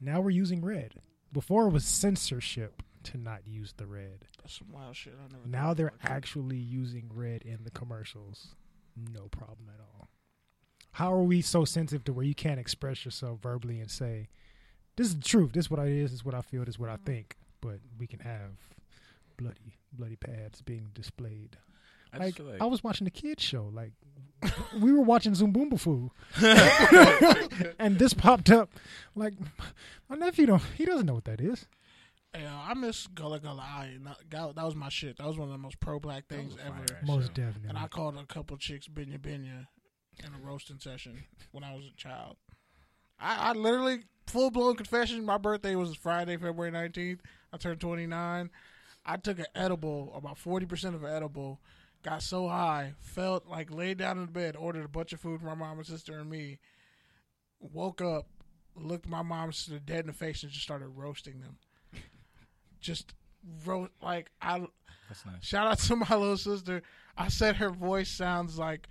Now 0.00 0.20
we're 0.20 0.30
using 0.30 0.64
red. 0.64 0.94
Before 1.32 1.66
it 1.66 1.70
was 1.70 1.84
censorship 1.84 2.84
to 3.02 3.18
not 3.18 3.48
use 3.48 3.74
the 3.76 3.86
red. 3.86 4.26
That's 4.40 4.58
some 4.58 4.68
wild 4.70 4.94
shit. 4.94 5.14
I 5.18 5.32
never 5.32 5.48
Now 5.48 5.74
they're 5.74 5.92
actually 6.04 6.56
using 6.56 7.10
red 7.12 7.42
in 7.42 7.64
the 7.64 7.72
commercials. 7.72 8.54
No 9.12 9.26
problem 9.26 9.70
at 9.74 9.80
all. 9.80 10.03
How 10.94 11.12
are 11.12 11.22
we 11.22 11.42
so 11.42 11.64
sensitive 11.64 12.04
to 12.04 12.12
where 12.12 12.24
you 12.24 12.36
can't 12.36 12.60
express 12.60 13.04
yourself 13.04 13.40
verbally 13.42 13.80
and 13.80 13.90
say, 13.90 14.28
"This 14.96 15.08
is 15.08 15.16
the 15.16 15.24
truth. 15.24 15.52
This 15.52 15.66
is 15.66 15.70
what 15.70 15.80
I 15.80 15.86
is. 15.86 16.10
This 16.10 16.20
is 16.20 16.24
what 16.24 16.34
I 16.34 16.40
feel. 16.40 16.64
This 16.64 16.76
is 16.76 16.78
what 16.78 16.88
I 16.88 16.94
mm-hmm. 16.94 17.04
think." 17.04 17.36
But 17.60 17.80
we 17.98 18.06
can 18.06 18.20
have 18.20 18.52
bloody, 19.36 19.78
bloody 19.92 20.16
pads 20.16 20.62
being 20.62 20.90
displayed. 20.94 21.56
I 22.12 22.18
Like, 22.18 22.38
like 22.38 22.60
I 22.60 22.66
was 22.66 22.84
watching 22.84 23.06
the 23.06 23.10
kids 23.10 23.42
show. 23.42 23.70
Like 23.72 23.92
we 24.80 24.92
were 24.92 25.00
watching 25.00 25.32
Zumboomba 25.32 26.10
and 27.78 27.98
this 27.98 28.14
popped 28.14 28.50
up. 28.50 28.70
Like 29.16 29.34
my 30.08 30.14
nephew 30.14 30.46
don't. 30.46 30.62
He 30.76 30.84
doesn't 30.84 31.06
know 31.06 31.14
what 31.14 31.24
that 31.24 31.40
is. 31.40 31.66
Yeah, 32.36 32.56
I 32.56 32.74
miss 32.74 33.08
Gullah 33.08 33.40
Gullah 33.40 33.62
Eye. 33.62 33.96
That, 34.30 34.54
that 34.54 34.64
was 34.64 34.76
my 34.76 34.90
shit. 34.90 35.18
That 35.18 35.26
was 35.26 35.38
one 35.38 35.48
of 35.48 35.52
the 35.52 35.58
most 35.58 35.80
pro 35.80 35.98
black 35.98 36.28
things 36.28 36.54
ever. 36.64 37.00
Most 37.04 37.28
show. 37.28 37.32
definitely. 37.32 37.68
And 37.68 37.78
I 37.78 37.88
called 37.88 38.16
a 38.16 38.26
couple 38.26 38.56
chicks 38.58 38.86
Binyah 38.86 39.18
Binyah 39.18 39.66
in 40.18 40.32
a 40.34 40.46
roasting 40.46 40.78
session 40.78 41.24
when 41.52 41.64
I 41.64 41.74
was 41.74 41.84
a 41.86 41.96
child. 41.96 42.36
I, 43.18 43.50
I 43.50 43.52
literally, 43.52 44.04
full 44.26 44.50
blown 44.50 44.76
confession, 44.76 45.24
my 45.24 45.38
birthday 45.38 45.74
was 45.74 45.94
Friday, 45.96 46.36
February 46.36 46.72
19th. 46.72 47.20
I 47.52 47.56
turned 47.56 47.80
29. 47.80 48.50
I 49.06 49.16
took 49.16 49.38
an 49.38 49.46
edible, 49.54 50.12
about 50.14 50.38
40% 50.38 50.94
of 50.94 51.04
an 51.04 51.14
edible, 51.14 51.60
got 52.02 52.22
so 52.22 52.48
high, 52.48 52.94
felt 53.00 53.46
like 53.46 53.72
laid 53.72 53.98
down 53.98 54.18
in 54.18 54.26
the 54.26 54.32
bed, 54.32 54.56
ordered 54.56 54.84
a 54.84 54.88
bunch 54.88 55.12
of 55.12 55.20
food 55.20 55.40
for 55.40 55.46
my 55.46 55.54
mom 55.54 55.78
and 55.78 55.86
sister 55.86 56.18
and 56.18 56.30
me, 56.30 56.58
woke 57.60 58.00
up, 58.00 58.26
looked 58.76 59.06
my 59.06 59.22
mom 59.22 59.46
and 59.46 59.54
sister 59.54 59.78
dead 59.78 60.00
in 60.00 60.06
the 60.06 60.12
face, 60.12 60.42
and 60.42 60.52
just 60.52 60.64
started 60.64 60.88
roasting 60.88 61.40
them. 61.40 61.56
Just 62.80 63.14
wrote 63.64 63.92
like 64.02 64.30
I 64.40 64.66
that's 65.08 65.26
nice. 65.26 65.44
Shout 65.44 65.66
out 65.66 65.78
to 65.78 65.96
my 65.96 66.14
little 66.16 66.36
sister. 66.36 66.82
I 67.16 67.28
said 67.28 67.56
her 67.56 67.70
voice 67.70 68.10
sounds 68.10 68.58
like 68.58 68.88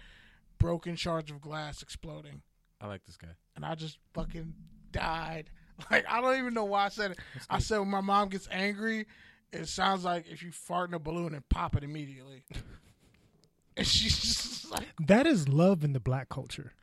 broken 0.63 0.95
shards 0.95 1.29
of 1.29 1.41
glass 1.41 1.81
exploding. 1.81 2.41
I 2.79 2.87
like 2.87 3.03
this 3.05 3.17
guy. 3.17 3.27
And 3.55 3.65
I 3.65 3.75
just 3.75 3.97
fucking 4.13 4.53
died. 4.91 5.49
Like, 5.89 6.05
I 6.07 6.21
don't 6.21 6.37
even 6.37 6.53
know 6.53 6.65
why 6.65 6.85
I 6.85 6.89
said 6.89 7.11
it. 7.11 7.19
I 7.49 7.57
said 7.57 7.79
when 7.79 7.89
my 7.89 7.99
mom 7.99 8.29
gets 8.29 8.47
angry, 8.51 9.07
it 9.51 9.67
sounds 9.67 10.05
like 10.05 10.25
if 10.29 10.43
you 10.43 10.51
fart 10.51 10.89
in 10.89 10.93
a 10.93 10.99
balloon 10.99 11.33
and 11.33 11.49
pop 11.49 11.75
it 11.75 11.83
immediately. 11.83 12.43
and 13.77 13.85
she's 13.87 14.19
just 14.19 14.71
like, 14.71 14.85
That 15.07 15.25
is 15.25 15.49
love 15.49 15.83
in 15.83 15.93
the 15.93 15.99
black 15.99 16.29
culture. 16.29 16.73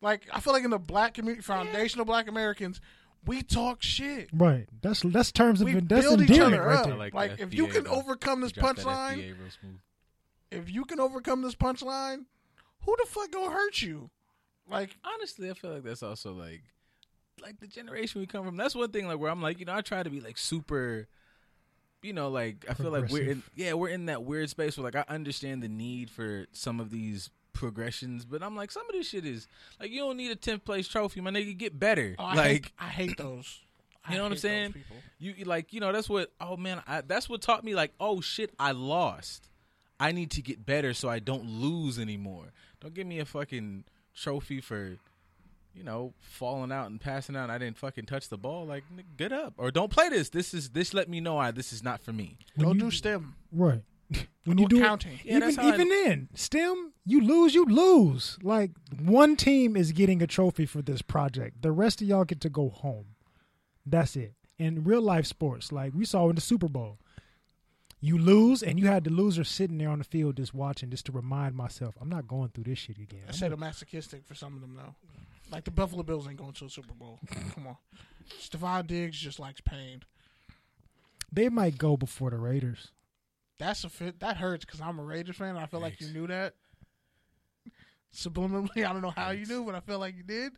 like, 0.00 0.26
I 0.32 0.40
feel 0.40 0.54
like 0.54 0.64
in 0.64 0.70
the 0.70 0.78
black 0.78 1.12
community, 1.14 1.42
foundational 1.42 2.06
black 2.06 2.26
Americans, 2.26 2.80
we 3.26 3.42
talk 3.42 3.82
shit. 3.82 4.30
Right. 4.32 4.66
That's 4.80 5.02
that's 5.02 5.30
terms 5.30 5.60
of 5.60 5.66
We 5.66 5.74
that's 5.74 6.06
build 6.06 6.22
each 6.22 6.30
endearment 6.30 6.62
other 6.62 6.68
right 6.70 6.78
up. 6.78 6.86
there. 6.86 6.96
like 6.96 7.14
Like, 7.14 7.36
the 7.36 7.42
if 7.42 7.52
you 7.54 7.66
FBA 7.66 7.72
can 7.72 7.84
though. 7.84 7.90
overcome 7.90 8.40
this 8.40 8.52
He 8.52 8.60
that 8.62 8.76
punchline, 8.76 9.12
FBA 9.18 9.38
real 9.38 9.50
smooth. 9.60 9.78
if 10.50 10.70
you 10.70 10.84
can 10.86 11.00
overcome 11.00 11.42
this 11.42 11.54
punchline, 11.54 12.24
who 12.84 12.96
the 12.98 13.06
fuck 13.10 13.30
gonna 13.32 13.50
hurt 13.50 13.80
you? 13.82 14.10
Like, 14.70 14.96
honestly, 15.04 15.50
I 15.50 15.54
feel 15.54 15.72
like 15.72 15.82
that's 15.84 16.02
also 16.02 16.32
like 16.32 16.62
like 17.42 17.60
the 17.60 17.66
generation 17.66 18.20
we 18.20 18.26
come 18.26 18.44
from. 18.44 18.56
That's 18.56 18.74
one 18.74 18.90
thing 18.90 19.06
like 19.06 19.18
where 19.18 19.30
I'm 19.30 19.42
like, 19.42 19.58
you 19.60 19.64
know, 19.64 19.74
I 19.74 19.80
try 19.80 20.02
to 20.02 20.10
be 20.10 20.20
like 20.20 20.38
super 20.38 21.08
you 22.02 22.12
know, 22.12 22.28
like 22.28 22.64
I 22.68 22.74
feel 22.74 22.90
like 22.90 23.10
we're 23.10 23.30
in 23.30 23.42
yeah, 23.56 23.72
we're 23.72 23.88
in 23.88 24.06
that 24.06 24.22
weird 24.22 24.50
space 24.50 24.76
where 24.76 24.84
like 24.84 24.94
I 24.94 25.04
understand 25.12 25.62
the 25.62 25.68
need 25.68 26.10
for 26.10 26.46
some 26.52 26.78
of 26.80 26.90
these 26.90 27.30
progressions, 27.52 28.24
but 28.24 28.42
I'm 28.42 28.54
like 28.54 28.70
some 28.70 28.88
of 28.88 28.92
this 28.92 29.08
shit 29.08 29.26
is 29.26 29.48
like 29.80 29.90
you 29.90 30.00
don't 30.00 30.16
need 30.16 30.30
a 30.30 30.36
10th 30.36 30.64
place 30.64 30.86
trophy, 30.86 31.20
my 31.20 31.30
nigga, 31.30 31.56
get 31.56 31.78
better. 31.78 32.14
oh, 32.18 32.24
I 32.24 32.34
like 32.34 32.46
hate, 32.50 32.70
I 32.78 32.88
hate 32.88 33.16
those. 33.18 33.60
You 34.10 34.16
know 34.16 34.22
what 34.22 34.32
I'm 34.32 34.38
saying? 34.38 34.74
you 35.18 35.34
you- 35.36 35.44
like 35.44 35.74
you 35.74 35.80
know 35.80 35.92
that's 35.92 36.08
what 36.08 36.32
oh 36.40 36.56
man 36.56 36.82
I, 36.86 37.02
that's 37.02 37.28
what 37.28 37.42
taught 37.42 37.62
me 37.62 37.74
like 37.74 37.92
oh 38.00 38.22
shit 38.22 38.54
I 38.58 38.72
lost 38.72 39.50
I 40.00 40.12
need 40.12 40.30
to 40.30 40.40
get 40.40 40.64
better 40.64 40.94
so 40.94 41.10
I 41.10 41.18
don't 41.18 41.44
lose 41.44 41.98
anymore 41.98 42.46
don't 42.80 42.94
give 42.94 43.06
me 43.06 43.18
a 43.18 43.24
fucking 43.24 43.84
trophy 44.14 44.60
for 44.60 44.96
you 45.74 45.84
know 45.84 46.12
falling 46.18 46.72
out 46.72 46.90
and 46.90 47.00
passing 47.00 47.36
out 47.36 47.44
and 47.44 47.52
I 47.52 47.58
didn't 47.58 47.76
fucking 47.78 48.06
touch 48.06 48.28
the 48.28 48.38
ball 48.38 48.66
like 48.66 48.84
get 49.16 49.32
up 49.32 49.54
or 49.58 49.70
don't 49.70 49.90
play 49.92 50.08
this 50.08 50.28
this 50.30 50.52
is 50.54 50.70
this 50.70 50.92
let 50.94 51.08
me 51.08 51.20
know 51.20 51.38
I 51.38 51.50
this 51.52 51.72
is 51.72 51.82
not 51.84 52.00
for 52.00 52.12
me 52.12 52.38
When 52.56 52.66
Don't 52.66 52.74
you- 52.76 52.80
do 52.82 52.90
STEM. 52.90 53.34
Right. 53.52 53.82
When 54.44 54.56
you 54.56 54.66
do 54.66 54.80
counting, 54.80 55.18
Yeah, 55.24 55.36
even 55.36 55.40
that's 55.40 55.56
how 55.56 55.68
I- 55.68 55.74
even 55.74 55.88
then, 55.90 56.28
STEM, 56.34 56.92
you 57.04 57.20
lose, 57.20 57.54
you 57.54 57.66
lose. 57.66 58.38
Like 58.42 58.70
one 58.98 59.36
team 59.36 59.76
is 59.76 59.92
getting 59.92 60.22
a 60.22 60.26
trophy 60.26 60.64
for 60.64 60.80
this 60.80 61.02
project. 61.02 61.60
The 61.60 61.70
rest 61.70 62.00
of 62.00 62.08
y'all 62.08 62.24
get 62.24 62.40
to 62.40 62.48
go 62.48 62.70
home. 62.70 63.08
That's 63.84 64.16
it. 64.16 64.32
In 64.58 64.84
real 64.84 65.02
life 65.02 65.26
sports, 65.26 65.70
like 65.70 65.92
we 65.94 66.06
saw 66.06 66.30
in 66.30 66.34
the 66.36 66.40
Super 66.40 66.66
Bowl, 66.68 66.98
you 68.00 68.16
lose 68.18 68.62
and 68.62 68.78
you 68.78 68.86
had 68.86 69.04
the 69.04 69.10
loser 69.10 69.44
sitting 69.44 69.78
there 69.78 69.88
on 69.88 69.98
the 69.98 70.04
field 70.04 70.36
just 70.36 70.54
watching, 70.54 70.90
just 70.90 71.06
to 71.06 71.12
remind 71.12 71.54
myself, 71.54 71.96
I'm 72.00 72.08
not 72.08 72.28
going 72.28 72.50
through 72.50 72.64
this 72.64 72.78
shit 72.78 72.98
again. 72.98 73.22
I 73.24 73.28
I'm 73.28 73.34
said 73.34 73.58
masochistic 73.58 74.24
for 74.26 74.34
some 74.34 74.54
of 74.54 74.60
them 74.60 74.76
though. 74.76 74.94
Like 75.50 75.64
the 75.64 75.70
Buffalo 75.70 76.02
Bills 76.02 76.28
ain't 76.28 76.36
going 76.36 76.52
to 76.52 76.66
a 76.66 76.70
Super 76.70 76.94
Bowl. 76.94 77.18
Come 77.54 77.66
on. 77.68 77.76
Stefon 78.38 78.86
Diggs 78.86 79.18
just 79.18 79.40
likes 79.40 79.60
pain. 79.62 80.02
they 81.32 81.48
might 81.48 81.78
go 81.78 81.96
before 81.96 82.30
the 82.30 82.36
Raiders. 82.36 82.88
That's 83.58 83.82
a 83.82 83.88
fit. 83.88 84.20
That 84.20 84.36
hurts 84.36 84.64
because 84.64 84.80
I'm 84.80 84.98
a 84.98 85.02
Raiders 85.02 85.36
fan. 85.36 85.50
And 85.50 85.58
I 85.58 85.66
feel 85.66 85.80
like 85.80 86.00
you 86.00 86.08
knew 86.08 86.26
that 86.28 86.54
subliminally. 88.14 88.86
I 88.86 88.92
don't 88.92 89.02
know 89.02 89.10
how 89.16 89.30
you 89.30 89.46
knew, 89.46 89.64
but 89.64 89.74
I 89.74 89.80
feel 89.80 89.98
like 89.98 90.16
you 90.16 90.22
did. 90.22 90.52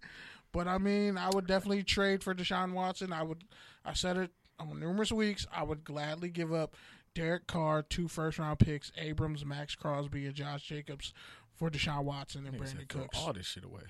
But 0.53 0.67
I 0.67 0.79
mean, 0.79 1.17
I 1.17 1.31
would 1.31 1.47
definitely 1.47 1.85
trade 1.85 2.23
for 2.23 2.35
Deshaun 2.35 2.73
Watson. 2.73 3.13
I 3.13 3.23
would. 3.23 3.45
I 3.85 3.95
said 3.95 4.17
it 4.17 4.31
on 4.59 4.79
numerous 4.79 5.13
weeks. 5.13 5.47
I 5.53 5.63
would 5.63 5.85
gladly 5.85 6.29
give 6.29 6.53
up 6.53 6.75
Derek 7.15 7.47
Carr, 7.47 7.83
two 7.83 8.09
first 8.09 8.39
round 8.39 8.59
picks, 8.59 8.93
Abrams, 8.97 9.45
Maxx 9.45 9.75
Crosby, 9.75 10.27
and 10.27 10.35
Josh 10.35 10.63
Jacobs 10.63 11.13
for 11.55 11.71
Deshaun 11.71 12.05
Watson 12.05 12.47
and 12.47 12.57
Brandon 12.57 12.79
said, 12.79 12.89
Cooks. 12.89 13.19
all 13.19 13.33
this 13.33 13.47
shit 13.47 13.65
away 13.65 13.83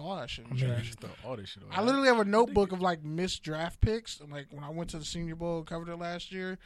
All 0.00 0.16
that 0.16 0.30
shit. 0.30 0.46
I 0.50 0.54
mean, 0.54 0.76
Just 0.82 1.00
throw 1.00 1.10
all 1.24 1.36
this 1.36 1.50
shit 1.50 1.62
away 1.62 1.72
I 1.74 1.82
literally 1.82 2.08
have 2.08 2.20
a 2.20 2.24
notebook 2.24 2.72
of 2.72 2.80
like 2.80 3.04
missed 3.04 3.42
draft 3.42 3.80
picks. 3.80 4.20
And, 4.20 4.32
Like 4.32 4.46
when 4.50 4.64
I 4.64 4.70
went 4.70 4.90
to 4.90 4.98
the 4.98 5.04
Senior 5.04 5.34
Bowl 5.36 5.58
and 5.58 5.66
covered 5.66 5.88
it 5.88 5.96
last 5.96 6.32
year, 6.32 6.58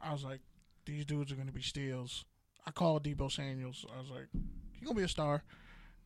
I 0.00 0.12
was 0.12 0.22
like, 0.24 0.40
these 0.86 1.04
dudes 1.04 1.32
are 1.32 1.34
going 1.34 1.48
to 1.48 1.52
be 1.52 1.62
steals. 1.62 2.24
I 2.66 2.70
called 2.70 3.04
Deebo 3.04 3.32
Samuels. 3.32 3.84
I 3.94 4.00
was 4.00 4.10
like, 4.10 4.28
he's 4.72 4.84
going 4.84 4.94
to 4.96 5.00
be 5.00 5.04
a 5.04 5.08
star, 5.08 5.42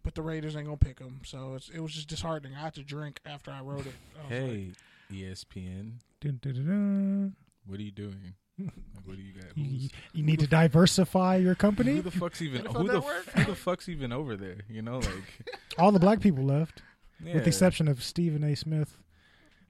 but 0.03 0.15
the 0.15 0.23
Raiders 0.23 0.57
ain't 0.57 0.67
going 0.67 0.79
to 0.79 0.85
pick 0.85 0.99
him. 0.99 1.21
So 1.25 1.55
it's, 1.55 1.69
it 1.69 1.81
was 1.81 1.93
just 1.93 2.09
disheartening. 2.09 2.55
I 2.57 2.61
had 2.61 2.75
to 2.75 2.83
drink 2.85 3.21
after 3.27 3.51
I 3.51 3.61
wrote 3.61 3.87
it. 3.87 3.95
I 4.19 4.23
was 4.23 4.41
like, 4.43 4.51
hey 4.51 4.73
E 5.13 5.23
ESPN 5.25 5.93
Dun, 6.21 6.39
dun, 6.43 6.55
dun, 6.55 6.67
dun. 6.67 7.37
what 7.67 7.79
are 7.79 7.83
you 7.83 7.91
doing 7.93 8.35
like, 8.59 8.73
what 9.05 9.17
do 9.17 9.23
you 9.23 9.33
got 9.33 9.57
You, 9.57 9.65
you- 9.65 9.89
you 10.13 10.23
need 10.23 10.41
to 10.41 10.47
diversify 10.47 11.37
your 11.37 11.55
company. 11.55 11.97
Who 11.97 12.03
the 12.03 12.11
fuck's 12.11 12.43
even 12.43 12.65
who 12.67 12.87
the, 12.89 13.01
who 13.01 13.45
the 13.45 13.55
fuck's 13.55 13.89
even 13.89 14.13
over 14.13 14.37
there? 14.37 14.59
You 14.69 14.83
know, 14.83 14.99
like 14.99 15.47
All 15.79 15.93
the 15.93 15.99
black 16.01 16.21
people 16.21 16.45
left, 16.45 16.83
yeah. 17.25 17.35
with 17.35 17.45
the 17.45 17.49
exception 17.49 17.89
of 17.89 18.03
Stephen 18.03 18.43
A. 18.45 18.55
Smith, 18.57 18.99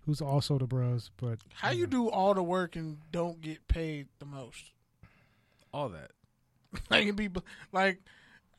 who's 0.06 0.20
also 0.22 0.58
the 0.58 0.66
bros. 0.66 1.10
But 1.18 1.38
how 1.54 1.70
you 1.70 1.86
do 1.86 2.08
all 2.08 2.32
the 2.34 2.42
work 2.42 2.76
and 2.76 2.98
don't 3.12 3.40
get 3.40 3.66
paid 3.68 4.08
the 4.18 4.26
most? 4.26 4.72
all 5.72 5.90
that. 5.90 6.10
like, 6.90 7.06
it 7.06 7.14
be, 7.14 7.28
like, 7.72 8.00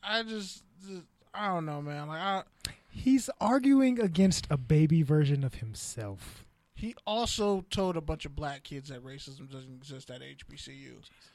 I 0.02 0.22
just, 0.22 0.62
just, 0.86 1.02
I 1.34 1.48
don't 1.48 1.66
know, 1.66 1.82
man. 1.82 2.06
Like, 2.06 2.20
I, 2.20 2.42
He's 2.88 3.28
arguing 3.40 4.00
against 4.00 4.46
a 4.48 4.56
baby 4.56 5.02
version 5.02 5.42
of 5.44 5.54
himself. 5.56 6.44
He 6.80 6.94
also 7.06 7.62
told 7.70 7.98
a 7.98 8.00
bunch 8.00 8.24
of 8.24 8.34
black 8.34 8.62
kids 8.62 8.88
that 8.88 9.04
racism 9.04 9.50
doesn't 9.50 9.74
exist 9.74 10.10
at 10.10 10.22
HBCU. 10.22 10.94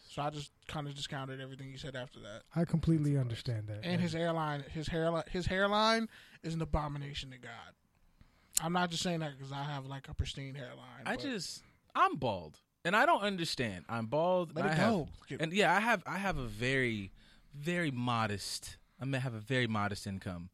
So 0.10 0.24
I 0.24 0.32
just 0.32 0.52
kind 0.68 0.88
of 0.88 0.96
discounted 0.96 1.40
everything 1.40 1.70
he 1.72 1.78
said 1.78 1.96
after 1.96 2.20
that. 2.22 2.42
I 2.56 2.66
completely 2.66 3.16
understand 3.16 3.68
that. 3.68 3.82
And 3.84 4.02
his 4.02 4.14
hairline, 4.14 4.64
his 4.74 4.88
hairline, 4.88 5.24
his 5.30 5.46
hairline 5.46 6.10
is 6.42 6.56
an 6.56 6.64
abomination 6.64 7.30
to 7.30 7.38
God. 7.38 7.52
I'm 8.64 8.74
not 8.74 8.90
just 8.90 9.04
saying 9.04 9.20
that 9.20 9.38
because 9.38 9.52
I 9.52 9.62
have 9.62 9.86
like 9.86 10.10
a 10.10 10.16
pristine 10.16 10.56
hairline. 10.56 11.04
I 11.06 11.16
just 11.16 11.62
I'm 11.96 12.16
bald, 12.16 12.58
and 12.84 12.96
I 12.96 13.06
don't 13.06 13.22
understand. 13.22 13.86
I'm 13.88 14.08
bald. 14.08 14.56
let 14.56 14.66
and 14.66 14.74
it 14.74 14.80
I 14.80 14.90
go. 14.90 15.10
Get- 15.28 15.42
and 15.42 15.54
yeah, 15.54 15.76
I 15.76 15.80
have 15.80 16.02
I 16.08 16.18
have 16.18 16.40
a 16.40 16.48
very, 16.48 17.12
very 17.54 17.92
modest. 17.92 18.78
I 19.00 19.06
may 19.06 19.20
have 19.20 19.36
a 19.36 19.40
very 19.40 19.68
modest 19.68 20.08
income, 20.08 20.50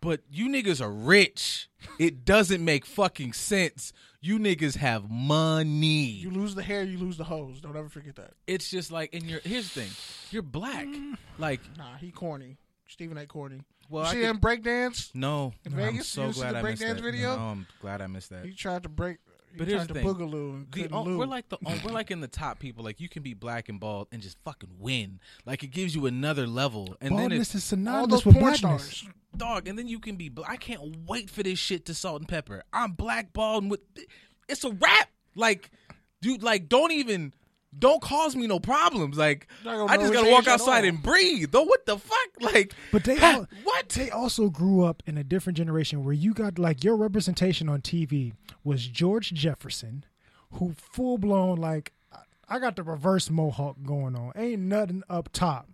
but 0.00 0.20
you 0.30 0.48
niggas 0.48 0.80
are 0.80 0.90
rich. 0.90 1.68
It 1.98 2.24
doesn't 2.24 2.64
make 2.64 2.84
fucking 2.86 3.32
sense. 3.32 3.92
You 4.20 4.38
niggas 4.38 4.76
have 4.76 5.10
money. 5.10 6.04
you 6.04 6.30
lose 6.30 6.54
the 6.54 6.62
hair, 6.62 6.82
you 6.82 6.98
lose 6.98 7.16
the 7.16 7.24
hose. 7.24 7.60
Don't 7.60 7.76
ever 7.76 7.88
forget 7.88 8.16
that. 8.16 8.32
it's 8.46 8.70
just 8.70 8.90
like, 8.92 9.14
and 9.14 9.22
you're 9.24 9.40
here's 9.44 9.72
the 9.72 9.80
thing. 9.82 9.90
You're 10.30 10.42
black. 10.42 10.86
Mm. 10.86 11.16
Like, 11.38 11.60
Nah, 11.78 11.96
he 11.96 12.10
corny. 12.10 12.58
Stephen 12.86 13.16
A. 13.18 13.26
Corny. 13.26 13.62
well, 13.88 14.02
you 14.04 14.08
I 14.08 14.12
see 14.12 14.20
could- 14.20 14.26
him 14.30 14.38
breakdance? 14.40 15.14
no, 15.14 15.52
in 15.64 15.72
I'm 15.72 15.78
Vegas? 15.78 16.08
so 16.08 16.22
You 16.22 16.26
didn't 16.26 16.34
see 16.34 16.40
glad 16.42 16.54
the 16.54 16.58
I 16.58 16.62
missed 16.62 16.82
that. 16.82 17.00
video? 17.00 17.36
No, 17.36 17.42
I'm 17.42 17.66
glad 17.80 18.02
I 18.02 18.06
missed 18.08 18.30
that. 18.30 18.44
He 18.44 18.52
tried 18.52 18.82
to 18.82 18.88
break. 18.88 19.18
But 19.56 19.68
here's 19.68 19.86
the 19.86 19.94
thing. 19.94 20.04
boogaloo 20.06 20.54
and 20.54 20.72
The, 20.72 20.88
oh, 20.92 21.16
we're 21.16 21.26
like 21.26 21.48
the 21.48 21.58
oh, 21.64 21.80
we're 21.84 21.92
like 21.92 22.10
in 22.10 22.20
the 22.20 22.28
top 22.28 22.58
people. 22.58 22.84
Like 22.84 23.00
you 23.00 23.08
can 23.08 23.22
be 23.22 23.34
black 23.34 23.68
and 23.68 23.80
bald 23.80 24.08
and 24.12 24.22
just 24.22 24.38
fucking 24.44 24.70
win. 24.78 25.20
Like 25.44 25.62
it 25.62 25.68
gives 25.68 25.94
you 25.94 26.06
another 26.06 26.46
level. 26.46 26.96
And 27.00 27.18
then 27.18 27.32
it's 27.32 27.54
is 27.54 27.56
all 27.72 27.78
synonymous 27.78 28.24
with 28.24 28.38
blackness. 28.38 28.58
stars. 28.58 29.08
dog. 29.36 29.68
And 29.68 29.78
then 29.78 29.88
you 29.88 29.98
can 29.98 30.16
be. 30.16 30.30
I 30.46 30.56
can't 30.56 31.08
wait 31.08 31.30
for 31.30 31.42
this 31.42 31.58
shit 31.58 31.86
to 31.86 31.94
salt 31.94 32.20
and 32.20 32.28
pepper. 32.28 32.62
I'm 32.72 32.92
black 32.92 33.32
bald 33.32 33.64
and 33.64 33.70
with. 33.70 33.80
It's 34.48 34.64
a 34.64 34.70
rap. 34.70 35.08
Like, 35.34 35.70
dude. 36.22 36.42
Like, 36.42 36.68
don't 36.68 36.92
even. 36.92 37.34
Don't 37.78 38.02
cause 38.02 38.34
me 38.34 38.46
no 38.46 38.58
problems. 38.58 39.16
Like, 39.16 39.46
I 39.64 39.96
just 39.96 40.12
gotta 40.12 40.30
walk 40.30 40.48
outside 40.48 40.84
and 40.84 41.02
breathe. 41.02 41.52
Though, 41.52 41.62
what 41.62 41.86
the 41.86 41.98
fuck? 41.98 42.18
Like, 42.40 42.74
But 42.90 43.04
they 43.04 43.18
all, 43.20 43.46
what? 43.62 43.88
they 43.90 44.10
also 44.10 44.48
grew 44.50 44.84
up 44.84 45.02
in 45.06 45.16
a 45.16 45.24
different 45.24 45.56
generation 45.56 46.04
where 46.04 46.12
you 46.12 46.34
got 46.34 46.58
like 46.58 46.82
your 46.82 46.96
representation 46.96 47.68
on 47.68 47.80
TV 47.80 48.32
was 48.64 48.86
George 48.88 49.32
Jefferson, 49.32 50.04
who 50.52 50.74
full 50.76 51.16
blown 51.16 51.58
like 51.58 51.92
I 52.48 52.58
got 52.58 52.74
the 52.74 52.82
reverse 52.82 53.30
mohawk 53.30 53.76
going 53.84 54.16
on. 54.16 54.32
Ain't 54.34 54.62
nothing 54.62 55.04
up 55.08 55.28
top. 55.32 55.68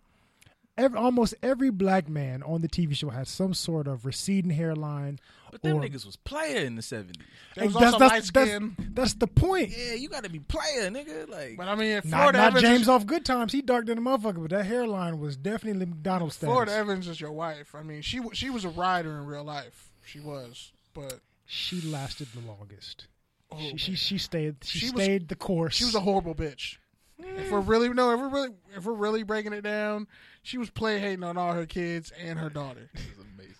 Every, 0.78 0.98
almost 0.98 1.34
every 1.42 1.70
black 1.70 2.06
man 2.08 2.42
on 2.42 2.60
the 2.60 2.68
TV 2.68 2.94
show 2.94 3.08
has 3.08 3.30
some 3.30 3.54
sort 3.54 3.86
of 3.88 4.04
receding 4.04 4.50
hairline. 4.50 5.18
But 5.50 5.62
them 5.62 5.76
or- 5.78 5.80
niggas 5.80 6.04
was 6.04 6.16
player 6.16 6.58
in 6.66 6.76
the 6.76 6.82
'70s. 6.82 7.14
There 7.54 7.64
was 7.64 7.74
Hey, 7.74 7.80
that's, 7.80 7.80
that's, 7.80 8.00
light 8.00 8.10
that's, 8.10 8.26
skin. 8.28 8.76
that's 8.92 9.14
the 9.14 9.26
point. 9.26 9.70
Yeah, 9.70 9.94
you 9.94 10.08
gotta 10.10 10.28
be 10.28 10.40
player, 10.40 10.90
nigga. 10.90 11.28
Like, 11.30 11.56
But 11.56 11.68
I 11.68 11.74
mean, 11.76 11.92
if 11.92 12.04
Not, 12.04 12.34
not 12.34 12.48
Evans 12.48 12.62
James 12.62 12.82
is, 12.82 12.88
off 12.90 13.06
Good 13.06 13.24
Times. 13.24 13.52
He 13.52 13.62
dark 13.62 13.86
than 13.86 13.96
a 13.96 14.00
motherfucker, 14.02 14.42
but 14.42 14.50
that 14.50 14.66
hairline 14.66 15.18
was 15.18 15.36
definitely 15.38 15.86
McDonald's 15.86 16.34
status. 16.34 16.52
Florida 16.52 16.72
Evans 16.74 17.08
is 17.08 17.20
your 17.20 17.32
wife. 17.32 17.74
I 17.74 17.82
mean, 17.82 18.02
she 18.02 18.20
she 18.34 18.50
was 18.50 18.64
a 18.66 18.68
rider 18.70 19.16
in 19.18 19.24
real 19.24 19.44
life. 19.44 19.92
She 20.04 20.20
was, 20.20 20.72
but 20.92 21.20
She 21.46 21.80
lasted 21.80 22.28
the 22.34 22.40
longest. 22.46 23.06
oh, 23.50 23.56
she, 23.58 23.76
she 23.78 23.94
she 23.94 24.18
stayed 24.18 24.56
she, 24.62 24.78
She 24.80 24.90
was- 24.90 25.02
stayed 25.04 25.28
the 25.28 25.36
course. 25.36 25.74
she 25.76 25.84
was 25.84 25.94
a 25.94 26.00
horrible 26.00 26.34
bitch. 26.34 26.76
If 27.18 27.50
we're 27.50 27.60
really 27.60 27.88
no, 27.90 28.12
if 28.12 28.20
we're 28.20 28.28
really 28.28 28.48
if 28.76 28.84
we're 28.84 28.92
really 28.92 29.22
breaking 29.22 29.52
it 29.52 29.62
down, 29.62 30.06
she 30.42 30.58
was 30.58 30.68
play 30.70 30.98
hating 30.98 31.24
on 31.24 31.36
all 31.38 31.52
her 31.52 31.66
kids 31.66 32.12
and 32.20 32.38
her 32.38 32.50
daughter. 32.50 32.90
this 32.94 33.02
is 33.04 33.18
amazing. 33.34 33.52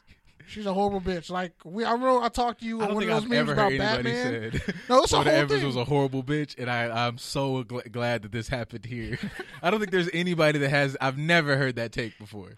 She's 0.48 0.66
a 0.66 0.74
horrible 0.74 1.00
bitch. 1.00 1.30
Like 1.30 1.52
we, 1.64 1.82
I 1.84 1.92
remember 1.92 2.20
I 2.22 2.28
talked 2.28 2.60
to 2.60 2.66
you 2.66 2.80
I 2.80 2.84
on 2.84 2.88
don't 2.88 2.94
one 2.96 3.02
think 3.04 3.12
of 3.12 3.28
those 3.28 3.38
I've 3.38 3.46
memes 3.46 3.50
about 3.50 3.78
Batman. 3.78 4.52
said 4.52 4.74
No, 4.88 5.02
it's 5.02 5.12
a 5.14 5.16
whole 5.16 5.28
Evans 5.28 5.60
thing. 5.60 5.66
was 5.66 5.76
a 5.76 5.84
horrible 5.84 6.22
bitch, 6.22 6.54
and 6.58 6.70
I 6.70 7.06
I'm 7.06 7.18
so 7.18 7.64
gl- 7.64 7.90
glad 7.90 8.22
that 8.22 8.32
this 8.32 8.48
happened 8.48 8.84
here. 8.84 9.18
I 9.62 9.70
don't 9.70 9.80
think 9.80 9.90
there's 9.90 10.10
anybody 10.12 10.58
that 10.58 10.68
has. 10.68 10.96
I've 11.00 11.18
never 11.18 11.56
heard 11.56 11.76
that 11.76 11.92
take 11.92 12.18
before. 12.18 12.52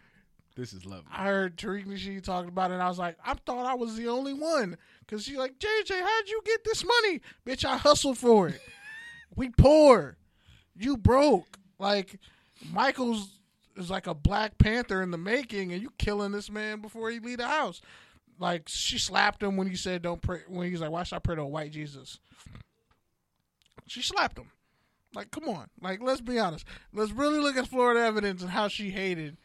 This 0.57 0.73
is 0.73 0.85
lovely. 0.85 1.07
I 1.13 1.27
heard 1.27 1.57
Tariq 1.57 1.87
Nasheed 1.87 2.25
talking 2.25 2.49
about 2.49 2.73
it, 2.73 2.75
and 2.75 2.83
I 2.83 2.89
was 2.89 2.99
like, 2.99 3.17
I 3.25 3.35
thought 3.47 3.65
I 3.65 3.75
was 3.75 3.95
the 3.97 4.09
only 4.09 4.35
one. 4.35 4.77
Because 5.07 5.23
she's 5.25 5.37
like, 5.37 5.57
JJ, 5.61 6.01
how'd 6.01 6.29
you 6.29 6.43
get 6.45 6.65
this 6.65 6.85
money? 6.85 7.21
Bitch, 7.47 7.65
I 7.65 7.77
hustled 7.77 8.19
for 8.19 8.49
it. 8.49 8.61
we 9.37 9.51
poor. 9.51 10.17
You 10.79 10.97
broke. 10.97 11.59
Like, 11.79 12.19
Michael's 12.73 13.29
is 13.77 13.91
like 13.91 14.07
a 14.07 14.15
Black 14.15 14.59
Panther 14.59 15.03
in 15.03 15.11
the 15.11 15.19
making, 15.19 15.73
and 15.73 15.83
you 15.83 15.91
killing 15.99 16.33
this 16.33 16.51
man 16.51 16.81
before 16.81 17.11
he 17.11 17.21
leave 17.21 17.39
the 17.39 17.47
house. 17.47 17.81
Like, 18.39 18.69
she 18.69 18.99
slapped 18.99 19.43
him 19.43 19.57
when 19.57 19.69
he 19.69 19.77
said, 19.77 20.03
don't 20.03 20.23
pray. 20.23 20.41
When 20.49 20.71
he's 20.71 20.81
like, 20.81 20.91
why 20.91 21.03
should 21.03 21.17
I 21.17 21.21
pray 21.21 21.37
to 21.37 21.43
a 21.43 21.47
white 21.47 21.73
Jesus? 21.73 22.19
She 23.87 24.03
slapped 24.03 24.39
him. 24.39 24.51
Like, 25.15 25.31
come 25.31 25.49
on. 25.49 25.69
Like, 25.81 26.01
let's 26.03 26.21
be 26.21 26.39
honest. 26.39 26.65
Let's 26.93 27.13
really 27.13 27.39
look 27.39 27.57
at 27.57 27.67
Florida 27.67 28.01
Evans 28.01 28.43
and 28.43 28.51
how 28.51 28.69
she 28.69 28.91
hated 28.91 29.37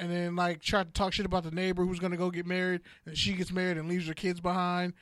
and 0.00 0.10
then 0.10 0.34
like 0.34 0.62
try 0.62 0.82
to 0.82 0.90
talk 0.90 1.12
shit 1.12 1.26
about 1.26 1.44
the 1.44 1.50
neighbor 1.50 1.84
who's 1.84 2.00
gonna 2.00 2.16
go 2.16 2.30
get 2.30 2.46
married, 2.46 2.80
and 3.04 3.16
she 3.16 3.34
gets 3.34 3.52
married 3.52 3.76
and 3.76 3.88
leaves 3.88 4.08
her 4.08 4.14
kids 4.14 4.40
behind 4.40 4.94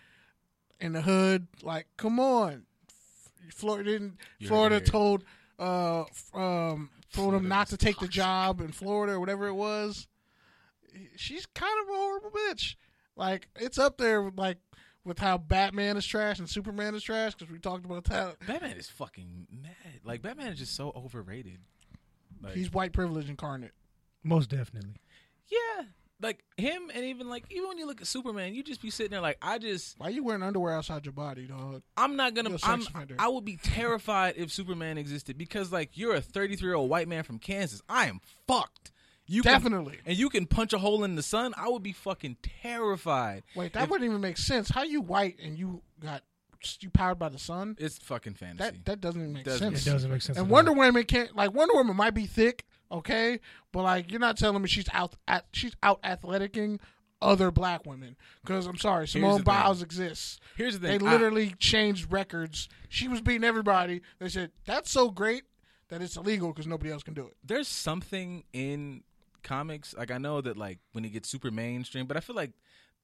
in 0.81 0.93
the 0.93 1.03
hood. 1.03 1.47
Like, 1.63 1.87
come 1.97 2.19
on, 2.19 2.65
Florida 3.55 3.91
didn't. 3.91 4.19
Florida 4.47 4.77
heard 4.77 4.83
it. 4.83 4.91
told 4.91 5.25
uh 5.59 6.05
um 6.35 6.91
told 7.13 7.35
him 7.35 7.41
Florida 7.41 7.49
not 7.49 7.69
to 7.69 7.77
take 7.77 7.99
the 7.99 8.09
job 8.09 8.61
in 8.61 8.73
Florida 8.73 9.15
or 9.15 9.21
whatever 9.21 9.47
it 9.49 9.55
was. 9.55 10.07
She's 11.17 11.47
kind 11.47 11.73
of 11.83 11.89
a 11.89 11.97
horrible 11.97 12.31
bitch. 12.31 12.77
Like 13.17 13.49
it's 13.57 13.79
up 13.79 13.99
there 13.99 14.23
with 14.23 14.39
like 14.39 14.59
with 15.05 15.19
how 15.19 15.39
Batman 15.39 15.97
is 15.97 16.07
trash 16.07 16.39
and 16.39 16.49
Superman 16.49 16.95
is 16.95 17.03
trash 17.03 17.35
because 17.35 17.51
we 17.53 17.59
talked 17.59 17.85
about 17.85 18.05
that. 18.05 18.37
Batman 18.47 18.77
is 18.77 18.89
fucking 18.89 19.47
mad. 19.51 20.01
Like 20.05 20.23
Batman 20.23 20.53
is 20.53 20.59
just 20.59 20.77
so 20.77 20.93
overrated. 20.95 21.59
Like, 22.43 22.55
He's 22.55 22.73
white 22.73 22.93
privilege 22.93 23.29
incarnate. 23.29 23.73
Most 24.23 24.51
definitely. 24.51 24.97
yeah, 25.49 25.85
like 26.21 26.45
him, 26.57 26.91
and 26.95 27.05
even 27.05 27.29
like 27.29 27.45
even 27.51 27.69
when 27.69 27.79
you 27.79 27.87
look 27.87 28.01
at 28.01 28.07
Superman, 28.07 28.55
you 28.55 28.63
just 28.63 28.83
be 28.83 28.91
sitting 28.91 29.11
there 29.11 29.21
like 29.21 29.39
I 29.41 29.59
just 29.59 29.99
Why 29.99 30.09
you 30.09 30.25
wearing 30.25 30.43
underwear 30.43 30.75
outside 30.75 31.05
your 31.07 31.13
body, 31.13 31.47
dog? 31.47 31.83
I'm 31.97 32.17
not 32.17 32.35
gonna. 32.35 32.51
You're 32.51 32.57
a 32.57 32.61
sex 32.61 32.73
I'm, 32.73 32.81
offender. 32.83 33.17
I 33.19 33.29
would 33.29 33.45
be 33.45 33.57
terrified 33.57 34.35
if 34.37 34.51
Superman 34.53 34.99
existed 34.99 35.39
because 35.39 35.73
like 35.73 35.97
you're 35.97 36.15
a 36.15 36.21
33 36.21 36.67
year 36.67 36.75
old 36.75 36.91
white 36.91 37.09
man 37.09 37.23
from 37.23 37.39
Kansas. 37.39 37.83
I 37.89 38.07
am 38.07 38.21
fucked. 38.47 38.93
You 39.31 39.43
can- 39.43 39.53
Definitely. 39.53 39.99
and 40.07 40.17
you 40.17 40.31
can 40.31 40.47
punch 40.47 40.73
a 40.73 40.79
hole 40.79 41.05
in 41.05 41.15
the 41.15 41.23
sun. 41.23 41.53
I 41.57 41.69
would 41.69 41.83
be 41.83 41.93
fucking 41.93 42.39
terrified. 42.63 43.43
Wait, 43.55 43.75
that 43.75 43.85
If- 43.85 43.91
wouldn't 43.91 44.09
even 44.09 44.21
make 44.23 44.39
sense. 44.39 44.71
How 44.71 44.83
you 44.85 45.01
white 45.01 45.39
and 45.43 45.59
you 45.59 45.83
got 46.01 46.23
you 46.81 46.91
powered 46.91 47.19
by 47.19 47.29
the 47.29 47.39
sun? 47.39 47.77
It's 47.79 47.99
fucking 47.99 48.35
fantasy. 48.35 48.59
That 48.59 48.85
that 48.87 49.01
doesn't 49.01 49.21
even 49.21 49.33
make 49.35 49.45
Doesn't 49.45 49.75
sense. 49.77 49.87
It 49.87 49.91
doesn't 49.91 50.11
make 50.11 50.23
sense. 50.23 50.39
And 50.39 50.51
Wonder. 50.51 50.73
Woman 50.73 51.05
can't 51.05 51.37
like 51.37 51.53
Wonder 51.55 51.75
Woman 51.75 51.95
might 51.97 52.15
be 52.15 52.27
thick, 52.27 52.65
okay, 52.91 53.41
but 53.73 53.83
like 53.83 54.11
you're 54.11 54.21
not 54.21 54.37
telling 54.37 54.63
me 54.63 54.69
she's 54.69 54.89
out 54.93 55.15
at 55.27 55.47
she's 55.53 55.73
out 55.83 56.01
athleticing 56.03 56.81
other 57.21 57.51
black 57.51 57.85
women 57.85 58.17
because 58.45 58.67
I'm 58.67 58.79
sorry, 58.79 59.09
Simone 59.09 59.31
the 59.33 59.37
thing. 59.39 59.45
Biles 59.45 59.83
exists. 59.83 60.39
Here's 60.57 60.79
the 60.79 60.87
They 60.87 60.99
thing. 60.99 61.09
I- 61.09 61.13
literally 61.13 61.55
changed 61.59 62.13
records. 62.13 62.69
She 62.89 63.09
was 63.09 63.21
beating 63.21 63.45
everybody. 63.45 64.03
They 64.19 64.29
said 64.29 64.53
that's 64.67 64.91
so 64.91 65.11
great 65.11 65.43
that 65.89 66.01
it's 66.03 66.17
illegal 66.17 66.49
because 66.49 66.67
nobody 66.67 66.91
else 66.93 67.03
can 67.03 67.15
do 67.15 67.27
it. 67.27 67.37
there's 67.43 67.67
something 67.69 68.45
in 68.53 69.03
comics 69.43 69.95
like 69.97 70.11
i 70.11 70.19
know 70.19 70.41
that 70.43 70.57
like 70.57 70.79
when 70.93 71.05
it 71.05 71.11
gets 71.11 71.29
super 71.29 71.51
mainstream 71.51 72.07
but 72.07 72.17
i 72.17 72.21
feel 72.21 72.37
like 72.37 72.51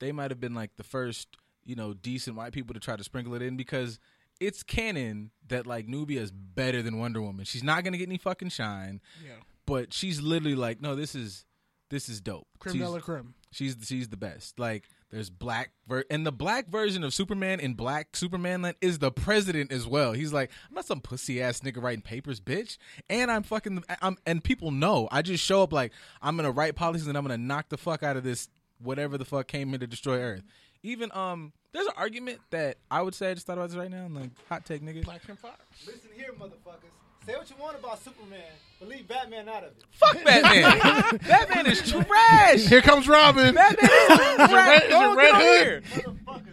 they 0.01 0.12
might 0.12 0.30
have 0.30 0.41
been 0.41 0.53
like 0.55 0.76
the 0.76 0.82
first 0.82 1.28
you 1.64 1.74
know 1.74 1.95
decent 1.95 2.37
white 2.37 2.53
people 2.53 2.74
to 2.74 2.80
try 2.80 2.95
to 2.97 3.05
sprinkle 3.05 3.35
it 3.35 3.41
in 3.41 3.57
because 3.57 3.99
it's 4.41 4.62
canon 4.62 5.30
that 5.49 5.66
like 5.66 5.89
nubia 5.89 6.20
is 6.20 6.30
better 6.30 6.82
than 6.82 6.99
wonder 6.99 7.22
woman 7.22 7.45
she's 7.47 7.62
not 7.62 7.85
gonna 7.85 7.97
get 7.97 8.09
any 8.09 8.18
fucking 8.18 8.49
shine 8.51 9.01
Yeah, 9.24 9.30
but 9.67 9.93
she's 9.93 10.21
literally 10.21 10.55
like 10.55 10.81
no 10.81 10.95
this 10.95 11.15
is 11.15 11.45
this 11.91 12.09
is 12.09 12.21
dope 12.21 12.47
creme 12.59 12.75
she's, 12.75 12.83
de 12.83 12.89
la 12.89 12.99
creme. 12.99 13.35
she's 13.51 13.77
she's 13.83 14.09
the 14.09 14.17
best 14.17 14.59
like 14.59 14.85
there's 15.15 15.31
black 15.31 15.71
ver- 15.87 16.05
and 16.11 16.27
the 16.27 16.33
black 16.33 16.67
version 16.69 17.05
of 17.05 17.15
Superman 17.15 17.61
in 17.61 17.75
Black 17.75 18.17
Superman 18.17 18.62
land 18.62 18.75
is 18.81 18.99
the 18.99 19.12
president 19.12 19.71
as 19.71 19.87
well. 19.87 20.12
He's 20.12 20.33
like, 20.33 20.51
I'm 20.69 20.75
not 20.75 20.87
some 20.87 21.01
pussy 21.01 21.41
ass 21.41 21.61
nigga 21.61 21.81
writing 21.81 22.03
papers, 22.03 22.41
bitch. 22.41 22.79
And 23.09 23.31
I'm 23.31 23.45
fucking, 23.45 23.85
I'm 24.03 24.19
and 24.27 24.43
people 24.43 24.73
know. 24.73 25.09
I 25.12 25.23
just 25.23 25.45
show 25.45 25.62
up 25.62 25.73
like 25.73 25.93
I'm 26.21 26.35
gonna 26.35 26.51
write 26.51 26.75
policies 26.75 27.07
and 27.07 27.17
I'm 27.17 27.23
gonna 27.23 27.39
knock 27.39 27.69
the 27.69 27.77
fuck 27.79 28.03
out 28.03 28.17
of 28.17 28.25
this 28.25 28.49
whatever 28.83 29.17
the 29.17 29.25
fuck 29.25 29.47
came 29.47 29.69
here 29.69 29.79
to 29.79 29.87
destroy 29.87 30.19
Earth. 30.19 30.43
Even 30.83 31.12
um, 31.12 31.53
there's 31.73 31.87
an 31.87 31.95
argument 31.97 32.41
that 32.51 32.79
I 32.91 33.01
would 33.01 33.15
say 33.15 33.31
I 33.31 33.35
just 33.35 33.47
thought 33.47 33.57
about 33.57 33.71
this 33.71 33.79
right 33.79 33.93
now. 33.93 34.09
Like 34.11 34.31
hot 34.49 34.65
take, 34.65 34.83
nigga. 34.83 35.05
Black 35.05 35.23
and 35.29 35.39
Fox. 35.39 35.61
Listen 35.87 36.11
here, 36.17 36.33
motherfuckers. 36.37 36.91
Say 37.27 37.35
what 37.37 37.49
you 37.49 37.57
want 37.59 37.79
about 37.79 38.03
Superman, 38.05 38.41
but 38.79 38.89
leave 38.89 39.09
Batman 39.09 39.49
out 39.49 39.64
of 39.64 39.70
it. 39.70 39.83
Fuck 39.93 40.14
Batman. 40.25 41.18
Batman 41.27 41.66
is 41.66 41.81
trash. 41.91 42.61
Here 42.66 42.83
comes 42.83 43.09
Robin. 43.09 43.55
Batman 43.55 43.89
is 43.91 44.51
trash. 44.51 44.83
Is 44.83 44.85
it 44.85 44.91
Go 44.91 45.14
Red 45.16 45.22
get 45.22 45.33
over 45.33 45.37
Hood? 45.37 45.43
here. 45.43 45.83
Motherfucker. 46.27 46.51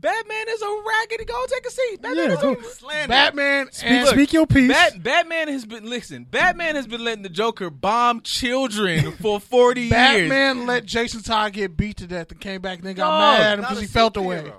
Batman 0.00 0.44
is 0.50 0.60
a 0.60 0.82
raggedy. 0.86 1.24
Go 1.24 1.46
take 1.46 1.64
a 1.66 1.70
seat. 1.70 2.02
Batman 2.02 2.26
Yeah, 2.26 2.34
is 2.34 2.40
go. 2.42 2.52
a 2.54 2.62
slander. 2.64 3.08
Batman 3.08 3.72
Speak, 3.72 3.90
and 3.90 4.08
speak 4.08 4.32
your 4.34 4.46
piece. 4.46 4.70
Bat, 4.70 5.02
Batman 5.02 5.48
has 5.48 5.64
been 5.64 5.88
listen. 5.88 6.24
Batman 6.24 6.74
has 6.76 6.86
been 6.86 7.02
letting 7.02 7.22
the 7.22 7.30
Joker 7.30 7.70
bomb 7.70 8.20
children 8.20 9.12
for 9.12 9.40
forty 9.40 9.82
years. 9.82 9.92
Batman 9.92 10.66
let 10.66 10.84
Jason 10.84 11.22
Todd 11.22 11.54
get 11.54 11.78
beat 11.78 11.96
to 11.98 12.06
death 12.06 12.30
and 12.32 12.38
came 12.38 12.60
back 12.60 12.78
and 12.80 12.86
then 12.88 12.96
got 12.96 13.08
Dog, 13.08 13.38
mad 13.38 13.60
Not 13.60 13.68
because 13.70 13.80
he 13.80 13.86
felt 13.86 14.18
away. 14.18 14.42
superhero. 14.42 14.52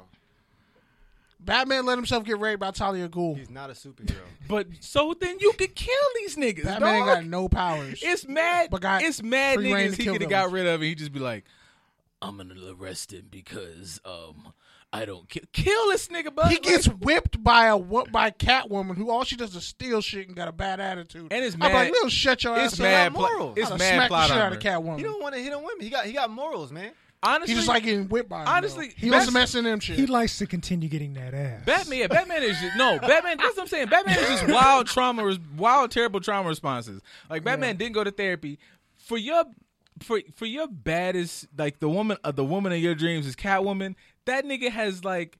Batman 1.45 1.85
let 1.85 1.97
himself 1.97 2.23
get 2.23 2.39
raped 2.39 2.59
by 2.59 2.71
Talia 2.71 3.07
Ghul. 3.07 3.37
He's 3.37 3.49
not 3.49 3.69
a 3.69 3.73
superhero. 3.73 4.15
But 4.47 4.67
so 4.79 5.15
then 5.19 5.37
you 5.39 5.53
could 5.53 5.73
kill 5.75 5.95
these 6.17 6.35
niggas. 6.35 6.65
Batman 6.65 6.99
dog. 6.99 7.07
got 7.15 7.25
no 7.25 7.47
powers. 7.49 7.99
It's 8.03 8.27
mad. 8.27 8.69
But 8.69 8.81
got 8.81 9.01
it's 9.01 9.23
mad 9.23 9.55
free 9.55 9.73
reign 9.73 9.87
niggas 9.91 9.95
to 9.95 10.03
he 10.03 10.09
could 10.09 10.21
have 10.21 10.29
got 10.29 10.51
rid 10.51 10.67
of. 10.67 10.75
And 10.75 10.83
he'd 10.83 10.99
just 10.99 11.11
be 11.13 11.19
like, 11.19 11.45
I'm 12.21 12.37
gonna 12.37 12.53
arrest 12.79 13.11
him 13.11 13.25
because 13.31 13.99
um 14.05 14.53
I 14.93 15.03
don't 15.05 15.27
kill. 15.27 15.41
Kill 15.51 15.89
this 15.89 16.07
nigga, 16.09 16.33
bud. 16.33 16.51
he 16.51 16.59
gets 16.59 16.85
whipped 16.87 17.43
by 17.43 17.65
a 17.65 17.75
wo- 17.75 18.05
by 18.11 18.29
Catwoman 18.31 18.95
who 18.95 19.09
all 19.09 19.23
she 19.25 19.35
does 19.35 19.53
is 19.55 19.63
steal 19.65 19.99
shit 19.99 20.27
and 20.27 20.35
got 20.37 20.47
a 20.47 20.51
bad 20.53 20.79
attitude. 20.79 21.33
And 21.33 21.43
it's 21.43 21.55
I'm 21.59 21.73
like, 21.73 21.91
little 21.91 22.07
shut 22.09 22.43
your 22.43 22.55
it's 22.59 22.73
ass 22.75 22.79
mad. 22.79 23.07
up. 23.07 23.13
pla- 23.15 23.27
moral. 23.29 23.53
it's 23.57 23.71
I'd 23.71 23.79
mad 23.79 23.93
smack 23.95 24.03
the 24.03 24.07
plot 24.09 24.27
shit 24.29 24.37
out 24.37 24.53
of 24.53 24.59
Catwoman. 24.59 24.97
He 24.97 25.03
don't 25.03 25.21
want 25.21 25.33
to 25.35 25.41
hit 25.41 25.51
on 25.53 25.63
women. 25.63 25.81
He 25.81 25.89
got 25.89 26.05
he 26.05 26.13
got 26.13 26.29
morals, 26.29 26.71
man. 26.71 26.91
Honestly, 27.25 27.53
He's 27.53 27.65
just 27.65 27.67
like 27.67 27.83
getting 27.83 28.07
whipped 28.07 28.29
by 28.29 28.41
him. 28.41 28.47
Honestly, 28.47 28.87
though. 28.87 28.93
he 28.97 29.09
wants 29.11 29.25
to 29.27 29.33
best- 29.33 29.53
mess 29.53 29.55
in 29.55 29.65
them 29.65 29.79
shit. 29.79 29.97
He 29.97 30.05
likes 30.05 30.37
to 30.37 30.45
continue 30.47 30.87
getting 30.89 31.13
that 31.15 31.33
ass. 31.33 31.63
Batman, 31.65 31.99
yeah, 31.99 32.07
Batman 32.07 32.43
is 32.43 32.59
just 32.59 32.77
no 32.77 32.99
Batman. 32.99 33.37
That's 33.37 33.55
what 33.55 33.63
I'm 33.63 33.67
saying. 33.67 33.87
Batman 33.87 34.17
is 34.19 34.27
just 34.27 34.47
wild 34.49 34.87
trauma, 34.87 35.37
wild 35.57 35.91
terrible 35.91 36.19
trauma 36.21 36.47
responses. 36.49 37.01
Like 37.29 37.43
Batman 37.43 37.77
didn't 37.77 37.93
go 37.93 38.03
to 38.03 38.11
therapy 38.11 38.59
for 38.97 39.17
your 39.17 39.43
for 40.01 40.19
for 40.35 40.45
your 40.45 40.67
baddest 40.67 41.47
like 41.57 41.79
the 41.79 41.89
woman 41.89 42.17
uh, 42.23 42.31
the 42.31 42.43
woman 42.45 42.71
of 42.71 42.79
your 42.79 42.95
dreams 42.95 43.25
is 43.27 43.35
Catwoman. 43.35 43.95
That 44.25 44.45
nigga 44.45 44.69
has 44.69 45.03
like. 45.03 45.37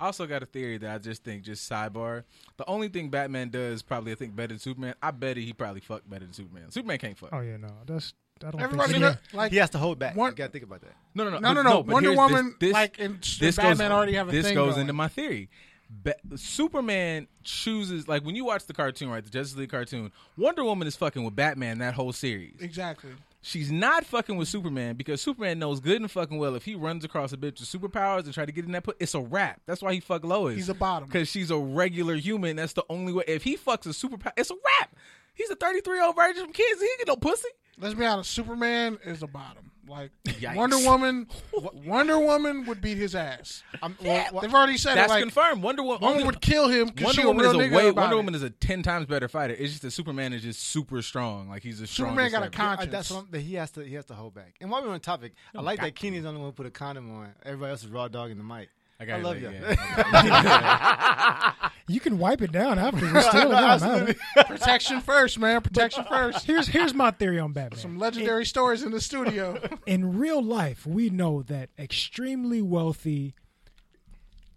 I 0.00 0.04
also 0.06 0.28
got 0.28 0.44
a 0.44 0.46
theory 0.46 0.78
that 0.78 0.90
I 0.94 0.98
just 0.98 1.24
think 1.24 1.42
just 1.42 1.68
sidebar. 1.68 2.22
The 2.56 2.64
only 2.68 2.86
thing 2.86 3.08
Batman 3.10 3.48
does 3.50 3.82
probably 3.82 4.12
I 4.12 4.14
think 4.14 4.36
better 4.36 4.48
than 4.48 4.60
Superman. 4.60 4.94
I 5.02 5.10
bet 5.10 5.36
he 5.36 5.52
probably 5.52 5.80
fuck 5.80 6.02
better 6.08 6.24
than 6.24 6.32
Superman. 6.32 6.70
Superman 6.70 6.98
can't 6.98 7.18
fuck. 7.18 7.30
Oh 7.32 7.40
yeah, 7.40 7.56
no, 7.56 7.68
that's 7.84 8.14
I 8.44 8.50
don't 8.50 8.60
Everybody 8.60 8.92
think 8.92 9.02
know, 9.02 9.12
so. 9.30 9.36
like 9.36 9.52
He 9.52 9.58
has 9.58 9.70
to 9.70 9.78
hold 9.78 9.98
back. 9.98 10.16
One- 10.16 10.30
you 10.32 10.36
gotta 10.36 10.50
think 10.52 10.64
about 10.64 10.80
that. 10.82 10.94
No, 11.14 11.24
no, 11.24 11.30
no, 11.30 11.38
no, 11.38 11.62
no, 11.62 11.82
but- 11.82 11.86
no. 11.86 11.92
Wonder 11.94 12.10
here's 12.10 12.18
this- 12.18 12.30
Woman, 12.36 12.56
this- 12.60 12.72
like 12.72 12.98
in 12.98 13.18
this 13.40 13.56
Batman 13.56 13.76
goes, 13.76 13.90
already 13.96 14.12
have 14.14 14.28
a 14.28 14.32
this 14.32 14.46
thing 14.46 14.54
goes 14.54 14.70
going. 14.74 14.82
into 14.82 14.92
my 14.92 15.08
theory. 15.08 15.48
Ba- 15.90 16.16
Superman 16.36 17.28
chooses 17.44 18.08
like 18.08 18.22
when 18.24 18.36
you 18.36 18.44
watch 18.44 18.66
the 18.66 18.74
cartoon, 18.74 19.08
right? 19.08 19.24
The 19.24 19.30
Justice 19.30 19.56
League 19.56 19.70
cartoon. 19.70 20.12
Wonder 20.36 20.64
Woman 20.64 20.86
is 20.86 20.96
fucking 20.96 21.24
with 21.24 21.34
Batman 21.34 21.78
that 21.78 21.94
whole 21.94 22.12
series. 22.12 22.60
exactly. 22.60 23.10
She's 23.40 23.70
not 23.70 24.04
fucking 24.04 24.36
with 24.36 24.48
Superman 24.48 24.96
because 24.96 25.22
Superman 25.22 25.60
knows 25.60 25.78
good 25.80 26.00
and 26.00 26.10
fucking 26.10 26.36
well 26.38 26.56
if 26.56 26.64
he 26.64 26.74
runs 26.74 27.04
across 27.04 27.32
a 27.32 27.36
bitch 27.36 27.60
with 27.60 27.68
superpowers 27.70 28.24
and 28.24 28.34
try 28.34 28.44
to 28.44 28.50
get 28.52 28.64
in 28.66 28.72
that 28.72 28.82
put, 28.82 28.96
it's 29.00 29.14
a 29.14 29.20
wrap. 29.20 29.60
That's 29.64 29.80
why 29.80 29.94
he 29.94 30.00
fuck 30.00 30.24
Lois. 30.24 30.56
He's 30.56 30.68
a 30.68 30.74
bottom. 30.74 31.08
because 31.08 31.28
she's 31.28 31.50
a 31.50 31.56
regular 31.56 32.16
human. 32.16 32.56
That's 32.56 32.72
the 32.72 32.84
only 32.90 33.12
way. 33.12 33.24
If 33.28 33.44
he 33.44 33.56
fucks 33.56 33.86
a 33.86 33.90
superpower, 33.90 34.32
it's 34.36 34.50
a 34.50 34.54
wrap. 34.54 34.94
He's 35.34 35.48
a 35.50 35.54
33 35.54 35.96
year 35.96 36.04
old 36.04 36.16
virgin 36.16 36.44
from 36.44 36.52
Kansas. 36.52 36.80
He 36.82 36.86
ain't 36.88 36.98
get 36.98 37.08
no 37.08 37.16
pussy. 37.16 37.48
Let's 37.80 37.94
be 37.94 38.04
honest. 38.04 38.30
Superman 38.30 38.98
is 39.04 39.22
a 39.22 39.26
bottom. 39.26 39.70
Like 39.88 40.10
Yikes. 40.24 40.54
Wonder 40.54 40.78
Woman, 40.78 41.26
Wonder 41.86 42.18
Woman 42.18 42.66
would 42.66 42.80
beat 42.80 42.98
his 42.98 43.14
ass. 43.14 43.62
I'm, 43.82 43.96
Yeah, 44.00 44.28
well, 44.30 44.42
They've 44.42 44.52
already 44.52 44.76
said 44.76 44.96
That's 44.96 45.10
it. 45.10 45.14
Like 45.14 45.22
confirmed. 45.22 45.62
Wonder 45.62 45.82
Woman. 45.82 46.06
Woman 46.06 46.26
would 46.26 46.40
kill 46.40 46.68
him 46.68 46.88
because 46.88 47.16
Wonder 47.16 47.26
Woman 47.28 47.44
a 47.44 47.48
is 47.48 47.54
a 47.54 47.74
way. 47.74 47.90
Wonder 47.90 48.14
it. 48.14 48.16
Woman 48.16 48.34
is 48.34 48.42
a 48.42 48.50
ten 48.50 48.82
times 48.82 49.06
better 49.06 49.28
fighter. 49.28 49.54
It's 49.54 49.70
just 49.70 49.82
that 49.82 49.92
Superman 49.92 50.32
is 50.32 50.42
just 50.42 50.62
super 50.62 51.00
strong. 51.00 51.48
Like 51.48 51.62
he's 51.62 51.80
a 51.80 51.86
Superman 51.86 52.30
got 52.30 52.42
a 52.42 52.50
con- 52.50 52.76
conscience. 52.76 52.92
that's 52.92 53.10
what 53.10 53.30
that 53.32 53.40
he 53.40 53.54
has 53.54 53.70
to 53.72 53.82
he 53.82 53.94
has 53.94 54.04
to 54.06 54.14
hold 54.14 54.34
back. 54.34 54.56
And 54.60 54.70
while 54.70 54.82
we're 54.82 54.90
on 54.90 55.00
topic, 55.00 55.32
I 55.54 55.58
oh, 55.58 55.62
like 55.62 55.80
that 55.80 55.94
Keeney's 55.94 56.22
the 56.22 56.28
only 56.28 56.40
one 56.40 56.50
who 56.50 56.52
put 56.52 56.66
a 56.66 56.70
condom 56.70 57.10
on. 57.16 57.32
Everybody 57.44 57.70
else 57.70 57.82
is 57.82 57.88
raw 57.88 58.08
dog 58.08 58.30
in 58.30 58.38
the 58.38 58.44
mic. 58.44 58.68
I, 59.00 59.04
got 59.04 59.20
I 59.20 59.22
love 59.22 59.40
you. 59.40 59.50
yeah. 59.50 61.52
You 61.88 62.00
can 62.00 62.18
wipe 62.18 62.42
it 62.42 62.52
down 62.52 62.78
afterwards. 62.78 63.26
Still, 63.28 63.50
it 63.50 63.54
don't 63.54 63.80
matter. 63.80 64.14
Protection 64.44 65.00
first, 65.00 65.38
man. 65.38 65.62
Protection 65.62 66.04
uh, 66.06 66.10
first. 66.10 66.44
Here's 66.44 66.68
here's 66.68 66.92
my 66.92 67.10
theory 67.10 67.40
on 67.40 67.52
Batman. 67.52 67.80
Some 67.80 67.98
legendary 67.98 68.44
stories 68.44 68.82
in 68.82 68.92
the 68.92 69.00
studio. 69.00 69.58
in 69.86 70.18
real 70.18 70.42
life, 70.42 70.86
we 70.86 71.08
know 71.08 71.42
that 71.44 71.70
extremely 71.78 72.60
wealthy, 72.60 73.34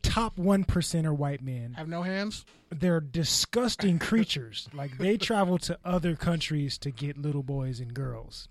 top 0.03 0.37
one 0.37 0.65
are 1.05 1.13
white 1.13 1.41
men, 1.41 1.73
Have 1.77 1.87
no 1.87 2.01
hands. 2.01 2.45
they're 2.69 2.99
disgusting 2.99 3.97
creatures. 3.97 4.67
Like 4.73 4.97
they 4.97 5.15
travel 5.15 5.57
to 5.59 5.79
other 5.85 6.17
countries 6.17 6.77
to 6.79 6.91
get 6.91 7.17
little 7.17 7.43
boys 7.43 7.79
and 7.79 7.93
girls. 7.93 8.49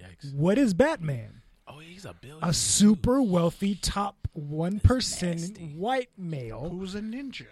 Yikes. 0.00 0.34
What 0.34 0.56
is 0.56 0.72
Batman? 0.72 1.41
Oh, 1.74 1.78
he's 1.78 2.04
a 2.04 2.14
billion. 2.14 2.42
A 2.42 2.52
super 2.52 3.22
wealthy 3.22 3.74
top 3.74 4.28
one 4.32 4.80
percent 4.80 5.58
white 5.74 6.10
male. 6.16 6.68
Who's 6.70 6.94
a 6.94 7.00
ninja? 7.00 7.46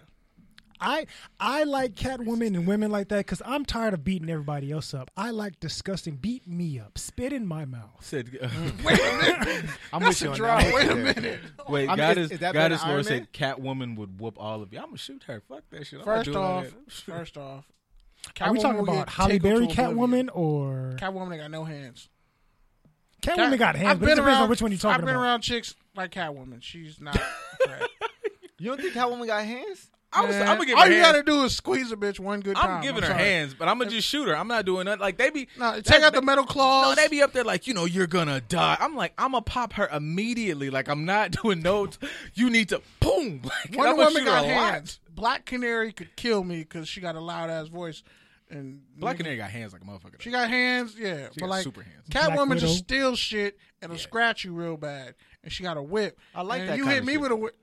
I 0.81 1.07
I 1.39 1.65
like 1.65 1.95
Catwoman 1.95 2.55
and 2.57 2.67
women 2.67 2.91
like 2.91 3.09
that 3.09 3.19
because 3.19 3.43
I'm 3.45 3.65
tired 3.67 3.93
of 3.93 4.03
beating 4.03 4.31
everybody 4.31 4.73
else 4.73 4.95
up. 4.95 5.11
I 5.17 5.31
like 5.31 5.61
disgusting. 5.61 6.17
Beat 6.17 6.47
me 6.47 6.81
up. 6.81 6.97
Spit 6.97 7.33
in 7.35 7.47
my 7.47 7.67
mouth. 7.67 7.91
Said, 8.01 8.31
uh, 8.41 8.49
wait 8.85 8.99
a 8.99 9.19
minute. 9.45 9.65
I'm 9.93 10.03
with 10.03 10.23
you 10.23 10.31
on 10.31 10.37
Draw. 10.37 10.59
that. 10.59 10.75
Wait 10.75 10.91
a 10.91 10.97
minute. 10.97 11.41
wait, 11.69 11.85
I 11.85 11.89
mean, 11.89 11.97
Goddess, 11.99 12.25
is- 12.27 12.31
is 12.33 12.39
that 12.39 12.55
better 12.55 12.71
Goddess 12.77 12.81
than 12.81 12.91
Lord 12.91 13.07
said 13.07 13.33
Catwoman 13.33 13.97
would 13.97 14.19
whoop 14.21 14.37
all 14.39 14.63
of 14.63 14.73
you. 14.73 14.79
I'm 14.79 14.87
gonna 14.87 14.97
shoot 14.97 15.23
her. 15.27 15.43
Fuck 15.49 15.65
that 15.71 15.87
shit. 15.87 15.99
I'm 15.99 16.05
First 16.07 16.35
off, 16.35 16.67
first 16.89 17.37
off, 17.37 17.67
Are 18.41 18.53
we 18.53 18.59
Catwoman 18.59 18.63
talking 18.63 18.81
about 18.81 19.09
Halle 19.11 19.39
Berry. 19.39 19.67
Catwoman 19.67 20.31
or 20.33 20.95
Catwoman 20.99 21.33
ain't 21.33 21.43
got 21.43 21.51
no 21.51 21.65
hands. 21.65 22.09
Catwoman 23.21 23.59
got 23.59 23.77
hands, 23.77 23.89
I've 23.91 24.01
but 24.01 24.07
it 24.07 24.09
been 24.09 24.17
depends 24.17 24.29
around 24.29 24.43
on 24.45 24.49
which 24.51 24.63
one 24.63 24.71
you're 24.73 24.79
talking 24.79 24.95
I've 24.95 25.01
been 25.07 25.15
about. 25.15 25.23
around 25.23 25.41
chicks 25.43 25.75
like 25.97 26.11
Catwoman. 26.13 26.63
She's 26.63 27.01
not. 27.01 27.17
a. 27.69 27.87
You 28.59 28.67
don't 28.69 28.81
think 28.81 28.95
Catwoman 28.95 29.27
got 29.27 29.45
hands? 29.45 29.89
I 30.13 30.23
was, 30.27 30.35
Man, 30.35 30.43
I'm 30.49 30.57
gonna 30.57 30.67
give 30.67 30.77
all 30.77 30.85
her 30.87 30.91
you 30.91 30.97
hands. 31.01 31.13
gotta 31.13 31.23
do 31.23 31.45
is 31.45 31.55
squeeze 31.55 31.93
a 31.93 31.97
bitch 31.97 32.19
one 32.19 32.41
good 32.41 32.57
time. 32.57 32.69
I'm 32.79 32.83
giving 32.83 33.03
her 33.03 33.11
sorry. 33.11 33.23
hands, 33.23 33.55
but 33.55 33.69
I'm 33.69 33.79
gonna 33.79 33.91
just 33.91 34.09
shoot 34.09 34.27
her. 34.27 34.37
I'm 34.37 34.49
not 34.49 34.65
doing 34.67 34.87
that. 34.87 34.99
Like 34.99 35.19
they 35.19 35.31
be 35.31 35.47
No, 35.57 35.77
that- 35.77 35.85
take 35.85 36.03
out 36.03 36.13
the 36.15 36.21
metal 36.21 36.45
claws. 36.45 36.97
No, 36.97 37.01
they 37.01 37.07
be 37.07 37.23
up 37.23 37.33
there 37.33 37.45
like 37.45 37.69
you 37.69 37.75
know 37.75 37.85
you're 37.85 38.09
gonna 38.09 38.41
die. 38.41 38.77
I'm 38.81 38.97
like 38.97 39.13
I'm 39.19 39.31
gonna 39.31 39.43
pop 39.43 39.75
her 39.75 39.87
immediately. 39.87 40.69
Like 40.69 40.89
I'm 40.89 41.05
not 41.05 41.31
doing 41.43 41.61
no. 41.63 41.87
t- 41.87 42.09
You 42.35 42.51
need 42.51 42.71
to 42.71 42.83
boom. 42.99 43.43
Like, 43.71 43.77
Wonder 43.77 43.95
Woman 44.05 44.25
got 44.25 44.45
a 44.45 44.49
lot. 44.49 44.73
hands. 44.73 44.99
Black 45.15 45.45
Canary 45.47 45.93
could 45.93 46.17
kill 46.17 46.43
me 46.43 46.59
because 46.59 46.89
she 46.89 47.01
got 47.01 47.15
a 47.15 47.21
loud 47.21 47.49
ass 47.49 47.69
voice. 47.69 48.03
And 48.51 48.81
Black 48.97 49.17
Canary 49.19 49.37
got 49.37 49.51
hands 49.51 49.73
like 49.73 49.83
a 49.83 49.85
motherfucker. 49.85 50.21
She 50.21 50.31
got 50.31 50.49
hands, 50.49 50.97
yeah, 50.99 51.29
She 51.33 51.41
but 51.41 51.47
got 51.47 51.49
like 51.51 51.63
super 51.65 51.83
hands. 51.83 52.09
Catwoman 52.11 52.49
Widow. 52.49 52.61
just 52.61 52.79
steals 52.79 53.19
shit 53.19 53.57
and 53.81 53.91
will 53.93 53.99
scratch 53.99 54.45
you 54.45 54.53
real 54.53 54.77
bad, 54.77 55.15
and 55.45 55.53
she 55.53 55.63
got 55.63 55.77
a 55.77 55.83
whip. 55.83 56.19
I 56.35 56.43
like 56.43 56.61
and 56.63 56.71
that 56.71 56.77
You 56.77 56.83
kind 56.85 56.95
hit 56.95 57.01
of 57.03 57.07
me 57.07 57.13
shit. 57.15 57.21
with 57.21 57.31
a 57.33 57.37
whip. 57.37 57.57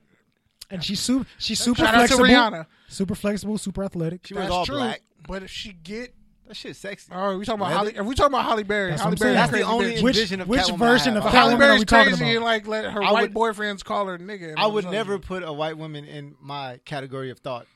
And 0.70 0.82
she's 0.84 1.00
super. 1.00 1.26
She's 1.38 1.58
super 1.60 1.78
Shout 1.82 1.94
out 1.94 2.08
to 2.08 2.16
flexible. 2.16 2.24
Rihanna. 2.24 2.66
Super 2.88 3.14
flexible. 3.14 3.56
Super 3.58 3.84
athletic. 3.84 4.26
She 4.26 4.34
was 4.34 4.42
That's 4.42 4.52
all 4.52 4.66
true. 4.66 4.76
black. 4.76 5.02
But 5.26 5.42
if 5.42 5.50
she 5.50 5.72
get, 5.72 6.14
That 6.46 6.56
shit 6.56 6.76
sexy. 6.76 7.10
oh, 7.14 7.36
we 7.38 7.44
talking 7.44 7.60
about 7.60 7.70
Leather? 7.84 7.90
Halle. 7.92 8.00
If 8.02 8.06
we 8.06 8.14
talking 8.14 8.32
about 8.34 8.44
Halle 8.46 8.62
Berry, 8.64 8.90
That's 8.90 9.02
Halle 9.02 9.12
I'm 9.12 9.18
Berry, 9.18 9.34
saying. 9.34 9.36
That's 9.36 9.50
the 9.50 9.56
crazy 9.58 9.70
only 9.70 9.86
bitch. 9.96 10.02
Which- 10.02 10.16
envision 10.16 10.40
of 10.42 10.48
which 10.48 10.60
Catwoman 10.62 10.78
version 10.78 11.14
I 11.14 11.16
of. 11.18 11.22
But 11.24 11.32
Halle 11.32 11.50
Catwoman 11.50 11.54
are 11.54 11.58
Berry's 11.58 11.78
we 11.80 11.84
talking 11.84 12.16
crazy. 12.16 12.34
about? 12.36 12.44
Like 12.44 12.66
let 12.66 12.84
her 12.86 13.02
I 13.02 13.12
white 13.12 13.34
would- 13.34 13.56
boyfriends 13.56 13.84
call 13.84 14.06
her 14.06 14.18
nigga. 14.18 14.54
I 14.56 14.66
would 14.66 14.84
never 14.86 15.18
put 15.18 15.42
a 15.42 15.52
white 15.52 15.76
woman 15.78 16.04
in 16.06 16.34
my 16.40 16.80
category 16.86 17.30
of 17.30 17.38
thought 17.38 17.66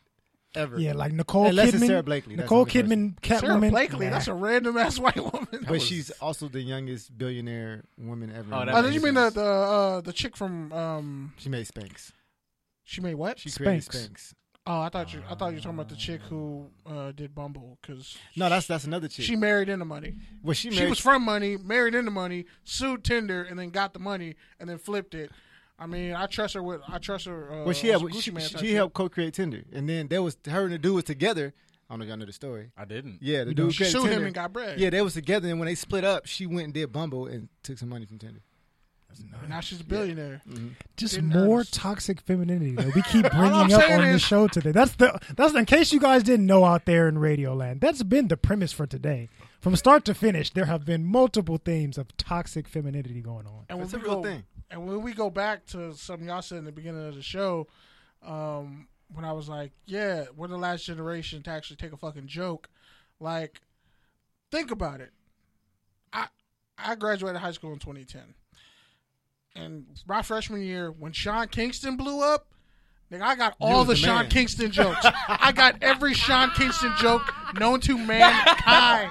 ever. 0.54 0.78
Yeah, 0.78 0.92
like 0.94 1.12
Nicole 1.12 1.46
Unless 1.46 1.70
Kidman. 1.70 1.74
it's 1.74 1.86
Sara 1.86 2.02
Blakely, 2.02 2.36
that's 2.36 2.44
Nicole 2.46 2.66
Kidman, 2.66 3.20
Catwoman. 3.20 3.40
Sara 3.40 3.70
Blakely. 3.70 4.06
Nah. 4.06 4.12
That's 4.12 4.28
a 4.28 4.34
random 4.34 4.76
ass 4.76 4.98
white 5.04 5.16
woman. 5.16 5.64
but 5.68 5.80
she's 5.82 6.10
also 6.20 6.48
the 6.48 6.60
youngest 6.60 7.16
billionaire 7.16 7.84
woman 7.98 8.30
ever. 8.30 8.54
Oh, 8.54 8.60
in 8.60 8.66
that 8.66 8.74
Oh, 8.74 8.82
did 8.82 8.94
you 8.94 9.00
mean 9.00 9.14
the 9.14 9.30
the 9.30 9.44
uh, 9.44 10.00
the 10.00 10.12
chick 10.12 10.36
from 10.36 10.72
um? 10.72 11.32
She 11.38 11.48
made 11.48 11.66
Spanx. 11.66 12.12
She 12.84 13.00
made 13.00 13.14
what? 13.14 13.38
She 13.38 13.50
created 13.50 13.82
Spanx. 13.84 14.10
Spanx. 14.10 14.34
Oh, 14.64 14.80
I 14.80 14.90
thought 14.90 15.12
you. 15.12 15.22
I 15.28 15.34
thought 15.34 15.48
you 15.48 15.54
were 15.56 15.60
talking 15.60 15.74
about 15.74 15.88
the 15.88 15.96
chick 15.96 16.20
who 16.28 16.70
uh, 16.86 17.10
did 17.10 17.34
Bumble 17.34 17.78
because 17.82 18.16
No, 18.36 18.48
that's 18.48 18.68
that's 18.68 18.84
another 18.84 19.08
chick. 19.08 19.24
she 19.24 19.34
married 19.34 19.68
into 19.68 19.84
money. 19.84 20.14
well, 20.42 20.54
she 20.54 20.70
She 20.70 20.86
was 20.86 21.00
from 21.00 21.24
money, 21.24 21.56
married 21.56 21.96
into 21.96 22.12
money, 22.12 22.44
sued 22.62 23.02
Tinder, 23.02 23.42
and 23.42 23.58
then 23.58 23.70
got 23.70 23.92
the 23.92 23.98
money, 23.98 24.36
and 24.60 24.68
then 24.68 24.78
flipped 24.78 25.14
it. 25.16 25.32
I 25.82 25.86
mean, 25.86 26.14
I 26.14 26.26
trust 26.26 26.54
her 26.54 26.62
with. 26.62 26.80
I 26.88 26.98
trust 26.98 27.26
her. 27.26 27.52
Uh, 27.52 27.64
well, 27.64 27.72
she 27.74 27.88
had, 27.88 28.00
she, 28.14 28.30
Man 28.30 28.42
she, 28.48 28.58
she 28.58 28.74
helped 28.74 28.94
co-create 28.94 29.34
Tinder, 29.34 29.62
and 29.72 29.88
then 29.88 30.08
there 30.08 30.22
was 30.22 30.36
her 30.48 30.64
and 30.64 30.72
the 30.72 30.78
dude 30.78 30.94
was 30.94 31.04
together. 31.04 31.52
I 31.90 31.94
don't 31.94 31.98
know 31.98 32.04
if 32.04 32.08
y'all 32.08 32.16
know 32.18 32.24
the 32.26 32.32
story. 32.32 32.70
I 32.76 32.84
didn't. 32.84 33.18
Yeah, 33.20 33.44
the 33.44 33.50
You 33.50 33.54
dude 33.54 33.64
know, 33.66 33.70
She 33.70 33.76
created 33.78 34.00
sued 34.00 34.10
him 34.10 34.24
and 34.24 34.34
got 34.34 34.52
bread. 34.52 34.78
Yeah, 34.80 34.90
they 34.90 35.02
was 35.02 35.14
together, 35.14 35.48
and 35.48 35.58
when 35.58 35.66
they 35.66 35.74
split 35.74 36.04
up, 36.04 36.26
she 36.26 36.46
went 36.46 36.64
and 36.64 36.72
did 36.74 36.90
Bumble 36.92 37.26
and 37.26 37.48
took 37.62 37.76
some 37.78 37.88
money 37.90 38.06
from 38.06 38.18
Tinder. 38.18 38.40
And 39.40 39.50
now 39.50 39.60
she's 39.60 39.80
a 39.80 39.84
billionaire. 39.84 40.40
Just 40.96 41.16
Didn't 41.16 41.30
more 41.30 41.58
earn- 41.60 41.66
toxic 41.70 42.22
femininity 42.22 42.76
that 42.76 42.86
we 42.94 43.02
keep 43.02 43.30
bringing 43.30 43.52
up 43.52 43.70
saying 43.70 44.00
on 44.00 44.12
the 44.12 44.18
show 44.18 44.48
today. 44.48 44.72
That's 44.72 44.94
the 44.94 45.18
that's 45.36 45.52
in 45.54 45.66
case 45.66 45.92
you 45.92 46.00
guys 46.00 46.22
didn't 46.22 46.46
know 46.46 46.64
out 46.64 46.86
there 46.86 47.08
in 47.08 47.18
Radio 47.18 47.52
Land. 47.54 47.82
That's 47.82 48.02
been 48.02 48.28
the 48.28 48.38
premise 48.38 48.72
for 48.72 48.86
today. 48.86 49.28
From 49.60 49.76
start 49.76 50.06
to 50.06 50.14
finish, 50.14 50.50
there 50.50 50.64
have 50.64 50.84
been 50.86 51.04
multiple 51.04 51.58
themes 51.62 51.98
of 51.98 52.16
toxic 52.16 52.66
femininity 52.66 53.20
going 53.20 53.46
on. 53.46 53.66
And 53.68 53.78
when 53.78 53.84
It's 53.84 53.94
a 53.94 53.98
real 53.98 54.14
go, 54.16 54.22
thing. 54.22 54.44
And 54.72 54.88
when 54.88 55.02
we 55.02 55.12
go 55.12 55.28
back 55.28 55.66
to 55.66 55.92
something 55.94 56.26
y'all 56.26 56.40
said 56.40 56.56
in 56.56 56.64
the 56.64 56.72
beginning 56.72 57.06
of 57.06 57.14
the 57.14 57.22
show, 57.22 57.68
um, 58.26 58.88
when 59.12 59.22
I 59.26 59.32
was 59.32 59.46
like, 59.46 59.72
"Yeah, 59.84 60.24
we're 60.34 60.48
the 60.48 60.56
last 60.56 60.86
generation 60.86 61.42
to 61.42 61.50
actually 61.50 61.76
take 61.76 61.92
a 61.92 61.96
fucking 61.98 62.26
joke," 62.26 62.70
like, 63.20 63.60
think 64.50 64.70
about 64.70 65.02
it. 65.02 65.12
I 66.10 66.28
I 66.78 66.94
graduated 66.94 67.42
high 67.42 67.52
school 67.52 67.74
in 67.74 67.80
2010, 67.80 68.34
and 69.54 69.86
my 70.06 70.22
freshman 70.22 70.62
year, 70.62 70.90
when 70.90 71.12
Sean 71.12 71.48
Kingston 71.48 71.96
blew 71.96 72.22
up. 72.22 72.46
Nigga, 73.10 73.22
I 73.24 73.34
got 73.34 73.56
all 73.60 73.84
the 73.84 73.92
the 73.92 73.96
Sean. 73.96 74.26
Kingston 74.28 74.70
jokes. 74.70 75.04
I 75.28 75.52
got 75.52 75.82
every 75.82 76.14
Sean 76.14 76.50
Kingston 76.52 76.94
joke 76.98 77.30
known 77.58 77.80
to 77.80 77.98
mankind. 77.98 79.10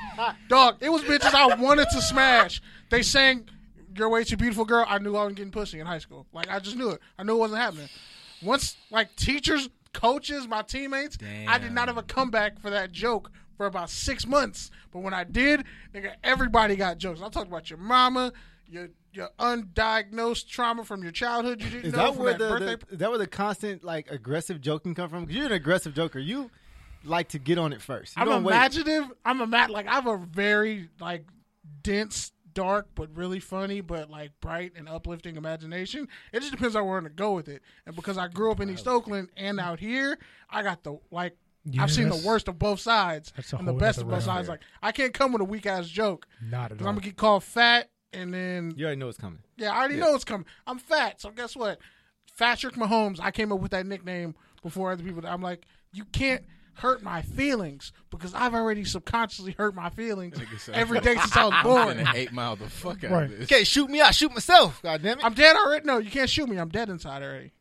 Dog, 0.48 0.78
it 0.80 0.90
was 0.90 1.02
bitches 1.02 1.34
I 1.34 1.54
wanted 1.56 1.88
to 1.92 2.00
smash. 2.00 2.62
They 2.88 3.02
sang 3.02 3.50
"You're 3.96 4.08
way 4.08 4.24
too 4.24 4.36
beautiful, 4.36 4.64
girl." 4.64 4.84
I 4.88 4.98
knew 4.98 5.16
I 5.16 5.20
wasn't 5.22 5.36
getting 5.36 5.52
pussy 5.52 5.80
in 5.80 5.86
high 5.86 5.98
school. 5.98 6.26
Like 6.32 6.48
I 6.50 6.58
just 6.58 6.76
knew 6.76 6.90
it. 6.90 7.00
I 7.18 7.22
knew 7.22 7.34
it 7.34 7.38
wasn't 7.38 7.60
happening. 7.60 7.88
Once 8.42 8.76
like 8.90 9.14
teachers, 9.16 9.68
coaches, 9.92 10.48
my 10.48 10.62
teammates, 10.62 11.16
I 11.46 11.58
did 11.58 11.72
not 11.72 11.88
have 11.88 11.98
a 11.98 12.02
comeback 12.02 12.60
for 12.60 12.70
that 12.70 12.92
joke 12.92 13.30
for 13.56 13.66
about 13.66 13.90
six 13.90 14.26
months. 14.26 14.70
But 14.92 15.00
when 15.00 15.14
I 15.14 15.24
did, 15.24 15.64
nigga, 15.94 16.12
everybody 16.24 16.74
got 16.76 16.98
jokes. 16.98 17.20
I 17.22 17.28
talked 17.28 17.48
about 17.48 17.70
your 17.70 17.78
mama, 17.78 18.32
your 18.66 18.88
your 19.12 19.28
undiagnosed 19.38 20.48
trauma 20.48 20.84
from 20.84 21.02
your 21.02 21.12
childhood. 21.12 21.62
You 21.62 21.70
didn't 21.70 21.86
Is 21.86 21.92
know 21.92 22.12
that 22.12 22.16
where 22.16 22.32
that 22.32 22.38
the, 22.38 22.48
birthday. 22.48 22.86
the 22.86 22.92
is 22.94 22.98
that 22.98 23.10
where 23.10 23.18
the 23.18 23.26
constant 23.26 23.84
like 23.84 24.10
aggressive 24.10 24.60
joking 24.60 24.94
come 24.94 25.08
from? 25.10 25.20
Because 25.24 25.36
you're 25.36 25.46
an 25.46 25.52
aggressive 25.52 25.94
joker. 25.94 26.18
You 26.18 26.50
like 27.04 27.28
to 27.30 27.38
get 27.38 27.58
on 27.58 27.72
it 27.72 27.82
first. 27.82 28.16
You 28.16 28.22
I'm 28.22 28.28
don't 28.28 28.44
wait. 28.44 28.52
imaginative. 28.54 29.04
I'm 29.24 29.40
a 29.40 29.46
mat 29.46 29.70
like 29.70 29.86
I 29.86 29.94
have 29.94 30.06
a 30.06 30.16
very 30.16 30.88
like 31.00 31.26
dense, 31.82 32.32
dark, 32.54 32.88
but 32.94 33.14
really 33.16 33.40
funny, 33.40 33.80
but 33.80 34.10
like 34.10 34.32
bright 34.40 34.72
and 34.76 34.88
uplifting 34.88 35.36
imagination. 35.36 36.08
It 36.32 36.40
just 36.40 36.52
depends 36.52 36.76
on 36.76 36.86
where 36.86 36.98
I'm 36.98 37.04
gonna 37.04 37.14
go 37.14 37.32
with 37.32 37.48
it. 37.48 37.62
And 37.86 37.94
because 37.96 38.18
I 38.18 38.28
grew 38.28 38.50
up 38.50 38.60
in 38.60 38.70
East 38.70 38.86
Oakland 38.88 39.28
and 39.36 39.58
out 39.60 39.80
here, 39.80 40.18
I 40.50 40.62
got 40.62 40.82
the 40.82 40.98
like 41.10 41.36
Yeah, 41.64 41.82
I've 41.82 41.92
seen 41.92 42.08
the 42.08 42.22
worst 42.26 42.48
of 42.48 42.58
both 42.58 42.80
sides 42.80 43.32
and 43.56 43.66
the 43.68 43.72
best 43.72 43.98
of 43.98 44.04
both 44.04 44.12
realm. 44.26 44.38
sides. 44.38 44.48
Like 44.48 44.60
I 44.82 44.92
can't 44.92 45.14
come 45.14 45.32
with 45.32 45.42
a 45.42 45.44
weak 45.44 45.66
ass 45.66 45.88
joke 45.88 46.26
Not 46.50 46.64
at 46.64 46.70
because 46.70 46.82
all. 46.84 46.88
I'm 46.90 46.94
gonna 46.96 47.06
get 47.06 47.16
called 47.16 47.44
fat 47.44 47.90
and 48.12 48.32
then 48.34 48.74
You 48.76 48.84
already 48.86 48.98
know 49.00 49.08
it's 49.08 49.18
coming. 49.18 49.38
yeah, 49.56 49.72
I 49.72 49.78
already 49.78 49.96
know 49.96 50.14
it's 50.14 50.24
coming. 50.24 50.46
I'm 50.66 50.78
fat, 50.78 51.20
so 51.20 51.30
guess 51.30 51.54
what? 51.56 51.78
Patrick 52.38 52.74
Mahomes. 52.74 53.20
I 53.20 53.30
came 53.30 53.52
up 53.52 53.60
with 53.60 53.70
that 53.72 53.86
nickname 53.86 54.34
before 54.62 54.90
other 54.92 55.02
people. 55.04 55.22
I'm 55.26 55.42
like, 55.42 55.64
you 55.92 56.04
can't 56.06 56.44
hurt 56.74 57.02
my 57.02 57.22
feelings 57.22 57.92
because 58.10 58.34
I've 58.34 58.54
already 58.54 58.84
subconsciously 58.84 59.52
hurt 59.58 59.74
my 59.74 59.90
feelings 59.90 60.38
every 60.72 61.00
day 61.00 61.16
since 61.16 61.36
I 61.36 61.44
was 61.44 61.54
I'm 61.56 61.64
born. 61.64 61.96
gonna 61.98 62.12
eight 62.14 62.32
mile 62.32 62.56
the 62.56 62.68
fuck 62.68 63.04
out 63.04 63.10
Right. 63.10 63.24
of 63.24 63.30
this. 63.30 63.40
You 63.40 63.46
can't 63.46 63.66
shoot 63.66 63.90
me. 63.90 64.00
I 64.00 64.10
shoot 64.10 64.32
myself. 64.32 64.80
God 64.82 65.02
damn 65.02 65.18
it. 65.18 65.24
I'm 65.24 65.34
dead 65.34 65.54
already. 65.56 65.84
No, 65.86 65.98
you 65.98 66.10
can't 66.10 66.30
shoot 66.30 66.48
me. 66.48 66.56
I'm 66.56 66.68
dead 66.70 66.88
inside 66.88 67.22
already. 67.22 67.52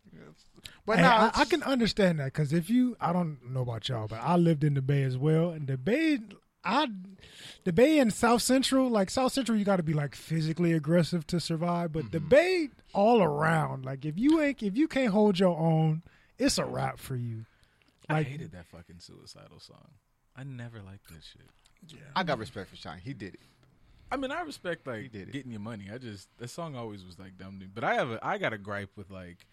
But 0.86 0.98
Hey, 0.98 1.04
no, 1.04 1.10
I, 1.10 1.32
I 1.36 1.46
can 1.46 1.62
understand 1.64 2.20
that 2.20 2.26
because 2.26 2.54
if 2.54 2.70
you, 2.70 2.96
I 3.00 3.14
don't 3.14 3.38
know 3.52 3.62
about 3.62 3.88
y'all, 3.88 4.08
but 4.08 4.20
I 4.22 4.36
lived 4.36 4.64
in 4.64 4.74
the 4.74 4.82
Bay 4.82 5.04
as 5.04 5.16
well, 5.18 5.52
and 5.52 5.68
the 5.68 5.78
Bay, 5.78 6.18
I, 6.64 6.88
the 7.66 7.72
Bay 7.72 8.00
and 8.00 8.12
South 8.12 8.42
Central, 8.42 8.90
like 8.90 9.12
South 9.12 9.32
Central, 9.32 9.58
you 9.58 9.64
got 9.64 9.76
to 9.78 9.84
be 9.84 9.94
like 9.94 10.16
physically 10.16 10.74
aggressive 10.74 11.28
to 11.28 11.40
survive, 11.40 11.94
but 11.94 12.12
the 12.12 12.18
Mm-hmm. 12.20 12.30
Bay 12.30 12.70
all 12.94 13.22
around, 13.22 13.86
like 13.86 14.06
if 14.06 14.18
you 14.18 14.42
ain't, 14.42 14.64
if 14.64 14.76
you 14.76 14.88
can't 14.88 15.12
hold 15.14 15.38
your 15.40 15.56
own, 15.58 16.02
it's 16.40 16.58
a 16.58 16.66
wrap 16.66 16.98
for 17.00 17.16
you. 17.16 17.46
I 18.16 18.24
hated 18.24 18.52
that 18.54 18.66
fucking 18.68 19.00
suicidal 19.00 19.60
song. 19.60 19.88
I 20.36 20.44
never 20.44 20.82
liked 20.82 21.08
that 21.10 21.24
shit. 21.24 21.50
Yeah. 21.88 22.00
I 22.16 22.24
got 22.24 22.38
respect 22.40 22.70
for 22.70 22.76
Sean. 22.76 22.98
He 23.04 23.14
did 23.14 23.34
it. 23.36 23.40
I 24.12 24.18
mean, 24.18 24.32
I 24.32 24.42
respect 24.42 24.86
like 24.88 25.12
did 25.12 25.30
it. 25.30 25.32
getting 25.32 25.52
your 25.52 25.62
money. 25.62 25.90
I 25.94 25.98
just 25.98 26.28
that 26.38 26.50
song 26.50 26.76
always 26.76 27.04
was 27.04 27.18
like 27.18 27.38
dumb 27.38 27.60
to 27.60 27.66
me. 27.66 27.72
But 27.74 27.84
I 27.84 27.96
have 27.96 28.12
a 28.12 28.20
I 28.26 28.38
got 28.38 28.54
a 28.54 28.58
gripe 28.58 28.92
with 28.96 29.10
like 29.10 29.46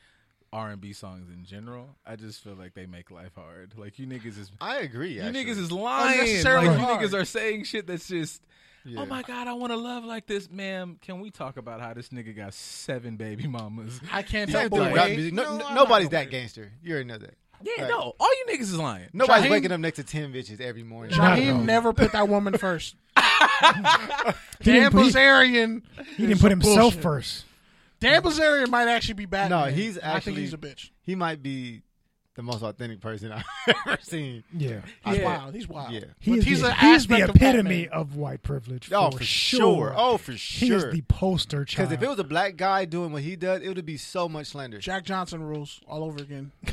R 0.53 0.71
and 0.71 0.81
B 0.81 0.93
songs 0.93 1.29
in 1.31 1.45
general. 1.45 1.97
I 2.07 2.17
just 2.17 2.43
feel 2.43 2.55
like 2.55 2.75
they 2.75 2.87
make 2.87 3.11
life 3.11 3.35
hard. 3.37 3.75
Like 3.77 3.99
you 3.99 4.07
niggas 4.07 4.39
is 4.39 4.51
I 4.61 4.79
agree. 4.79 5.13
you 5.15 5.23
actually. 5.23 5.45
niggas 5.45 5.59
is 5.59 5.73
lying. 5.73 6.21
Unnecessarily 6.21 6.69
Like 6.69 6.79
you 6.79 6.85
hard. 6.85 7.01
niggas 7.01 7.15
are 7.15 7.25
saying 7.25 7.65
shit 7.65 7.87
that's 7.87 8.09
just. 8.09 8.43
Oh 8.87 8.91
yeah. 8.91 9.01
Oh 9.01 9.07
my 9.07 9.23
god, 9.23 9.47
I 9.49 9.53
want 9.55 9.73
to 9.73 9.77
love 9.77 10.05
like 10.05 10.27
this, 10.27 10.49
ma'am. 10.51 10.99
Can 11.03 11.21
we 11.21 11.31
talk 11.31 11.57
about 11.57 11.81
how 11.81 11.93
this 11.95 12.09
nigga 12.09 12.35
got 12.35 12.55
seven 12.55 13.17
baby 13.17 13.47
mamas? 13.47 14.01
I 14.13 14.23
can't 14.23 14.49
help 14.49 14.63
thing 14.63 14.71
but 14.71 14.81
with 14.81 14.93
rap 14.97 15.07
wait. 15.07 15.17
music. 15.17 15.35
No, 15.35 15.43
No, 15.45 15.59
no- 15.69 15.75
nobody's 15.75 16.09
that 16.11 16.31
gangster. 16.31 16.73
You 16.83 16.93
already 16.95 17.09
know 17.09 17.19
that. 17.19 17.35
Yeah, 17.63 17.83
Right. 17.83 17.89
no, 17.91 18.15
all 18.21 18.31
you 18.31 18.45
niggas 18.55 18.61
is 18.63 18.77
lying. 18.79 19.09
Nobody's 19.13 19.47
Shaheem- 19.47 19.51
waking 19.51 19.73
up 19.73 19.81
next 19.81 19.97
to 19.97 20.05
ten 20.05 20.33
bitches 20.33 20.61
every 20.61 20.83
morning. 20.85 21.17
Not 21.17 21.39
at 21.39 21.39
all. 21.49 21.61
Shaheem 21.61 21.65
never 21.65 21.93
put 21.93 22.13
that 22.13 22.29
woman 22.29 22.57
first. 22.57 22.95
He 23.17 23.23
Dan 24.73 24.83
didn't 24.83 24.93
put- 24.93 25.05
he- 25.07 25.11
Bilzerian. 25.13 25.83
he 26.17 26.27
didn't 26.27 26.41
put 26.41 26.51
himself 26.51 26.77
bullshit. 26.77 27.03
first. 27.03 27.45
Dan 28.01 28.23
Bilzerian 28.23 28.69
might 28.69 28.89
actually 28.89 29.15
be 29.15 29.27
bad. 29.27 29.51
No, 29.51 29.65
he's 29.65 29.99
I 29.99 30.01
think 30.03 30.15
actually- 30.17 30.35
he's 30.43 30.53
a 30.55 30.59
bitch. 30.59 30.91
He 31.03 31.15
might 31.15 31.43
be 31.43 31.83
the 32.37 32.43
most 32.45 32.63
authentic 32.63 33.01
person 33.01 33.33
I've 33.33 33.45
ever 33.87 33.99
seen. 34.01 34.45
Yeah, 34.57 34.83
He's 35.05 35.19
Yeah. 35.19 35.25
wild. 35.25 35.55
He's 35.57 35.69
wild. 35.69 35.93
Yeah. 35.93 36.01
he 36.21 36.31
But 36.31 36.39
is 36.39 36.45
he's 36.45 36.61
the, 36.61 36.69
an 36.69 36.75
he's 36.77 37.07
the 37.09 37.15
aspect 37.17 37.31
of 37.31 37.37
epitome 37.37 37.83
Batman. 37.87 38.01
of 38.01 38.15
white 38.15 38.43
privilege. 38.43 38.93
Oh, 38.93 39.11
for 39.11 39.19
for 39.19 39.25
sure. 39.25 39.59
sure. 39.61 39.95
Oh, 39.97 40.17
for 40.19 40.37
sure. 40.37 40.69
He 40.69 40.73
is 40.75 40.85
the 40.93 41.03
poster 41.03 41.65
child. 41.65 41.89
Because 41.89 41.93
if 41.93 42.03
it 42.05 42.09
was 42.09 42.19
a 42.21 42.25
black 42.25 42.57
guy 42.57 42.85
doing 42.85 43.11
what 43.13 43.23
he 43.23 43.35
does, 43.35 43.63
it 43.63 43.69
would 43.69 43.85
be 43.85 43.97
so 43.97 44.29
much 44.29 44.47
slander. 44.49 44.79
Jack 44.79 45.03
Johnson 45.05 45.43
rules 45.43 45.81
all 45.89 46.05
over 46.05 46.23
again. 46.23 46.53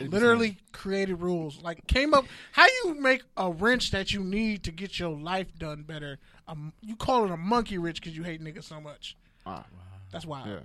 Literally 0.00 0.58
created 0.72 1.20
rules. 1.20 1.62
Like 1.62 1.86
came 1.86 2.14
up. 2.14 2.26
How 2.52 2.66
you 2.84 2.94
make 3.00 3.22
a 3.36 3.50
wrench 3.50 3.90
that 3.92 4.12
you 4.12 4.22
need 4.22 4.64
to 4.64 4.72
get 4.72 4.98
your 4.98 5.16
life 5.16 5.56
done 5.58 5.82
better? 5.82 6.18
Um, 6.48 6.72
you 6.82 6.96
call 6.96 7.24
it 7.24 7.30
a 7.30 7.36
monkey 7.36 7.78
wrench 7.78 8.00
because 8.00 8.16
you 8.16 8.22
hate 8.22 8.42
niggas 8.42 8.64
so 8.64 8.80
much. 8.80 9.16
Wow. 9.44 9.64
That's 10.12 10.26
wild. 10.26 10.48
Yeah. 10.48 10.58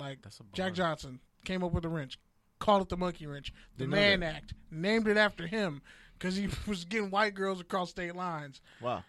Like 0.00 0.22
That's. 0.22 0.40
Jack 0.52 0.74
Johnson 0.74 1.20
came 1.44 1.62
up 1.62 1.72
with 1.72 1.84
a 1.84 1.88
wrench, 1.88 2.18
called 2.58 2.82
it 2.82 2.88
the 2.88 2.96
monkey 2.96 3.26
wrench. 3.26 3.52
The 3.76 3.84
Didn't 3.84 3.90
know 3.90 3.96
Man. 3.96 4.22
Act 4.22 4.54
named 4.70 5.08
it 5.08 5.16
after 5.16 5.46
him 5.46 5.82
because 6.18 6.36
he 6.36 6.48
was 6.66 6.84
getting 6.84 7.10
white 7.10 7.34
girls 7.34 7.60
across 7.60 7.90
state 7.90 8.16
lines. 8.16 8.60
Wow. 8.80 9.04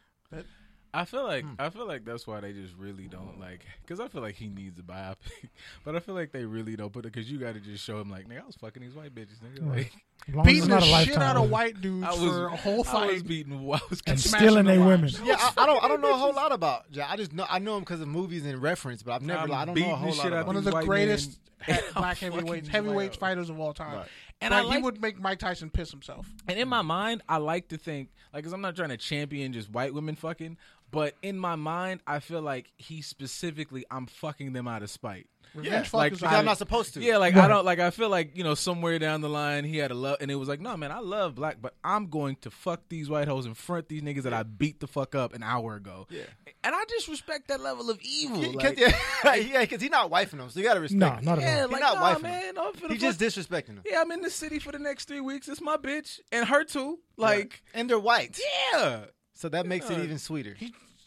I 0.98 1.06
feel 1.06 1.24
like 1.26 1.44
Hmm. 1.44 1.54
I 1.60 1.70
feel 1.70 1.86
like 1.88 2.06
that's 2.06 2.26
why 2.26 2.40
they 2.40 2.54
just 2.54 2.74
really 2.78 3.08
don't 3.08 3.40
like 3.40 3.66
because 3.82 4.00
I 4.00 4.08
feel 4.08 4.22
like 4.22 4.36
he 4.36 4.48
needs 4.48 4.80
a 4.80 4.84
biopic, 4.84 5.50
but 5.84 5.96
I 5.96 6.00
feel 6.00 6.16
like 6.16 6.32
they 6.32 6.46
really 6.46 6.76
don't 6.76 6.92
put 6.94 7.06
it 7.06 7.12
because 7.14 7.30
you 7.30 7.38
got 7.38 7.54
to 7.56 7.60
just 7.60 7.84
show 7.84 8.00
him 8.00 8.10
like 8.10 8.28
nigga 8.30 8.44
I 8.44 8.46
was 8.46 8.56
fucking 8.56 8.82
these 8.82 8.96
white 8.96 9.14
bitches 9.14 9.40
nigga 9.44 9.62
Right. 9.68 9.78
like 9.78 9.92
As 10.30 10.36
long 10.36 10.48
as 10.48 10.54
it's 10.54 10.56
Beating 10.66 10.70
not 10.70 10.82
the 10.84 10.94
a 10.94 11.06
shit 11.06 11.18
out 11.18 11.36
of 11.36 11.50
white 11.50 11.82
dudes 11.82 12.06
I 12.08 12.12
was 12.12 12.20
for 12.20 12.46
a 12.48 12.56
whole 12.56 12.74
I 12.74 12.78
was 12.78 12.88
fight. 13.20 13.28
beating 13.28 13.54
I 13.54 13.80
was 13.90 14.02
and 14.08 14.20
stealing 14.20 14.66
their 14.66 14.78
their 14.78 14.88
women. 14.88 15.10
Yeah, 15.24 15.36
I, 15.40 15.52
I 15.58 15.66
don't. 15.66 15.84
I 15.84 15.88
don't 15.88 16.02
know 16.02 16.14
a 16.14 16.18
whole 16.18 16.34
lot 16.34 16.52
about. 16.52 16.86
Yeah, 16.92 17.08
I 17.10 17.16
just 17.18 17.34
know. 17.34 17.46
I 17.50 17.60
know 17.60 17.76
him 17.78 17.82
because 17.82 18.02
of 18.02 18.08
movies 18.08 18.46
and 18.46 18.62
reference, 18.62 19.04
but 19.04 19.12
I've 19.14 19.22
never. 19.22 19.44
I'm 19.44 19.52
I 19.52 19.66
don't 19.66 19.78
know 19.80 19.92
a 19.92 19.96
whole 19.96 20.12
shit 20.14 20.24
lot 20.26 20.28
about. 20.34 20.48
One 20.48 20.56
of 20.56 20.64
the 20.64 20.72
greatest 20.72 21.40
he- 21.66 21.74
black 21.96 22.18
fucking 22.18 22.32
heavyweights, 22.32 22.66
these 22.68 22.72
heavyweight 22.72 23.16
fighters 23.18 23.50
of 23.50 23.60
all 23.60 23.74
time. 23.74 23.98
Right. 23.98 24.08
And 24.42 24.52
like, 24.52 24.64
I 24.64 24.68
like 24.68 24.78
he 24.78 24.84
would 24.84 25.02
make 25.02 25.20
Mike 25.20 25.40
Tyson 25.40 25.70
piss 25.70 25.92
himself. 25.92 26.28
And 26.48 26.60
in 26.60 26.68
my 26.68 26.82
mind, 26.82 27.22
I 27.30 27.38
like 27.38 27.70
to 27.70 27.78
think, 27.78 28.10
like, 28.34 28.44
because 28.44 28.52
I'm 28.52 28.60
not 28.62 28.76
trying 28.76 28.90
to 28.90 28.98
champion 28.98 29.54
just 29.54 29.70
white 29.72 29.94
women 29.94 30.16
fucking, 30.16 30.58
but 30.96 31.14
in 31.22 31.38
my 31.38 31.56
mind, 31.56 32.02
I 32.08 32.20
feel 32.20 32.42
like 32.42 32.72
he 32.78 33.02
specifically, 33.02 33.86
I'm 33.92 34.08
fucking 34.08 34.54
them 34.54 34.68
out 34.68 34.82
of 34.82 34.90
spite. 34.90 35.28
Revenge 35.54 35.94
like, 35.94 36.12
fuck 36.12 36.12
is 36.12 36.20
Because 36.20 36.34
a- 36.34 36.38
I'm 36.40 36.44
not 36.44 36.58
supposed 36.58 36.96
to. 36.96 37.00
Yeah, 37.02 37.16
like 37.16 37.34
Right. 37.34 37.46
I 37.46 37.48
don't 37.48 37.64
like. 37.64 37.80
I 37.80 37.90
feel 37.90 38.10
like 38.10 38.36
you 38.36 38.44
know 38.44 38.56
somewhere 38.56 39.00
down 39.00 39.22
the 39.22 39.30
line 39.30 39.64
he 39.64 39.78
had 39.78 39.90
a 39.90 39.94
love, 39.94 40.18
and 40.20 40.30
it 40.30 40.36
was 40.36 40.50
like, 40.50 40.60
no 40.60 40.76
man, 40.76 40.92
I 40.92 41.00
love 41.00 41.36
black, 41.36 41.62
but 41.62 41.76
I'm 41.82 42.08
going 42.08 42.36
to 42.42 42.52
fuck 42.52 42.82
these 42.90 43.10
white 43.10 43.30
hoes 43.30 43.46
and 43.46 43.56
front 43.56 43.88
these 43.88 44.02
niggas 44.02 44.24
that 44.24 44.34
I 44.34 44.44
beat 44.44 44.82
the 44.82 44.88
fuck 44.88 45.16
up 45.16 45.34
an 45.34 45.44
hour 45.44 45.76
ago. 45.76 46.08
Yeah. 46.10 46.24
and 46.66 46.76
I 46.76 46.84
just 46.90 47.08
respect 47.08 47.48
that 47.48 47.62
level 47.62 47.90
of 47.90 48.00
evil. 48.02 48.42
He- 48.42 48.50
like, 48.50 48.78
yeah, 48.78 48.98
yeah, 49.36 49.62
because 49.62 49.82
he's 49.82 49.92
not 49.92 50.12
wifing 50.12 50.40
them, 50.40 50.50
so 50.50 50.60
you 50.60 50.66
gotta 50.66 50.82
respect. 50.82 51.00
No, 51.00 51.12
him. 51.12 51.24
not 51.24 51.38
at 51.40 51.44
yeah, 51.44 51.62
all. 51.62 51.70
like 51.70 51.80
not 51.82 51.96
nah, 52.00 52.16
wifing 52.16 52.22
man, 52.24 52.58
I'm 52.58 52.90
He 52.90 52.98
just 52.98 53.18
fuck- 53.20 53.28
disrespecting 53.30 53.68
them. 53.76 53.84
Yeah, 53.86 54.02
I'm 54.02 54.12
in 54.12 54.22
the 54.24 54.30
city 54.30 54.60
for 54.60 54.74
the 54.74 54.80
next 54.80 55.08
three 55.08 55.22
weeks. 55.22 55.48
It's 55.48 55.62
my 55.62 55.78
bitch 55.78 56.20
and 56.34 56.50
her 56.50 56.66
too. 56.66 57.00
Like, 57.16 57.64
and 57.74 57.90
they're 57.90 57.98
white, 57.98 58.38
yeah. 58.74 59.06
so 59.36 59.48
that 59.48 59.66
makes 59.68 59.90
it 59.90 60.00
even 60.00 60.18
sweeter. 60.18 60.58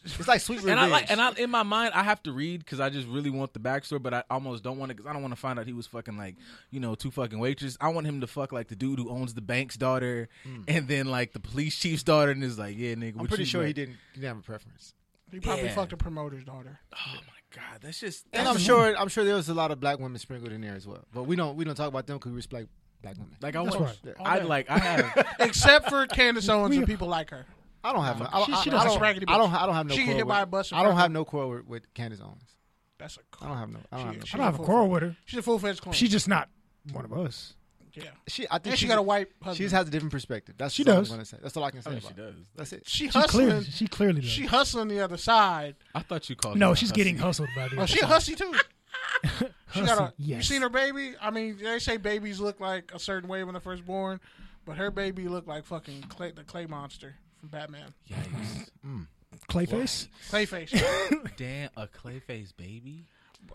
It's 0.05 0.27
like 0.27 0.41
sweet 0.41 0.57
revenge. 0.57 0.71
And 0.71 0.79
I 0.79 0.87
like, 0.87 1.11
and 1.11 1.21
I 1.21 1.31
in 1.33 1.49
my 1.49 1.63
mind, 1.63 1.93
I 1.93 2.03
have 2.03 2.23
to 2.23 2.31
read 2.31 2.59
because 2.59 2.79
I 2.79 2.89
just 2.89 3.07
really 3.07 3.29
want 3.29 3.53
the 3.53 3.59
backstory, 3.59 4.01
but 4.01 4.13
I 4.13 4.23
almost 4.29 4.63
don't 4.63 4.77
want 4.77 4.89
to 4.89 4.95
because 4.95 5.09
I 5.09 5.13
don't 5.13 5.21
want 5.21 5.33
to 5.33 5.39
find 5.39 5.59
out 5.59 5.67
he 5.67 5.73
was 5.73 5.87
fucking 5.87 6.17
like, 6.17 6.35
you 6.71 6.79
know, 6.79 6.95
two 6.95 7.11
fucking 7.11 7.37
waitresses. 7.39 7.77
I 7.81 7.89
want 7.89 8.07
him 8.07 8.21
to 8.21 8.27
fuck 8.27 8.51
like 8.51 8.67
the 8.69 8.75
dude 8.75 8.99
who 8.99 9.09
owns 9.09 9.33
the 9.33 9.41
bank's 9.41 9.77
daughter, 9.77 10.29
hmm. 10.43 10.61
and 10.67 10.87
then 10.87 11.07
like 11.07 11.33
the 11.33 11.39
police 11.39 11.77
chief's 11.77 12.03
daughter, 12.03 12.31
and 12.31 12.43
is 12.43 12.57
like, 12.57 12.77
yeah, 12.77 12.93
nigga. 12.95 13.13
I'm 13.13 13.19
what 13.19 13.27
pretty 13.29 13.43
you 13.43 13.49
sure 13.49 13.65
he 13.65 13.73
didn't, 13.73 13.97
he 14.13 14.21
didn't 14.21 14.35
have 14.35 14.39
a 14.39 14.45
preference. 14.45 14.93
He 15.31 15.39
probably 15.39 15.65
Yeah. 15.65 15.75
fucked 15.75 15.93
a 15.93 15.97
promoter's 15.97 16.43
daughter. 16.43 16.79
Oh 16.93 17.15
my 17.15 17.55
god, 17.55 17.81
that's 17.81 17.99
just. 17.99 18.25
And 18.33 18.47
I'm 18.47 18.57
sure, 18.57 18.95
I'm 18.97 19.09
sure 19.09 19.23
there 19.23 19.35
was 19.35 19.49
a 19.49 19.53
lot 19.53 19.71
of 19.71 19.79
black 19.79 19.99
women 19.99 20.17
sprinkled 20.17 20.51
in 20.53 20.61
there 20.61 20.75
as 20.75 20.87
well. 20.87 21.05
But 21.13 21.23
we 21.23 21.35
don't, 21.35 21.55
we 21.55 21.65
don't 21.65 21.75
talk 21.75 21.87
about 21.87 22.07
them 22.07 22.17
because 22.17 22.31
we 22.31 22.37
respect 22.37 22.67
black 23.01 23.15
women. 23.15 23.35
like 23.41 23.55
I 23.55 23.63
That's 23.63 23.75
want. 23.75 23.99
right. 24.03 24.15
I 24.19 24.39
like. 24.39 24.69
I 24.69 24.79
have. 24.79 25.27
Except 25.39 25.89
for 25.89 26.07
Candace 26.07 26.47
Owens 26.49 26.69
We- 26.71 26.77
and 26.77 26.87
people 26.87 27.07
like 27.07 27.29
her. 27.31 27.45
I 27.83 27.93
don't 27.93 28.03
have 28.03 28.19
no. 28.19 28.27
I, 28.31 28.43
She- 28.45 28.51
she 28.55 28.69
I, 28.69 28.73
doesn't 28.73 28.89
don't, 28.89 29.01
raggedy 29.01 29.25
I 29.27 29.37
don't. 29.37 29.53
I 29.53 29.65
don't 29.65 29.75
have 29.75 29.87
no. 29.87 29.91
She 29.93 29.99
get 29.99 30.05
quarrel 30.05 30.17
hit 30.19 30.27
by 30.27 30.41
a 30.41 30.45
bus 30.45 30.73
I 30.73 30.83
don't 30.83 30.97
have 30.97 31.11
no 31.11 31.25
quarrel 31.25 31.49
with, 31.51 31.65
with 31.67 31.93
Candace 31.93 32.19
Owens. 32.21 32.43
That's 32.97 33.17
a 33.17 33.21
I 33.41 33.47
don't 33.47 33.57
have 33.57 33.69
no. 33.69 33.79
I 33.91 33.97
don't 33.97 34.05
have 34.07 34.15
no. 34.17 34.21
She- 34.25 34.33
I 34.33 34.37
don't 34.37 34.45
have 34.45 34.59
a 34.59 34.63
quarrel 34.63 34.89
with 34.89 35.03
her. 35.03 35.15
She's 35.25 35.39
a 35.39 35.43
full 35.43 35.59
fledged 35.59 35.81
clone. 35.81 35.93
She's 35.93 36.11
just 36.11 36.27
not 36.27 36.49
one 36.91 37.05
of 37.05 37.13
us. 37.13 37.53
yeah. 37.93 38.03
She, 38.27 38.45
I 38.49 38.55
think 38.59 38.67
And 38.67 38.73
she 38.73 38.85
she's- 38.85 38.89
got 38.89 38.99
a 38.99 39.01
white 39.01 39.27
She 39.39 39.45
husband. 39.45 39.71
has 39.71 39.87
a 39.87 39.91
different 39.91 40.11
perspective. 40.11 40.55
That's 40.57 40.73
She 40.73 40.83
all 40.85 40.95
does. 40.95 41.11
I'm 41.11 41.23
say. 41.25 41.37
That's 41.41 41.55
all 41.55 41.63
I 41.63 41.71
can 41.71 41.81
say. 41.81 41.91
I 41.91 41.93
mean, 41.93 41.99
about 41.99 42.09
she 42.09 42.21
does. 42.21 42.35
That's 42.55 42.73
it. 42.73 42.83
she 42.87 43.05
She 43.05 43.21
clearly, 43.21 43.51
hustling. 43.51 43.71
she 43.71 43.87
clearly 43.87 44.21
does. 44.21 44.29
She 44.29 44.45
hustling 44.45 44.87
the 44.89 44.99
other 44.99 45.17
side. 45.17 45.75
I 45.95 46.01
thought 46.01 46.29
you 46.29 46.35
called. 46.35 46.57
no, 46.57 46.69
her 46.71 46.75
she's 46.75 46.91
getting 46.91 47.17
hustled 47.17 47.49
by 47.55 47.67
the. 47.69 47.77
Oh, 47.81 47.85
she 47.85 47.99
a 48.01 48.05
hussy 48.05 48.35
too. 48.35 48.53
She 49.73 49.81
got 49.81 49.97
a. 49.99 50.01
Hussy, 50.05 50.13
You 50.17 50.41
seen 50.41 50.61
her 50.63 50.69
baby? 50.69 51.13
I 51.21 51.29
mean, 51.29 51.57
they 51.61 51.77
say 51.79 51.97
babies 51.97 52.39
look 52.39 52.59
like 52.59 52.91
a 52.93 52.99
certain 52.99 53.29
way 53.29 53.43
when 53.43 53.53
they're 53.53 53.61
first 53.61 53.85
born, 53.85 54.19
but 54.65 54.77
her 54.77 54.89
baby 54.91 55.27
looked 55.27 55.47
like 55.47 55.63
fucking 55.65 56.03
clay, 56.09 56.31
the 56.31 56.43
clay 56.43 56.65
monster 56.65 57.15
from 57.39 57.49
Batman. 57.49 57.93
Yikes! 58.09 58.69
Mm. 58.85 59.07
Clayface. 59.49 60.07
Clayface. 60.31 60.71
Damn, 61.37 61.69
a 61.75 61.87
clayface 61.87 62.55
baby. 62.55 63.05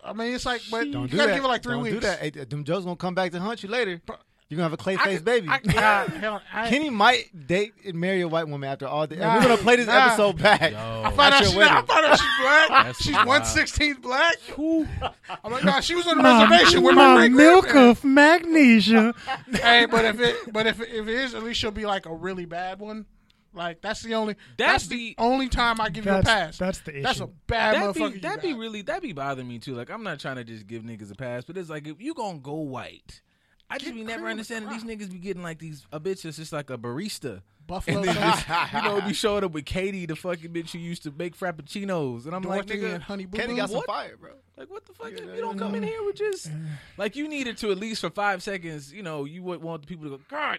I 0.04 0.12
mean, 0.12 0.34
it's 0.34 0.44
like, 0.46 0.60
but 0.70 0.90
Don't 0.90 1.02
you 1.02 1.08
do 1.08 1.16
gotta 1.16 1.28
that. 1.30 1.34
give 1.36 1.44
it 1.44 1.48
like 1.48 1.62
3 1.62 1.72
don't 1.74 1.82
weeks. 1.82 1.94
do 1.94 2.00
that. 2.00 2.18
Hey, 2.20 2.30
them 2.30 2.64
Joe's 2.64 2.84
gonna 2.84 2.96
come 2.96 3.14
back 3.14 3.32
to 3.32 3.40
hunt 3.40 3.62
you 3.62 3.68
later. 3.68 4.00
But- 4.04 4.20
You're 4.48 4.56
gonna 4.58 4.64
have 4.64 4.72
a 4.74 4.76
clay 4.76 4.96
I- 4.96 5.04
face 5.04 5.22
baby. 5.22 5.48
I, 5.48 5.60
I, 5.66 6.04
hell, 6.20 6.42
I, 6.52 6.68
Kenny 6.68 6.90
might 6.90 7.46
date 7.46 7.72
and 7.86 7.94
marry 7.98 8.20
a 8.20 8.28
white 8.28 8.46
woman 8.48 8.68
after 8.68 8.86
all 8.86 9.06
the. 9.06 9.16
Nah, 9.16 9.36
we're 9.36 9.42
gonna 9.42 9.56
play 9.56 9.76
this 9.76 9.86
nah. 9.86 10.06
episode 10.06 10.38
back. 10.40 10.72
Yo, 10.72 10.76
I 10.78 11.10
found 11.10 11.34
out 11.34 11.40
your 11.42 11.50
she, 11.52 11.56
I 11.56 11.58
wedding. 11.58 11.86
found 11.86 12.06
out 12.06 12.18
she's 12.18 12.28
black. 12.42 12.68
That's 12.68 13.02
she's 13.02 13.14
wild. 13.14 13.26
one 13.28 13.44
sixteenth 13.44 14.02
black. 14.02 14.36
I'm 14.58 15.52
like, 15.52 15.64
nah, 15.64 15.80
she 15.80 15.94
was 15.94 16.06
on 16.06 16.16
the 16.18 16.22
My, 16.22 16.44
reservation 16.44 16.82
with 16.82 16.94
my, 16.94 17.14
my 17.14 17.28
great 17.28 17.32
milk 17.32 17.62
grandparents. 17.64 18.00
of 18.00 18.04
magnesia. 18.04 19.14
Hey, 19.52 19.86
but 19.86 20.04
if 20.04 20.20
it, 20.20 20.52
but 20.52 20.66
if 20.66 20.80
if 20.80 21.08
it 21.08 21.14
is, 21.14 21.34
at 21.34 21.42
least 21.42 21.60
she'll 21.60 21.70
be 21.70 21.86
like 21.86 22.06
a 22.06 22.14
really 22.14 22.44
bad 22.44 22.78
one. 22.80 23.06
Like 23.54 23.80
that's 23.80 24.02
the 24.02 24.14
only. 24.14 24.36
that's 24.58 24.86
be- 24.86 25.14
the 25.16 25.22
only 25.22 25.48
time 25.48 25.80
I 25.80 25.88
give 25.88 26.04
you 26.06 26.12
a 26.12 26.22
pass. 26.22 26.58
that's 26.58 26.80
the 26.80 26.92
issue. 26.92 27.02
That's 27.02 27.20
a 27.20 27.26
bad 27.46 27.74
That'd 27.76 27.94
motherfucker. 28.02 28.12
be, 28.14 28.18
that'd 28.20 28.42
be 28.42 28.52
really 28.54 28.82
that'd 28.82 29.02
be 29.02 29.12
bothering 29.12 29.46
me 29.48 29.58
too. 29.58 29.74
Like 29.74 29.90
I'm 29.90 30.02
not 30.02 30.18
trying 30.20 30.36
to 30.36 30.44
just 30.44 30.66
give 30.66 30.82
niggas 30.82 31.12
a 31.12 31.14
pass, 31.14 31.44
but 31.44 31.56
it's 31.56 31.70
like 31.70 31.86
if 31.86 32.00
you 32.00 32.14
gonna 32.14 32.38
go 32.38 32.54
white, 32.54 33.22
I 33.70 33.78
just 33.78 33.86
Get 33.92 33.94
be 33.94 34.04
never 34.04 34.26
understanding 34.28 34.70
these 34.70 34.84
niggas 34.84 35.10
be 35.12 35.18
getting 35.18 35.42
like 35.42 35.58
these 35.58 35.86
a 35.92 36.00
bitch 36.00 36.22
that's 36.22 36.36
just 36.36 36.52
like 36.52 36.70
a 36.70 36.78
barista. 36.78 37.42
Buffalo 37.66 38.00
And 38.00 38.08
then 38.08 38.14
just, 38.14 38.46
you 38.74 38.82
know, 38.82 39.00
be 39.00 39.14
showing 39.14 39.42
up 39.42 39.52
with 39.52 39.64
Katie, 39.64 40.04
the 40.04 40.14
fucking 40.14 40.50
bitch 40.52 40.72
who 40.72 40.78
used 40.78 41.02
to 41.04 41.10
make 41.16 41.34
frappuccinos, 41.34 42.26
and 42.26 42.34
I'm 42.34 42.42
like, 42.42 42.66
nigga, 42.66 42.92
and 42.92 43.02
Honey 43.02 43.24
Boo 43.24 43.38
Kenny 43.38 43.54
Boo. 43.54 43.56
got 43.56 43.70
some 43.70 43.76
What? 43.78 43.86
fire, 43.86 44.18
bro. 44.18 44.32
like 44.58 44.70
what 44.70 44.84
the 44.84 44.92
fuck? 44.92 45.12
If 45.12 45.20
you 45.20 45.40
don't 45.40 45.58
come 45.58 45.74
in 45.74 45.82
here 45.82 46.04
with 46.04 46.16
just 46.16 46.50
like 46.98 47.16
you 47.16 47.26
needed 47.26 47.56
to 47.58 47.70
at 47.70 47.78
least 47.78 48.02
for 48.02 48.10
five 48.10 48.42
seconds, 48.42 48.92
you 48.92 49.02
know, 49.02 49.24
you 49.24 49.42
would 49.44 49.62
want 49.62 49.80
the 49.80 49.86
people 49.88 50.04
to 50.04 50.10
go, 50.10 50.20
God, 50.28 50.58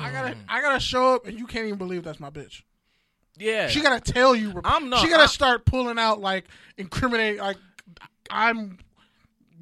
I 0.00 0.10
gotta, 0.10 0.34
mm. 0.34 0.38
I 0.48 0.60
gotta 0.60 0.80
show 0.80 1.14
up, 1.14 1.26
and 1.26 1.38
you 1.38 1.46
can't 1.46 1.66
even 1.66 1.78
believe 1.78 2.02
that's 2.04 2.20
my 2.20 2.30
bitch. 2.30 2.62
yeah. 3.38 3.68
She 3.68 3.80
gotta 3.80 4.00
tell 4.00 4.34
you. 4.34 4.60
I'm 4.64 4.88
not- 4.88 5.00
She 5.00 5.08
gotta 5.08 5.24
I- 5.24 5.26
start 5.26 5.64
pulling 5.64 5.98
out 5.98 6.20
like 6.20 6.44
incriminating. 6.76 7.40
Like 7.40 7.58
I'm. 8.30 8.78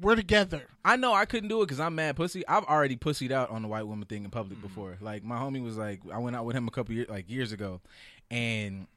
We're 0.01 0.15
together. 0.15 0.63
I 0.83 0.97
know 0.97 1.13
I 1.13 1.25
couldn't 1.25 1.47
do 1.47 1.61
it 1.61 1.67
because 1.67 1.79
I'm 1.79 1.95
mad 1.95 2.17
pussy. 2.17 2.45
I've 2.47 2.65
already 2.65 2.97
pussied 2.97 3.31
out 3.31 3.49
on 3.49 3.61
the 3.61 3.67
white 3.69 3.87
woman 3.87 4.05
thing 4.05 4.25
in 4.25 4.29
public 4.29 4.59
mm. 4.59 4.63
before. 4.63 4.97
Like 4.99 5.23
my 5.23 5.37
homie 5.37 5.63
was 5.63 5.77
like, 5.77 6.01
I 6.11 6.17
went 6.17 6.35
out 6.35 6.45
with 6.45 6.55
him 6.55 6.67
a 6.67 6.71
couple 6.71 6.93
years, 6.93 7.07
like 7.09 7.29
years 7.29 7.53
ago, 7.53 7.79
and 8.29 8.87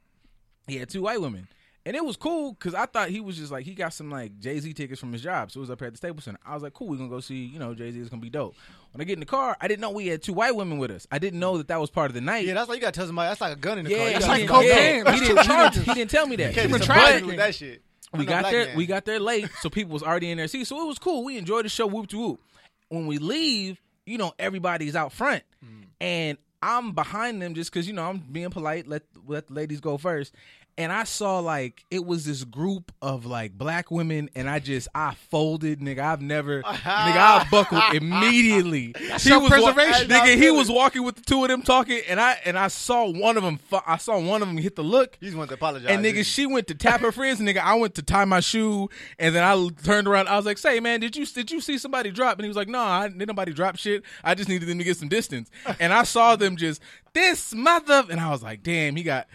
he 0.66 0.76
had 0.76 0.88
two 0.88 1.02
white 1.02 1.20
women, 1.20 1.46
and 1.88 1.96
it 1.96 2.04
was 2.04 2.18
cool 2.18 2.52
because 2.52 2.74
I 2.74 2.84
thought 2.84 3.08
he 3.08 3.18
was 3.20 3.38
just 3.38 3.50
like 3.50 3.64
he 3.64 3.72
got 3.72 3.94
some 3.94 4.10
like 4.10 4.38
Jay 4.38 4.60
Z 4.60 4.74
tickets 4.74 5.00
from 5.00 5.10
his 5.10 5.22
job, 5.22 5.50
so 5.50 5.58
it 5.58 5.62
was 5.62 5.70
up 5.70 5.78
here 5.78 5.86
at 5.86 5.94
the 5.94 5.96
Staples 5.96 6.24
Center. 6.24 6.38
I 6.44 6.52
was 6.52 6.62
like, 6.62 6.74
cool, 6.74 6.86
we're 6.88 6.98
gonna 6.98 7.08
go 7.08 7.20
see, 7.20 7.46
you 7.46 7.58
know, 7.58 7.72
Jay 7.74 7.90
Z 7.90 7.98
is 7.98 8.10
gonna 8.10 8.20
be 8.20 8.28
dope. 8.28 8.54
When 8.92 9.00
I 9.00 9.04
get 9.04 9.14
in 9.14 9.20
the 9.20 9.26
car, 9.26 9.56
I 9.58 9.68
didn't 9.68 9.80
know 9.80 9.90
we 9.90 10.06
had 10.06 10.22
two 10.22 10.34
white 10.34 10.54
women 10.54 10.76
with 10.76 10.90
us. 10.90 11.06
I 11.10 11.18
didn't 11.18 11.40
know 11.40 11.56
that 11.56 11.68
that 11.68 11.80
was 11.80 11.88
part 11.88 12.10
of 12.10 12.14
the 12.14 12.20
night. 12.20 12.44
Yeah, 12.44 12.52
that's 12.52 12.68
like 12.68 12.76
you 12.76 12.82
gotta 12.82 12.92
tell 12.92 13.06
somebody. 13.06 13.30
That's 13.30 13.40
like 13.40 13.54
a 13.54 13.60
gun 13.60 13.78
in 13.78 13.86
the 13.86 13.90
Yeah, 13.92 13.96
car. 13.96 14.06
You 14.06 14.12
he 14.12 14.20
like 14.20 14.38
didn't- 14.38 14.48
tell 14.48 14.60
cocaine. 14.60 15.04
yeah, 15.06 15.12
he 15.12 15.20
didn't, 15.20 15.38
he, 15.38 15.46
didn't, 15.46 15.74
he 15.84 15.94
didn't 15.94 16.10
tell 16.10 16.26
me 16.26 16.36
that. 16.36 16.54
Can't 16.54 16.68
be 16.68 16.72
with 16.74 17.36
that 17.38 17.54
shit. 17.54 17.82
we 18.12 18.24
got 18.26 18.50
there 18.50 18.66
man. 18.66 18.76
we 18.76 18.86
got 18.86 19.04
there 19.04 19.20
late 19.20 19.48
so 19.60 19.70
people 19.70 19.92
was 19.94 20.02
already 20.02 20.30
in 20.30 20.38
their 20.38 20.48
seats 20.48 20.68
so 20.70 20.82
it 20.82 20.86
was 20.86 20.98
cool 20.98 21.24
we 21.24 21.36
enjoyed 21.36 21.64
the 21.64 21.68
show 21.68 21.86
whoop 21.86 22.06
to 22.08 22.18
whoop 22.18 22.40
when 22.88 23.06
we 23.06 23.18
leave 23.18 23.80
you 24.06 24.16
know 24.16 24.32
everybody's 24.38 24.96
out 24.96 25.12
front 25.12 25.42
mm. 25.62 25.84
and 26.00 26.38
i'm 26.62 26.92
behind 26.92 27.42
them 27.42 27.52
just 27.52 27.70
because 27.70 27.86
you 27.86 27.92
know 27.92 28.08
i'm 28.08 28.16
being 28.16 28.48
polite 28.48 28.86
let 28.88 29.02
let 29.26 29.46
the 29.48 29.52
ladies 29.52 29.80
go 29.80 29.98
first 29.98 30.34
and 30.78 30.90
i 30.92 31.04
saw 31.04 31.40
like 31.40 31.84
it 31.90 32.04
was 32.06 32.24
this 32.24 32.44
group 32.44 32.90
of 33.02 33.26
like 33.26 33.52
black 33.52 33.90
women 33.90 34.30
and 34.34 34.48
i 34.48 34.58
just 34.58 34.88
i 34.94 35.12
folded 35.30 35.80
nigga 35.80 35.98
i've 35.98 36.22
never 36.22 36.62
nigga 36.62 37.16
i 37.16 37.46
buckled 37.50 37.82
immediately 37.94 38.94
he 38.96 39.02
was 39.08 39.10
wa- 39.10 39.18
self-preservation. 39.18 40.08
nigga 40.08 40.36
he 40.36 40.50
was 40.50 40.70
walking 40.70 41.02
with 41.02 41.16
the 41.16 41.22
two 41.22 41.42
of 41.42 41.48
them 41.48 41.60
talking 41.62 42.00
and 42.08 42.20
i 42.20 42.38
and 42.44 42.58
i 42.58 42.68
saw 42.68 43.04
one 43.10 43.36
of 43.36 43.42
them 43.42 43.58
fu- 43.58 43.78
i 43.86 43.96
saw 43.96 44.18
one 44.18 44.40
of 44.40 44.48
them 44.48 44.56
hit 44.56 44.76
the 44.76 44.82
look 44.84 45.18
You 45.20 45.36
went 45.36 45.48
to 45.50 45.54
apologize. 45.56 45.90
and 45.90 46.04
nigga, 46.04 46.24
she 46.24 46.46
went 46.46 46.68
to 46.68 46.74
tap 46.74 47.00
her 47.00 47.12
friends. 47.12 47.40
Nigga, 47.40 47.58
I 47.58 47.74
went 47.74 47.94
to 47.96 48.02
tie 48.02 48.24
my 48.24 48.40
shoe, 48.40 48.88
and 49.18 49.34
then 49.34 49.42
I 49.44 49.68
turned 49.84 50.06
around. 50.06 50.28
I 50.28 50.36
was 50.36 50.46
like, 50.46 50.58
"Say, 50.58 50.78
man, 50.80 51.00
did 51.00 51.16
you 51.16 51.26
did 51.26 51.50
you 51.50 51.60
see 51.60 51.76
somebody 51.78 52.10
drop?" 52.10 52.38
And 52.38 52.44
he 52.44 52.48
was 52.48 52.56
like, 52.56 52.68
"No, 52.68 52.80
I 52.80 53.08
didn't 53.08 53.26
nobody 53.26 53.52
drop 53.52 53.76
shit. 53.76 54.04
I 54.22 54.34
just 54.34 54.48
needed 54.48 54.68
them 54.68 54.78
to 54.78 54.84
get 54.84 54.96
some 54.96 55.08
distance." 55.08 55.50
And 55.80 55.92
I 55.92 56.04
saw 56.04 56.36
them 56.36 56.56
just 56.56 56.80
this 57.14 57.52
mother, 57.52 58.04
and 58.10 58.20
I 58.20 58.30
was 58.30 58.42
like, 58.42 58.62
"Damn, 58.62 58.96
he 58.96 59.02
got." 59.02 59.26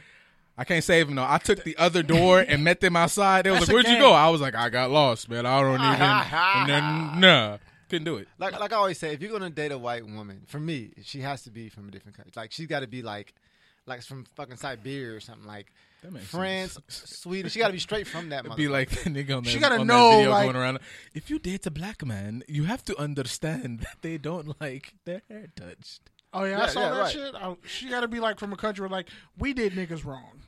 I 0.58 0.66
can't 0.66 0.84
save 0.84 1.10
him 1.10 1.16
though. 1.16 1.26
I 1.28 1.40
took 1.40 1.64
the 1.64 1.76
other 1.78 2.04
door 2.04 2.40
and 2.40 2.64
met 2.64 2.80
them 2.80 2.96
outside. 2.96 3.46
They 3.46 3.50
was 3.52 3.62
That's 3.62 3.70
like, 3.70 3.74
"Where'd 3.74 3.88
you 3.88 3.94
game. 3.94 4.02
go?" 4.02 4.14
I 4.14 4.30
was 4.30 4.40
like, 4.42 4.54
"I 4.56 4.70
got 4.70 4.92
lost, 4.92 5.30
man. 5.30 5.46
I 5.46 5.62
don't 5.62 5.74
even." 5.76 5.84
and 5.92 6.70
then, 6.70 7.20
nah, 7.20 7.58
couldn't 7.90 8.06
do 8.06 8.18
it. 8.18 8.28
Like 8.38 8.60
like 8.60 8.72
I 8.72 8.76
always 8.76 9.00
say, 9.00 9.14
if 9.14 9.22
you're 9.22 9.32
gonna 9.32 9.50
date 9.50 9.72
a 9.72 9.78
white 9.78 10.06
woman, 10.06 10.44
for 10.48 10.60
me, 10.60 10.92
she 11.04 11.22
has 11.22 11.44
to 11.44 11.50
be 11.52 11.70
from 11.70 11.88
a 11.88 11.92
different 11.92 12.16
country. 12.18 12.34
Like 12.36 12.52
she's 12.52 12.68
got 12.68 12.82
to 12.82 12.88
be 12.88 13.02
like, 13.02 13.34
like 13.88 14.04
from 14.04 14.26
fucking 14.36 14.58
Siberia 14.58 15.16
or 15.16 15.20
something. 15.20 15.48
Like 15.48 15.74
That 16.04 16.14
makes 16.14 16.28
France, 16.28 16.78
Sweden. 16.88 17.50
She 17.50 17.58
got 17.58 17.68
to 17.68 17.74
be 17.74 17.80
straight 17.80 18.06
from 18.08 18.30
that. 18.30 18.44
Be 18.56 18.68
like 18.68 18.90
the 18.92 19.10
nigga 19.10 19.38
on 19.38 19.44
that, 19.44 19.50
She 19.50 19.58
gotta 19.58 19.80
on 19.80 19.88
know, 19.88 20.10
that 20.12 20.16
video 20.18 20.32
like- 20.32 20.44
going 20.44 20.56
around. 20.56 20.80
If 21.16 21.32
you 21.32 21.40
date 21.40 21.66
a 21.66 21.72
black 21.72 22.06
man, 22.06 22.44
you 22.48 22.66
have 22.66 22.84
to 22.86 23.00
understand 23.00 23.80
that 23.86 23.98
they 24.02 24.20
don't 24.20 24.56
like 24.62 24.94
their 25.06 25.24
hair 25.30 25.48
touched. 25.56 26.12
Oh 26.34 26.44
yeah, 26.46 26.62
I 26.64 26.68
saw 26.68 26.82
yeah, 26.82 26.90
that 26.92 27.00
right. 27.00 27.12
shit. 27.12 27.36
I, 27.36 27.56
she 27.66 27.90
got 27.90 28.02
to 28.02 28.08
be 28.08 28.20
like 28.20 28.40
from 28.40 28.54
a 28.54 28.58
country 28.58 28.82
where 28.82 28.90
like 28.90 29.10
we 29.38 29.54
did 29.54 29.74
niggas 29.74 30.04
wrong. 30.06 30.42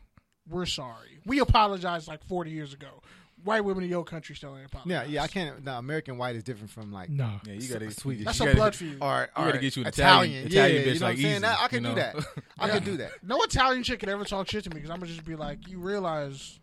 We're 0.47 0.65
sorry. 0.65 1.19
We 1.25 1.39
apologized 1.39 2.07
like 2.07 2.23
forty 2.23 2.51
years 2.51 2.73
ago. 2.73 3.01
white 3.43 3.61
women 3.63 3.83
in 3.83 3.89
your 3.89 4.03
country 4.03 4.36
still 4.36 4.57
ain't 4.57 4.71
popular. 4.71 5.03
Yeah, 5.03 5.07
yeah. 5.07 5.23
I 5.23 5.27
can't. 5.27 5.63
No, 5.63 5.73
American 5.77 6.17
white 6.17 6.36
is 6.36 6.43
different 6.43 6.71
from 6.71 6.91
like 6.91 7.09
No. 7.09 7.39
Yeah, 7.45 7.53
you 7.53 7.67
gotta 7.67 7.91
Swedish. 7.91 8.25
That's 8.25 8.39
you 8.39 8.45
a 8.45 8.47
gotta- 8.49 8.57
blood 8.57 8.75
feud. 8.75 8.97
or, 9.01 9.29
You 9.38 9.43
or 9.43 9.45
gotta 9.47 9.57
get 9.59 9.75
you 9.75 9.81
an 9.83 9.88
Italian. 9.89 10.47
Italian, 10.47 10.51
yeah, 10.51 10.65
Italian 10.65 10.81
you 10.81 10.86
know 10.86 10.91
like 10.93 11.01
what 11.01 11.09
I'm 11.09 11.17
saying? 11.17 11.36
easy, 11.38 11.45
I, 11.45 11.63
I 11.63 11.67
can 11.67 11.83
you 11.83 11.89
do 11.89 11.95
that. 11.95 12.15
I 12.59 12.69
can 12.69 12.83
do 12.83 12.97
that. 12.97 13.11
No 13.23 13.41
Italian 13.43 13.83
chick 13.83 13.99
could 13.99 14.09
ever 14.09 14.25
talk 14.25 14.49
shit 14.49 14.63
to 14.63 14.69
me 14.69 14.75
because 14.75 14.89
I'm 14.89 14.99
gonna 14.99 15.11
just 15.11 15.25
be 15.25 15.36
like, 15.36 15.67
you 15.67 15.79
realize 15.79 16.59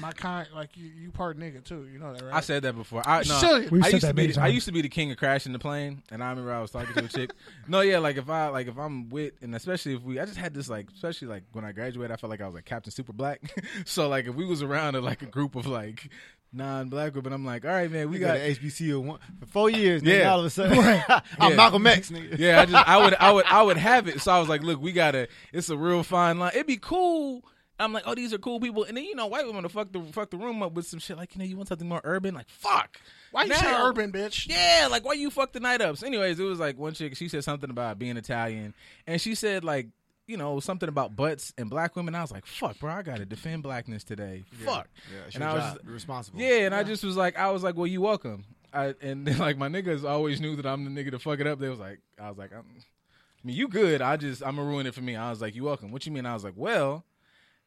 my 0.00 0.12
kind, 0.12 0.48
like 0.54 0.76
you, 0.76 0.86
you 0.86 1.10
part 1.10 1.38
nigga 1.38 1.62
too. 1.64 1.86
You 1.92 1.98
know 1.98 2.12
that, 2.14 2.22
right? 2.22 2.34
I 2.34 2.40
said 2.40 2.62
that 2.62 2.74
before. 2.74 3.02
I, 3.06 3.18
no, 3.18 3.22
Silly. 3.22 3.68
We've 3.68 3.82
I 3.82 3.86
said 3.86 3.92
used 3.94 4.04
that 4.04 4.08
to 4.08 4.14
be 4.14 4.22
many 4.22 4.32
the, 4.32 4.40
I 4.40 4.44
times. 4.44 4.54
used 4.54 4.66
to 4.66 4.72
be 4.72 4.82
the 4.82 4.88
king 4.88 5.10
of 5.10 5.16
crashing 5.18 5.52
the 5.52 5.58
plane, 5.58 6.02
and 6.10 6.22
I 6.22 6.30
remember 6.30 6.52
I 6.52 6.60
was 6.60 6.70
talking 6.70 6.94
to 6.94 7.04
a 7.04 7.08
chick. 7.08 7.30
No, 7.68 7.80
yeah, 7.80 7.98
like 7.98 8.16
if 8.16 8.28
I 8.30 8.48
like 8.48 8.68
if 8.68 8.78
I'm 8.78 9.08
with, 9.08 9.32
and 9.42 9.54
especially 9.54 9.94
if 9.94 10.02
we, 10.02 10.20
I 10.20 10.24
just 10.24 10.38
had 10.38 10.54
this 10.54 10.68
like, 10.70 10.88
especially 10.94 11.26
like 11.28 11.42
when 11.52 11.64
I 11.64 11.72
graduated, 11.72 12.12
I 12.12 12.16
felt 12.16 12.30
like 12.30 12.40
I 12.40 12.46
was 12.46 12.54
like 12.54 12.64
Captain 12.64 12.92
Super 12.92 13.12
Black. 13.12 13.40
so 13.84 14.08
like 14.08 14.26
if 14.26 14.34
we 14.36 14.44
was 14.46 14.62
around 14.62 14.94
a, 14.94 15.00
like 15.00 15.22
a 15.22 15.26
group 15.26 15.56
of 15.56 15.66
like 15.66 16.08
non-black 16.52 17.14
women, 17.14 17.32
I'm 17.32 17.44
like, 17.44 17.64
all 17.64 17.72
right, 17.72 17.90
man, 17.90 18.06
we 18.08 18.12
We 18.14 18.18
got. 18.20 18.34
got 18.38 18.46
HBCU 18.46 19.02
one, 19.02 19.18
for 19.40 19.46
four 19.46 19.68
years. 19.70 20.02
Nigga, 20.02 20.20
Yeah. 20.20 20.30
all 20.32 20.40
of 20.40 20.46
a 20.46 20.50
sudden, 20.50 20.78
I'm 21.38 21.50
Yeah. 21.50 21.56
Malcolm 21.56 21.86
X. 21.86 22.10
Nigga. 22.10 22.38
yeah, 22.38 22.60
I 22.60 22.66
just 22.66 22.88
I 22.88 22.96
would 23.04 23.14
I 23.14 23.32
would 23.32 23.44
I 23.46 23.62
would 23.62 23.76
have 23.76 24.06
it. 24.08 24.20
So 24.20 24.30
I 24.32 24.38
was 24.38 24.48
like, 24.48 24.62
look, 24.62 24.80
we 24.80 24.92
gotta. 24.92 25.28
It's 25.52 25.68
a 25.68 25.76
real 25.76 26.02
fine 26.02 26.38
line. 26.38 26.52
It'd 26.54 26.66
be 26.66 26.76
cool. 26.78 27.44
I'm 27.78 27.92
like, 27.92 28.04
oh, 28.06 28.14
these 28.14 28.32
are 28.32 28.38
cool 28.38 28.58
people, 28.60 28.84
and 28.84 28.96
then 28.96 29.04
you 29.04 29.14
know, 29.14 29.26
white 29.26 29.46
women 29.46 29.62
to 29.62 29.68
fuck 29.68 29.92
the 29.92 30.00
fuck 30.12 30.30
the 30.30 30.36
room 30.38 30.62
up 30.62 30.72
with 30.72 30.86
some 30.86 30.98
shit 30.98 31.16
like, 31.16 31.34
you 31.34 31.38
know, 31.40 31.44
you 31.44 31.56
want 31.56 31.68
something 31.68 31.88
more 31.88 32.00
urban, 32.04 32.34
like 32.34 32.48
fuck. 32.48 32.98
Why 33.32 33.44
you 33.44 33.54
say 33.54 33.66
urban, 33.74 34.12
bitch? 34.12 34.48
Yeah, 34.48 34.88
like 34.90 35.04
why 35.04 35.12
you 35.14 35.30
fuck 35.30 35.52
the 35.52 35.60
night 35.60 35.80
up? 35.82 35.96
So 35.98 36.06
anyways, 36.06 36.40
it 36.40 36.44
was 36.44 36.58
like 36.58 36.78
one 36.78 36.94
chick. 36.94 37.16
She 37.16 37.28
said 37.28 37.44
something 37.44 37.68
about 37.70 37.98
being 37.98 38.16
Italian, 38.16 38.72
and 39.06 39.20
she 39.20 39.34
said 39.34 39.62
like, 39.64 39.88
you 40.26 40.36
know, 40.36 40.58
something 40.58 40.88
about 40.88 41.14
butts 41.14 41.52
and 41.58 41.68
black 41.68 41.94
women. 41.96 42.14
I 42.14 42.22
was 42.22 42.32
like, 42.32 42.46
fuck, 42.46 42.78
bro, 42.78 42.90
I 42.92 43.02
gotta 43.02 43.26
defend 43.26 43.62
blackness 43.62 44.04
today. 44.04 44.44
Fuck. 44.64 44.88
Yeah, 45.12 45.30
and 45.34 45.44
I 45.44 45.54
was 45.54 45.62
just- 45.74 45.84
responsible. 45.86 46.40
Yeah, 46.40 46.60
and 46.66 46.74
I 46.74 46.82
just 46.82 47.04
was 47.04 47.16
like, 47.16 47.38
I 47.38 47.50
was 47.50 47.62
like, 47.62 47.76
well, 47.76 47.86
you 47.86 48.00
welcome. 48.00 48.44
I, 48.72 48.94
and 49.00 49.26
then, 49.26 49.38
like 49.38 49.58
my 49.58 49.68
niggas 49.68 50.04
always 50.08 50.40
knew 50.40 50.56
that 50.56 50.66
I'm 50.66 50.84
the 50.84 50.90
nigga 51.04 51.10
to 51.10 51.18
fuck 51.18 51.40
it 51.40 51.46
up. 51.46 51.58
They 51.58 51.68
was 51.68 51.78
like, 51.78 52.00
I 52.20 52.28
was 52.28 52.38
like, 52.38 52.52
I'm, 52.52 52.64
I 52.68 53.46
mean, 53.46 53.56
you 53.56 53.68
good. 53.68 54.00
I 54.02 54.16
just 54.16 54.42
I'm 54.42 54.56
gonna 54.56 54.66
ruin 54.68 54.86
it 54.86 54.94
for 54.94 55.02
me. 55.02 55.14
I 55.14 55.30
was 55.30 55.40
like, 55.42 55.54
you 55.54 55.64
welcome. 55.64 55.92
What 55.92 56.06
you 56.06 56.12
mean? 56.12 56.24
I 56.26 56.34
was 56.34 56.42
like, 56.42 56.54
well, 56.56 57.04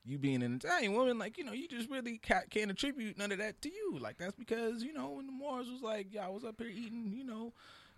you 0.09 0.17
being 0.17 0.41
an 0.43 0.55
Italian 0.55 0.93
woman, 0.93 1.17
like 1.19 1.37
you 1.37 1.43
know, 1.43 1.51
you 1.53 1.67
just 1.67 1.89
really 1.89 2.17
ca- 2.17 2.43
can't 2.49 2.71
attribute 2.71 3.17
none 3.17 3.31
of 3.31 3.37
that 3.37 3.61
to 3.61 3.69
you. 3.69 3.97
Like 3.99 4.17
that's 4.17 4.35
because 4.35 4.83
you 4.83 4.91
know 4.93 5.09
when 5.11 5.25
the 5.27 5.31
Moors 5.31 5.67
was 5.69 5.81
like, 5.81 6.07
yeah, 6.11 6.25
I 6.25 6.29
was 6.29 6.43
up 6.43 6.55
here 6.59 6.69
eating, 6.69 7.11
you 7.15 7.23
know. 7.23 7.53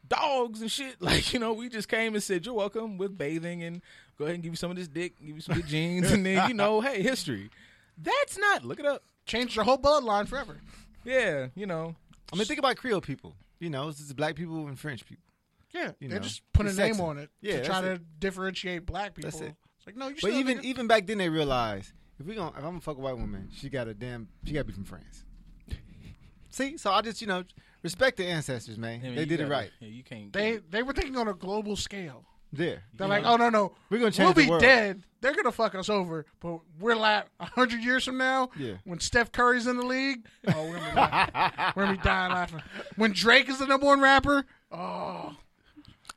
Dogs 0.08 0.62
and 0.62 0.72
shit, 0.72 0.96
like 1.02 1.32
you 1.32 1.40
know, 1.40 1.54
we 1.54 1.70
just 1.70 1.88
came 1.88 2.16
and 2.16 2.24
said 2.24 2.46
you're 2.46 2.56
welcome 2.56 2.98
with 2.98 3.18
bathing 3.18 3.62
and 3.64 3.82
go 4.18 4.26
ahead 4.26 4.34
and 4.34 4.44
give 4.44 4.52
you 4.52 4.58
some 4.58 4.72
of 4.72 4.78
this 4.78 4.88
dick, 4.88 5.14
give 5.24 5.36
you 5.36 5.42
some 5.42 5.56
good 5.56 5.68
jeans, 5.68 6.12
and 6.12 6.26
then 6.26 6.48
you 6.50 6.54
know, 6.56 6.82
hey, 6.82 7.02
history. 7.04 7.50
That's 7.98 8.38
not 8.38 8.66
look 8.66 8.80
it 8.80 8.86
up. 8.86 9.04
Changed 9.28 9.56
your 9.56 9.64
whole 9.64 9.78
bloodline 9.78 10.28
forever. 10.28 10.58
Yeah, 11.06 11.48
you 11.56 11.68
know, 11.68 11.96
I 12.34 12.36
mean, 12.36 12.46
think 12.46 12.58
about 12.60 12.78
Creole 12.78 13.00
people. 13.02 13.36
You 13.60 13.70
know, 13.70 13.90
it's 13.90 14.00
just 14.00 14.16
black 14.16 14.36
people 14.36 14.68
and 14.68 14.78
French 14.80 15.06
people. 15.06 15.24
Yeah, 15.72 15.92
You 16.00 16.10
they 16.10 16.16
know, 16.16 16.22
just 16.22 16.42
put 16.52 16.66
a 16.66 16.70
name 16.70 16.96
sexy. 16.96 17.02
on 17.02 17.18
it 17.20 17.30
Yeah, 17.40 17.58
to 17.58 17.64
try 17.66 17.82
that's 17.82 18.00
to 18.00 18.06
differentiate 18.20 18.86
black 18.88 19.14
people. 19.14 19.30
That's 19.30 19.42
it. 19.42 19.56
It's 19.78 19.86
like 19.88 19.96
no, 19.96 20.08
you 20.08 20.16
But 20.16 20.20
still 20.32 20.34
even 20.40 20.66
even 20.66 20.88
back 20.88 21.06
then, 21.06 21.20
they 21.20 21.30
realized 21.30 21.94
if 22.22 22.28
we 22.28 22.36
gonna 22.36 22.50
if 22.52 22.58
I'm 22.58 22.64
gonna 22.64 22.80
fuck 22.82 22.98
a 22.98 23.02
white 23.02 23.18
woman, 23.18 23.50
she 23.54 23.70
got 23.70 23.88
a 23.88 23.94
damn 23.94 24.28
she 24.46 24.54
got 24.54 24.62
to 24.62 24.66
be 24.66 24.74
from 24.74 24.86
France. 24.86 25.24
See, 26.50 26.78
so 26.78 26.92
I 26.92 27.02
just 27.02 27.22
you 27.22 27.28
know 27.28 27.44
respect 27.84 28.18
the 28.18 28.26
ancestors, 28.26 28.78
man. 28.78 29.00
I 29.04 29.08
mean, 29.08 29.16
they 29.16 29.26
did 29.26 29.40
it 29.40 29.44
gotta- 29.44 29.52
right. 29.52 29.72
Yeah, 29.80 29.88
you 29.90 30.04
can't. 30.04 30.32
they 30.34 30.60
they 30.70 30.84
were 30.84 30.94
thinking 30.94 31.18
on 31.18 31.28
a 31.28 31.34
global 31.34 31.76
scale. 31.76 32.26
There, 32.54 32.84
They're 32.98 33.08
like, 33.08 33.24
oh 33.26 33.38
no 33.38 33.50
no, 33.50 33.72
We're 33.90 34.00
gonna 34.00 34.12
change. 34.12 34.26
we'll 34.26 34.34
change 34.34 34.36
the 34.36 34.44
be 34.44 34.50
world. 34.50 34.62
dead. 34.62 35.04
They're 35.22 35.34
gonna 35.34 35.54
fuck 35.54 35.74
us 35.74 35.88
over, 35.88 36.26
but 36.42 36.60
we're 36.82 36.96
like 36.98 37.26
hundred 37.40 37.82
years 37.82 38.04
from 38.04 38.18
now. 38.18 38.50
Yeah. 38.58 38.74
When 38.84 39.00
Steph 39.00 39.32
Curry's 39.32 39.68
in 39.68 39.78
the 39.78 39.86
league, 39.86 40.26
oh 40.54 40.68
we're 40.68 40.78
gonna 40.80 40.90
be, 40.92 40.96
laughing. 40.98 41.74
we're 41.78 41.84
gonna 41.86 41.98
be 41.98 42.04
dying 42.04 42.32
laughing. 42.34 42.62
When 42.98 43.14
Drake 43.14 43.48
is 43.48 43.60
the 43.60 43.68
number 43.68 43.86
one 43.86 44.02
rapper, 44.02 44.46
oh 44.70 45.38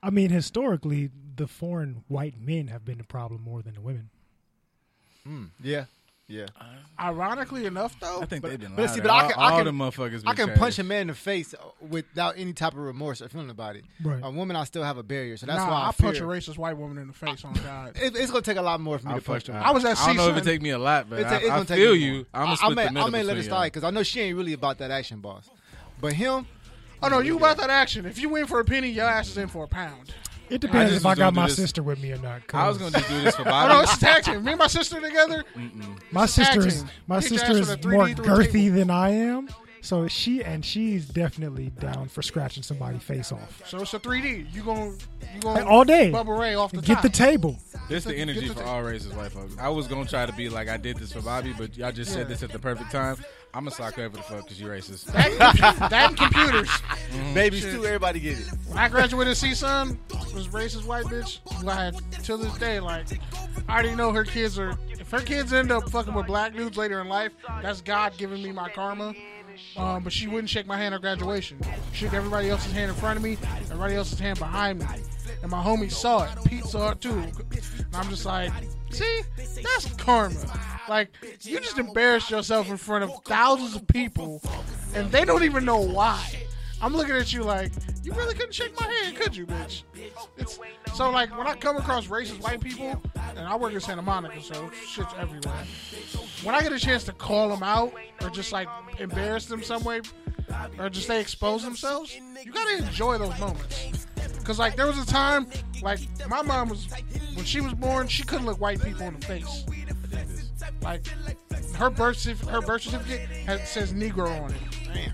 I 0.03 0.11
mean, 0.11 0.31
historically, 0.31 1.11
the 1.37 1.47
foreign 1.47 2.03
white 2.09 2.39
men 2.41 2.67
have 2.67 2.85
been 2.85 2.99
the 2.99 3.05
problem 3.05 3.41
more 3.41 3.63
than 3.63 3.75
the 3.75 3.81
women. 3.81 4.11
Mm, 5.27 5.49
yeah, 5.63 5.85
yeah. 6.29 6.47
ironically 7.01 7.65
enough 7.67 7.99
though, 7.99 8.21
I 8.21 8.27
think 8.27 8.45
they've 8.45 8.61
been. 8.61 8.75
but 8.77 8.89
see, 8.91 9.01
louder. 9.01 9.03
but 9.03 9.11
I 9.11 9.23
all, 9.23 9.31
can- 9.31 9.39
I 9.41 9.51
can- 9.57 9.65
the 9.65 9.85
motherfuckers. 9.85 10.23
I 10.27 10.35
can 10.35 10.47
trash. 10.49 10.59
punch 10.59 10.79
a 10.79 10.85
man 10.85 11.01
in 11.03 11.07
the 11.09 11.15
face 11.15 11.55
without 11.81 12.35
any 12.37 12.53
type 12.53 12.73
of 12.75 12.81
remorse 12.81 13.23
or 13.23 13.29
feeling 13.29 13.51
about 13.51 13.77
it. 13.77 13.85
Right. 14.03 14.21
A 14.23 14.31
woman, 14.31 14.55
I 14.57 14.65
still 14.65 14.83
have 14.83 14.99
a 14.99 15.03
barrier, 15.03 15.37
so 15.37 15.47
that's 15.47 15.59
nah, 15.59 15.71
why 15.71 15.81
I, 15.85 15.89
I 15.89 15.93
punch 15.93 16.19
a 16.19 16.25
racist 16.25 16.59
white 16.59 16.77
woman 16.77 16.99
in 16.99 17.07
the 17.09 17.15
face. 17.15 17.45
On 17.45 17.53
God, 17.65 17.97
It, 17.97 18.17
it's 18.17 18.31
gonna 18.31 18.43
take 18.43 18.59
a 18.59 18.63
lot 18.63 18.81
more 18.81 18.99
for 18.99 19.07
me 19.07 19.15
I'll 19.15 19.21
to 19.21 19.25
punch 19.25 19.47
her. 19.47 19.55
I 19.55 19.71
was 19.71 19.85
at 19.85 19.99
I 19.99 20.07
don't 20.09 20.17
know 20.17 20.29
if 20.29 20.37
it 20.37 20.45
take 20.45 20.61
me 20.63 20.71
a 20.71 20.79
lot, 20.79 21.09
but 21.09 21.21
It's, 21.21 21.31
I, 21.31 21.37
it's 21.37 21.45
I 21.47 21.49
gonna 21.49 21.65
take 21.65 21.79
feel 21.79 21.93
me 21.95 21.99
you. 22.01 22.27
I'm 22.35 22.43
gonna 22.45 22.53
I, 22.53 22.55
split 22.57 22.71
I 22.79 22.91
may, 22.91 23.01
the 23.01 23.07
I 23.07 23.11
may 23.11 23.23
let 23.23 23.33
it 23.37 23.41
between 23.41 23.51
slide 23.51 23.67
because 23.69 23.85
I 23.85 23.91
know 23.91 24.03
she 24.03 24.21
ain't 24.21 24.37
really 24.37 24.53
about 24.53 24.79
that 24.79 24.91
action, 24.91 25.21
boss. 25.21 25.49
But 26.01 26.13
him, 26.13 26.47
oh 27.03 27.09
no, 27.09 27.21
you 27.21 27.37
about 27.39 27.57
that 27.59 27.71
action? 27.71 28.05
If 28.05 28.19
you 28.19 28.29
win 28.29 28.47
for 28.47 28.61
a 28.61 28.65
penny, 28.65 28.91
your 28.91 29.07
ass 29.07 29.29
is 29.29 29.39
in 29.39 29.49
for 29.49 29.65
a 29.65 29.69
pound. 29.69 30.13
It 30.51 30.61
depends 30.61 30.93
just 30.93 31.03
if 31.05 31.07
I 31.07 31.15
got 31.15 31.35
my 31.35 31.47
this- 31.47 31.57
sister 31.57 31.83
with 31.83 32.01
me 32.03 32.13
or 32.13 32.19
not. 32.19 32.47
'cause 32.47 32.59
I 32.61 32.69
was 32.69 32.79
gonna 32.79 32.91
just 32.93 33.09
do 33.09 33.21
this 33.23 33.35
for 33.37 33.45
Bobby. 33.45 33.67
Oh 33.67 33.69
no, 33.69 33.75
Bobby. 33.75 33.85
it's 33.85 33.97
a 33.97 34.01
tag 34.01 34.23
team. 34.25 34.45
Me 34.45 34.53
and 34.53 34.59
my 34.59 34.67
sister 34.67 35.01
together. 35.01 35.45
my 36.13 36.25
it's 36.25 36.39
a 36.39 36.45
sister 36.45 36.67
is 36.67 36.85
my 37.07 37.17
Hit 37.21 37.25
sister 37.29 37.53
is 37.53 37.69
more 37.69 37.77
3D 37.77 38.17
through 38.17 38.25
a 38.25 38.29
girthy 38.39 38.53
table. 38.53 38.77
than 38.77 38.91
I 38.91 39.11
am. 39.11 39.49
So 39.81 40.09
she 40.09 40.43
and 40.43 40.65
she's 40.65 41.07
definitely 41.07 41.69
down 41.79 42.09
for 42.09 42.23
scratching 42.23 42.63
somebody's 42.63 43.03
face 43.03 43.31
off 43.33 43.61
So 43.67 43.81
it's 43.83 43.93
a 43.93 43.99
3D. 43.99 44.47
You 44.55 44.63
going 44.63 44.99
you 45.35 45.41
going 45.41 45.63
all 45.67 45.85
day. 45.85 46.11
Bubba 46.11 46.39
Ray 46.39 46.55
off 46.55 46.73
the 46.73 46.81
Get 46.81 46.95
top. 46.95 47.03
the 47.03 47.09
table. 47.11 47.59
This 47.91 48.05
the 48.05 48.15
energy 48.15 48.49
the 48.49 48.55
for 48.55 48.61
thing. 48.61 48.69
all 48.69 48.83
races, 48.83 49.13
white 49.13 49.33
folks. 49.33 49.55
I 49.59 49.69
was 49.69 49.87
gonna 49.87 50.07
try 50.07 50.25
to 50.27 50.33
be 50.33 50.49
like 50.49 50.69
I 50.69 50.77
did 50.79 50.97
this 50.99 51.13
for 51.13 51.21
Bobby, 51.21 51.53
but 51.57 51.77
y'all 51.77 51.93
just 51.93 52.11
Yeah. 52.13 52.19
said 52.19 52.29
this 52.29 52.43
at 52.43 52.51
the 52.51 52.59
perfect 52.59 52.93
time. 52.93 53.17
I'm 53.55 53.65
gonna 53.65 53.71
sock 53.71 53.95
whoever 53.95 54.17
the 54.17 54.23
fuck 54.25 54.43
because 54.43 54.61
you 54.61 54.67
racist. 54.67 55.05
that, 55.13 55.89
that 55.89 56.09
and 56.09 56.17
computers. 56.17 56.69
babies 57.35 57.61
Shit. 57.63 57.75
too, 57.75 57.85
everybody 57.85 58.19
get 58.19 58.41
it. 58.41 58.47
When 58.67 58.79
I 58.79 58.89
graduated 58.89 59.35
CSUN, 59.35 59.97
was 60.35 60.49
racist 60.49 60.87
white 60.87 61.05
bitch. 61.05 61.39
Like 61.63 61.77
I 61.77 61.85
had 61.85 62.13
till 62.25 62.37
this 62.37 62.53
day 62.59 62.81
like 62.81 63.07
I 63.69 63.73
already 63.73 63.95
know 63.95 64.13
her 64.13 64.25
kids 64.25 64.59
are. 64.59 64.77
If 64.91 65.09
her 65.13 65.21
kids 65.21 65.53
end 65.53 65.71
up 65.71 65.89
fucking 65.91 66.13
with 66.15 66.27
black 66.27 66.57
dudes 66.57 66.77
later 66.77 67.01
in 67.01 67.09
life, 67.09 67.31
that's 67.63 67.81
God 67.81 68.15
giving 68.19 68.43
me 68.43 68.51
my 68.51 68.69
karma. 68.69 69.15
Um, 69.77 70.03
but 70.03 70.13
she 70.13 70.27
wouldn't 70.27 70.51
shake 70.51 70.67
my 70.67 70.77
hand 70.77 70.95
at 70.97 71.01
graduation. 71.01 71.61
Shook 71.93 72.13
everybody 72.13 72.51
else's 72.51 72.73
hand 72.73 72.91
in 72.91 72.97
front 72.97 73.19
of 73.19 73.23
me, 73.23 73.39
everybody 73.67 73.95
else's 73.95 74.19
hand 74.19 74.41
behind 74.41 74.81
me. 74.81 74.87
And 75.43 75.51
my 75.51 75.63
homie 75.63 75.93
saw 75.93 76.25
it. 76.25 76.31
Pete 76.45 76.65
saw 76.65 76.91
it 76.91 77.01
too. 77.01 77.19
And 77.19 77.35
I'm 77.95 78.09
just 78.09 78.27
like, 78.27 78.53
see, 78.95 79.23
that's 79.63 79.93
karma. 79.95 80.37
Like, 80.89 81.11
you 81.43 81.61
just 81.61 81.79
embarrassed 81.79 82.31
yourself 82.31 82.69
in 82.69 82.77
front 82.77 83.05
of 83.05 83.11
thousands 83.25 83.75
of 83.75 83.87
people, 83.87 84.43
and 84.95 85.11
they 85.11 85.25
don't 85.25 85.45
even 85.45 85.65
know 85.65 85.81
why. 85.81 86.23
I'm 86.83 86.95
looking 86.95 87.15
at 87.15 87.33
you 87.33 87.43
like, 87.43 87.73
you 88.03 88.13
really 88.13 88.35
couldn't 88.35 88.55
shake 88.55 88.79
my 88.79 88.87
hand, 88.87 89.17
could 89.17 89.35
you, 89.35 89.47
bitch? 89.47 89.85
It's, 90.37 90.59
so, 90.95 91.11
like, 91.11 91.37
when 91.37 91.47
I 91.47 91.55
come 91.55 91.77
across 91.77 92.07
racist 92.09 92.43
white 92.43 92.61
people, 92.61 93.01
and 93.37 93.41
I 93.41 93.57
work 93.57 93.73
in 93.73 93.81
Santa 93.81 94.03
Monica, 94.03 94.43
so 94.43 94.71
shit's 94.87 95.15
everywhere. 95.19 95.65
When 96.43 96.55
I 96.55 96.61
get 96.61 96.73
a 96.73 96.79
chance 96.79 97.05
to 97.05 97.13
call 97.13 97.49
them 97.49 97.63
out, 97.63 97.95
or 98.23 98.29
just, 98.31 98.53
like, 98.53 98.69
embarrass 98.99 99.47
them 99.47 99.63
some 99.63 99.83
way, 99.85 100.03
or 100.79 100.91
just 100.91 101.09
they 101.09 101.21
expose 101.21 101.63
themselves, 101.63 102.15
you 102.45 102.53
gotta 102.53 102.77
enjoy 102.79 103.19
those 103.19 103.39
moments. 103.41 104.07
Cause 104.45 104.59
like 104.59 104.77
there 104.77 104.87
was 104.87 104.99
a 104.99 105.07
time, 105.07 105.47
like 105.83 106.01
my 106.29 106.43
mom 106.43 106.69
was, 106.69 106.87
when 107.35 107.45
she 107.45 107.61
was 107.61 107.75
born, 107.75 108.09
she 108.09 108.23
couldn't 108.23 108.47
look 108.47 108.61
white 108.61 108.83
people 108.83 109.03
in 109.03 109.19
the 109.19 109.27
face. 109.27 109.65
Like 110.83 111.07
her 111.77 111.91
birth 111.91 112.17
certif- 112.17 112.49
her 112.49 112.61
birth 112.61 112.83
certificate 112.83 113.29
says 113.67 113.93
Negro 113.93 114.43
on 114.43 114.53
it. 114.53 115.13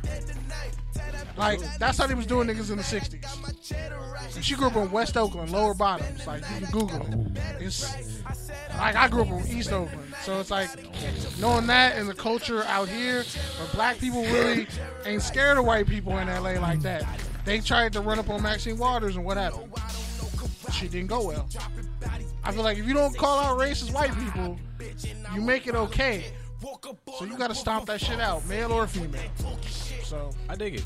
Like 1.37 1.61
that's 1.79 1.97
how 1.97 2.07
they 2.07 2.14
was 2.14 2.27
doing 2.27 2.49
niggas 2.49 2.71
in 2.71 2.77
the 2.77 2.83
'60s. 2.83 4.35
And 4.37 4.45
she 4.45 4.55
grew 4.55 4.66
up 4.66 4.77
in 4.77 4.91
West 4.91 5.16
Oakland, 5.16 5.51
Lower 5.51 5.75
Bottoms. 5.75 6.27
Like 6.27 6.43
you 6.51 6.66
can 6.66 6.71
Google 6.71 7.07
it. 7.37 7.39
It's 7.61 8.23
like 8.77 8.95
I 8.97 9.09
grew 9.09 9.23
up 9.23 9.29
in 9.29 9.47
East 9.57 9.73
Oakland, 9.73 10.14
so 10.23 10.39
it's 10.41 10.51
like 10.51 10.68
knowing 11.41 11.66
that 11.68 11.97
and 11.97 12.09
the 12.09 12.14
culture 12.14 12.62
out 12.64 12.89
here, 12.89 13.23
where 13.23 13.68
black 13.73 13.99
people 13.99 14.23
really 14.25 14.66
ain't 15.07 15.23
scared 15.23 15.57
of 15.57 15.64
white 15.64 15.87
people 15.87 16.18
in 16.18 16.29
LA 16.29 16.61
like 16.61 16.81
that. 16.83 17.05
They 17.45 17.61
tried 17.61 17.95
to 17.95 18.01
run 18.01 18.18
up 18.18 18.29
on 18.29 18.43
Maxine 18.43 18.77
Waters 18.77 19.16
and 19.16 19.25
what 19.25 19.37
happened? 19.39 19.73
She 20.81 20.89
didn't 20.89 21.09
go 21.09 21.26
well. 21.26 21.47
I 22.43 22.53
feel 22.53 22.62
like 22.62 22.78
if 22.78 22.87
you 22.87 22.95
don't 22.95 23.14
call 23.16 23.39
out 23.39 23.59
racist 23.59 23.93
white 23.93 24.12
people, 24.18 24.59
you 25.35 25.41
make 25.43 25.66
it 25.66 25.74
okay. 25.74 26.33
So 27.18 27.24
you 27.26 27.37
gotta 27.37 27.55
stomp 27.55 27.87
that 27.87 28.01
shit 28.01 28.18
out, 28.20 28.47
male 28.47 28.72
or 28.72 28.87
female. 28.87 29.20
So 30.03 30.31
I 30.49 30.57
dig 30.57 30.76
it. 30.76 30.85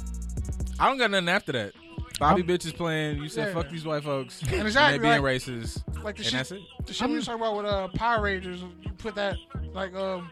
I 0.79 0.89
don't 0.89 0.99
got 0.99 1.11
nothing 1.13 1.29
after 1.29 1.53
that. 1.53 1.73
Bobby 2.19 2.43
bitch 2.43 2.65
is 2.67 2.73
playing. 2.73 3.23
You 3.23 3.29
said 3.29 3.49
Yeah. 3.49 3.55
fuck 3.55 3.71
these 3.71 3.85
white 3.85 4.03
folks. 4.05 4.41
And 4.43 4.63
exactly, 4.67 4.97
and 4.97 5.05
they 5.05 5.09
being 5.11 5.23
like- 5.23 5.43
racist. 5.43 5.83
like 6.05 6.17
the 6.17 6.23
and 6.23 6.25
shit, 6.27 6.33
that's 6.33 6.53
it. 6.53 6.61
the 6.87 6.93
shit 6.93 7.09
we 7.09 7.17
was 7.17 7.27
talking 7.27 7.41
about 7.41 7.57
with 7.57 7.67
uh, 7.67 7.89
Power 7.95 8.23
Rangers, 8.23 8.61
you 8.83 8.91
put 8.99 9.15
that 9.17 9.37
like 9.73 9.95
um 9.95 10.31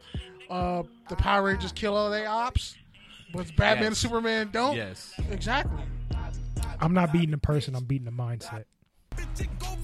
uh 0.50 0.82
the 1.08 1.16
Power 1.16 1.44
Rangers 1.44 1.72
kill 1.72 1.96
all 1.96 2.10
their 2.10 2.28
ops, 2.28 2.76
but 3.32 3.46
Batman 3.56 3.86
and 3.88 3.96
Superman 3.96 4.50
don't. 4.52 4.76
Yes. 4.76 5.12
Exactly. 5.30 5.82
I'm 6.80 6.94
not 6.94 7.12
beating 7.12 7.30
the 7.30 7.38
person. 7.38 7.74
I'm 7.76 7.84
beating 7.84 8.04
the 8.06 8.10
mindset. 8.10 8.64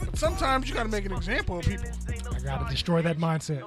But 0.00 0.18
sometimes 0.18 0.68
you 0.68 0.74
gotta 0.74 0.88
make 0.88 1.04
an 1.04 1.12
example 1.12 1.58
of 1.58 1.64
people. 1.64 1.84
I 2.34 2.40
gotta 2.40 2.70
destroy 2.70 3.02
that 3.02 3.18
mindset. 3.18 3.62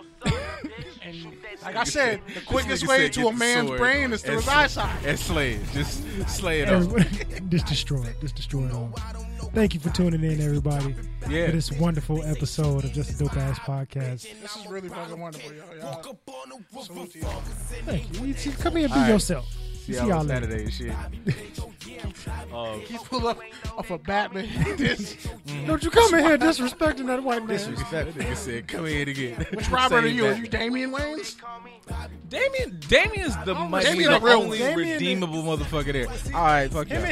And 1.04 1.28
Like 1.64 1.76
I 1.76 1.84
said, 1.84 2.22
the 2.34 2.42
quickest 2.42 2.88
way 2.88 3.08
to 3.10 3.28
a 3.28 3.34
man's 3.34 3.68
sword 3.68 3.80
brain 3.80 4.14
is 4.14 4.24
through 4.24 4.36
and 4.36 4.42
his 4.44 4.50
eyesight. 4.50 5.06
And 5.06 5.20
slay 5.20 5.54
it. 5.54 5.62
Just 5.74 6.02
slay 6.28 6.62
it 6.62 6.70
off. 6.70 6.84
Everybody, 6.84 7.26
just 7.50 7.68
destroy 7.68 8.02
it. 8.04 8.16
Just 8.20 8.36
destroy 8.36 8.64
it 8.66 8.74
all. 8.74 8.92
Thank 9.54 9.76
you 9.76 9.80
for 9.80 9.90
tuning 9.92 10.24
in, 10.24 10.42
everybody, 10.42 10.96
Yeah. 11.30 11.48
for 11.48 11.52
this 11.52 11.72
wonderful 11.74 12.24
episode 12.24 12.84
of 12.86 12.94
Just 12.94 13.12
a 13.12 13.18
Dope 13.24 13.38
Ass 13.38 13.60
Podcast. 13.60 14.28
This 14.42 14.56
is 14.56 14.66
really 14.70 14.90
fucking 14.90 15.20
wonderful, 15.20 15.54
y'all. 15.54 16.02
y'all 16.04 16.84
salute 16.84 17.12
to 17.12 17.20
y'all. 17.20 17.42
Thank 17.86 18.20
you. 18.20 18.26
You 18.28 18.52
Come 18.54 18.78
here 18.78 18.86
and 18.86 18.94
be 18.94 19.00
All 19.00 19.06
right. 19.06 19.10
yourself. 19.10 19.46
See 19.52 19.94
See 19.94 20.00
y'all 20.00 20.08
y'all 20.08 20.20
on 20.22 20.28
later. 20.28 20.46
Saturday 20.72 20.90
and 20.90 21.74
shit. 22.16 22.88
He 22.88 22.98
pull 22.98 23.28
up 23.28 23.40
off 23.78 23.92
a 23.92 23.98
Batman. 23.98 24.48
This- 24.78 25.16
mm-hmm. 25.16 25.68
Don't 25.68 25.84
you 25.84 25.90
come 25.92 26.14
in 26.16 26.24
here 26.26 26.38
disrespecting 26.38 27.08
that 27.08 27.24
white 27.24 27.46
man. 27.46 27.76
That 27.92 28.08
nigga 28.16 28.36
said, 28.36 28.68
come 28.68 28.86
in 28.86 29.08
again. 29.10 29.46
Which 29.54 29.70
Robert 29.70 30.04
are 30.04 30.08
you? 30.08 30.26
Are 30.26 30.34
you 30.34 30.48
Damian 30.48 30.92
Wayans? 30.92 31.36
Damien, 32.30 32.80
Damien's 32.88 33.36
the, 33.44 33.54
might 33.54 33.84
be 33.84 33.90
Damien 33.92 34.12
the 34.12 34.20
real 34.22 34.42
only 34.42 34.58
Damien- 34.60 34.78
redeemable 34.78 35.44
motherfucker 35.44 35.92
there. 35.94 36.08
All 36.34 36.46
right, 36.46 36.72
fuck 36.72 36.90
and 36.90 37.04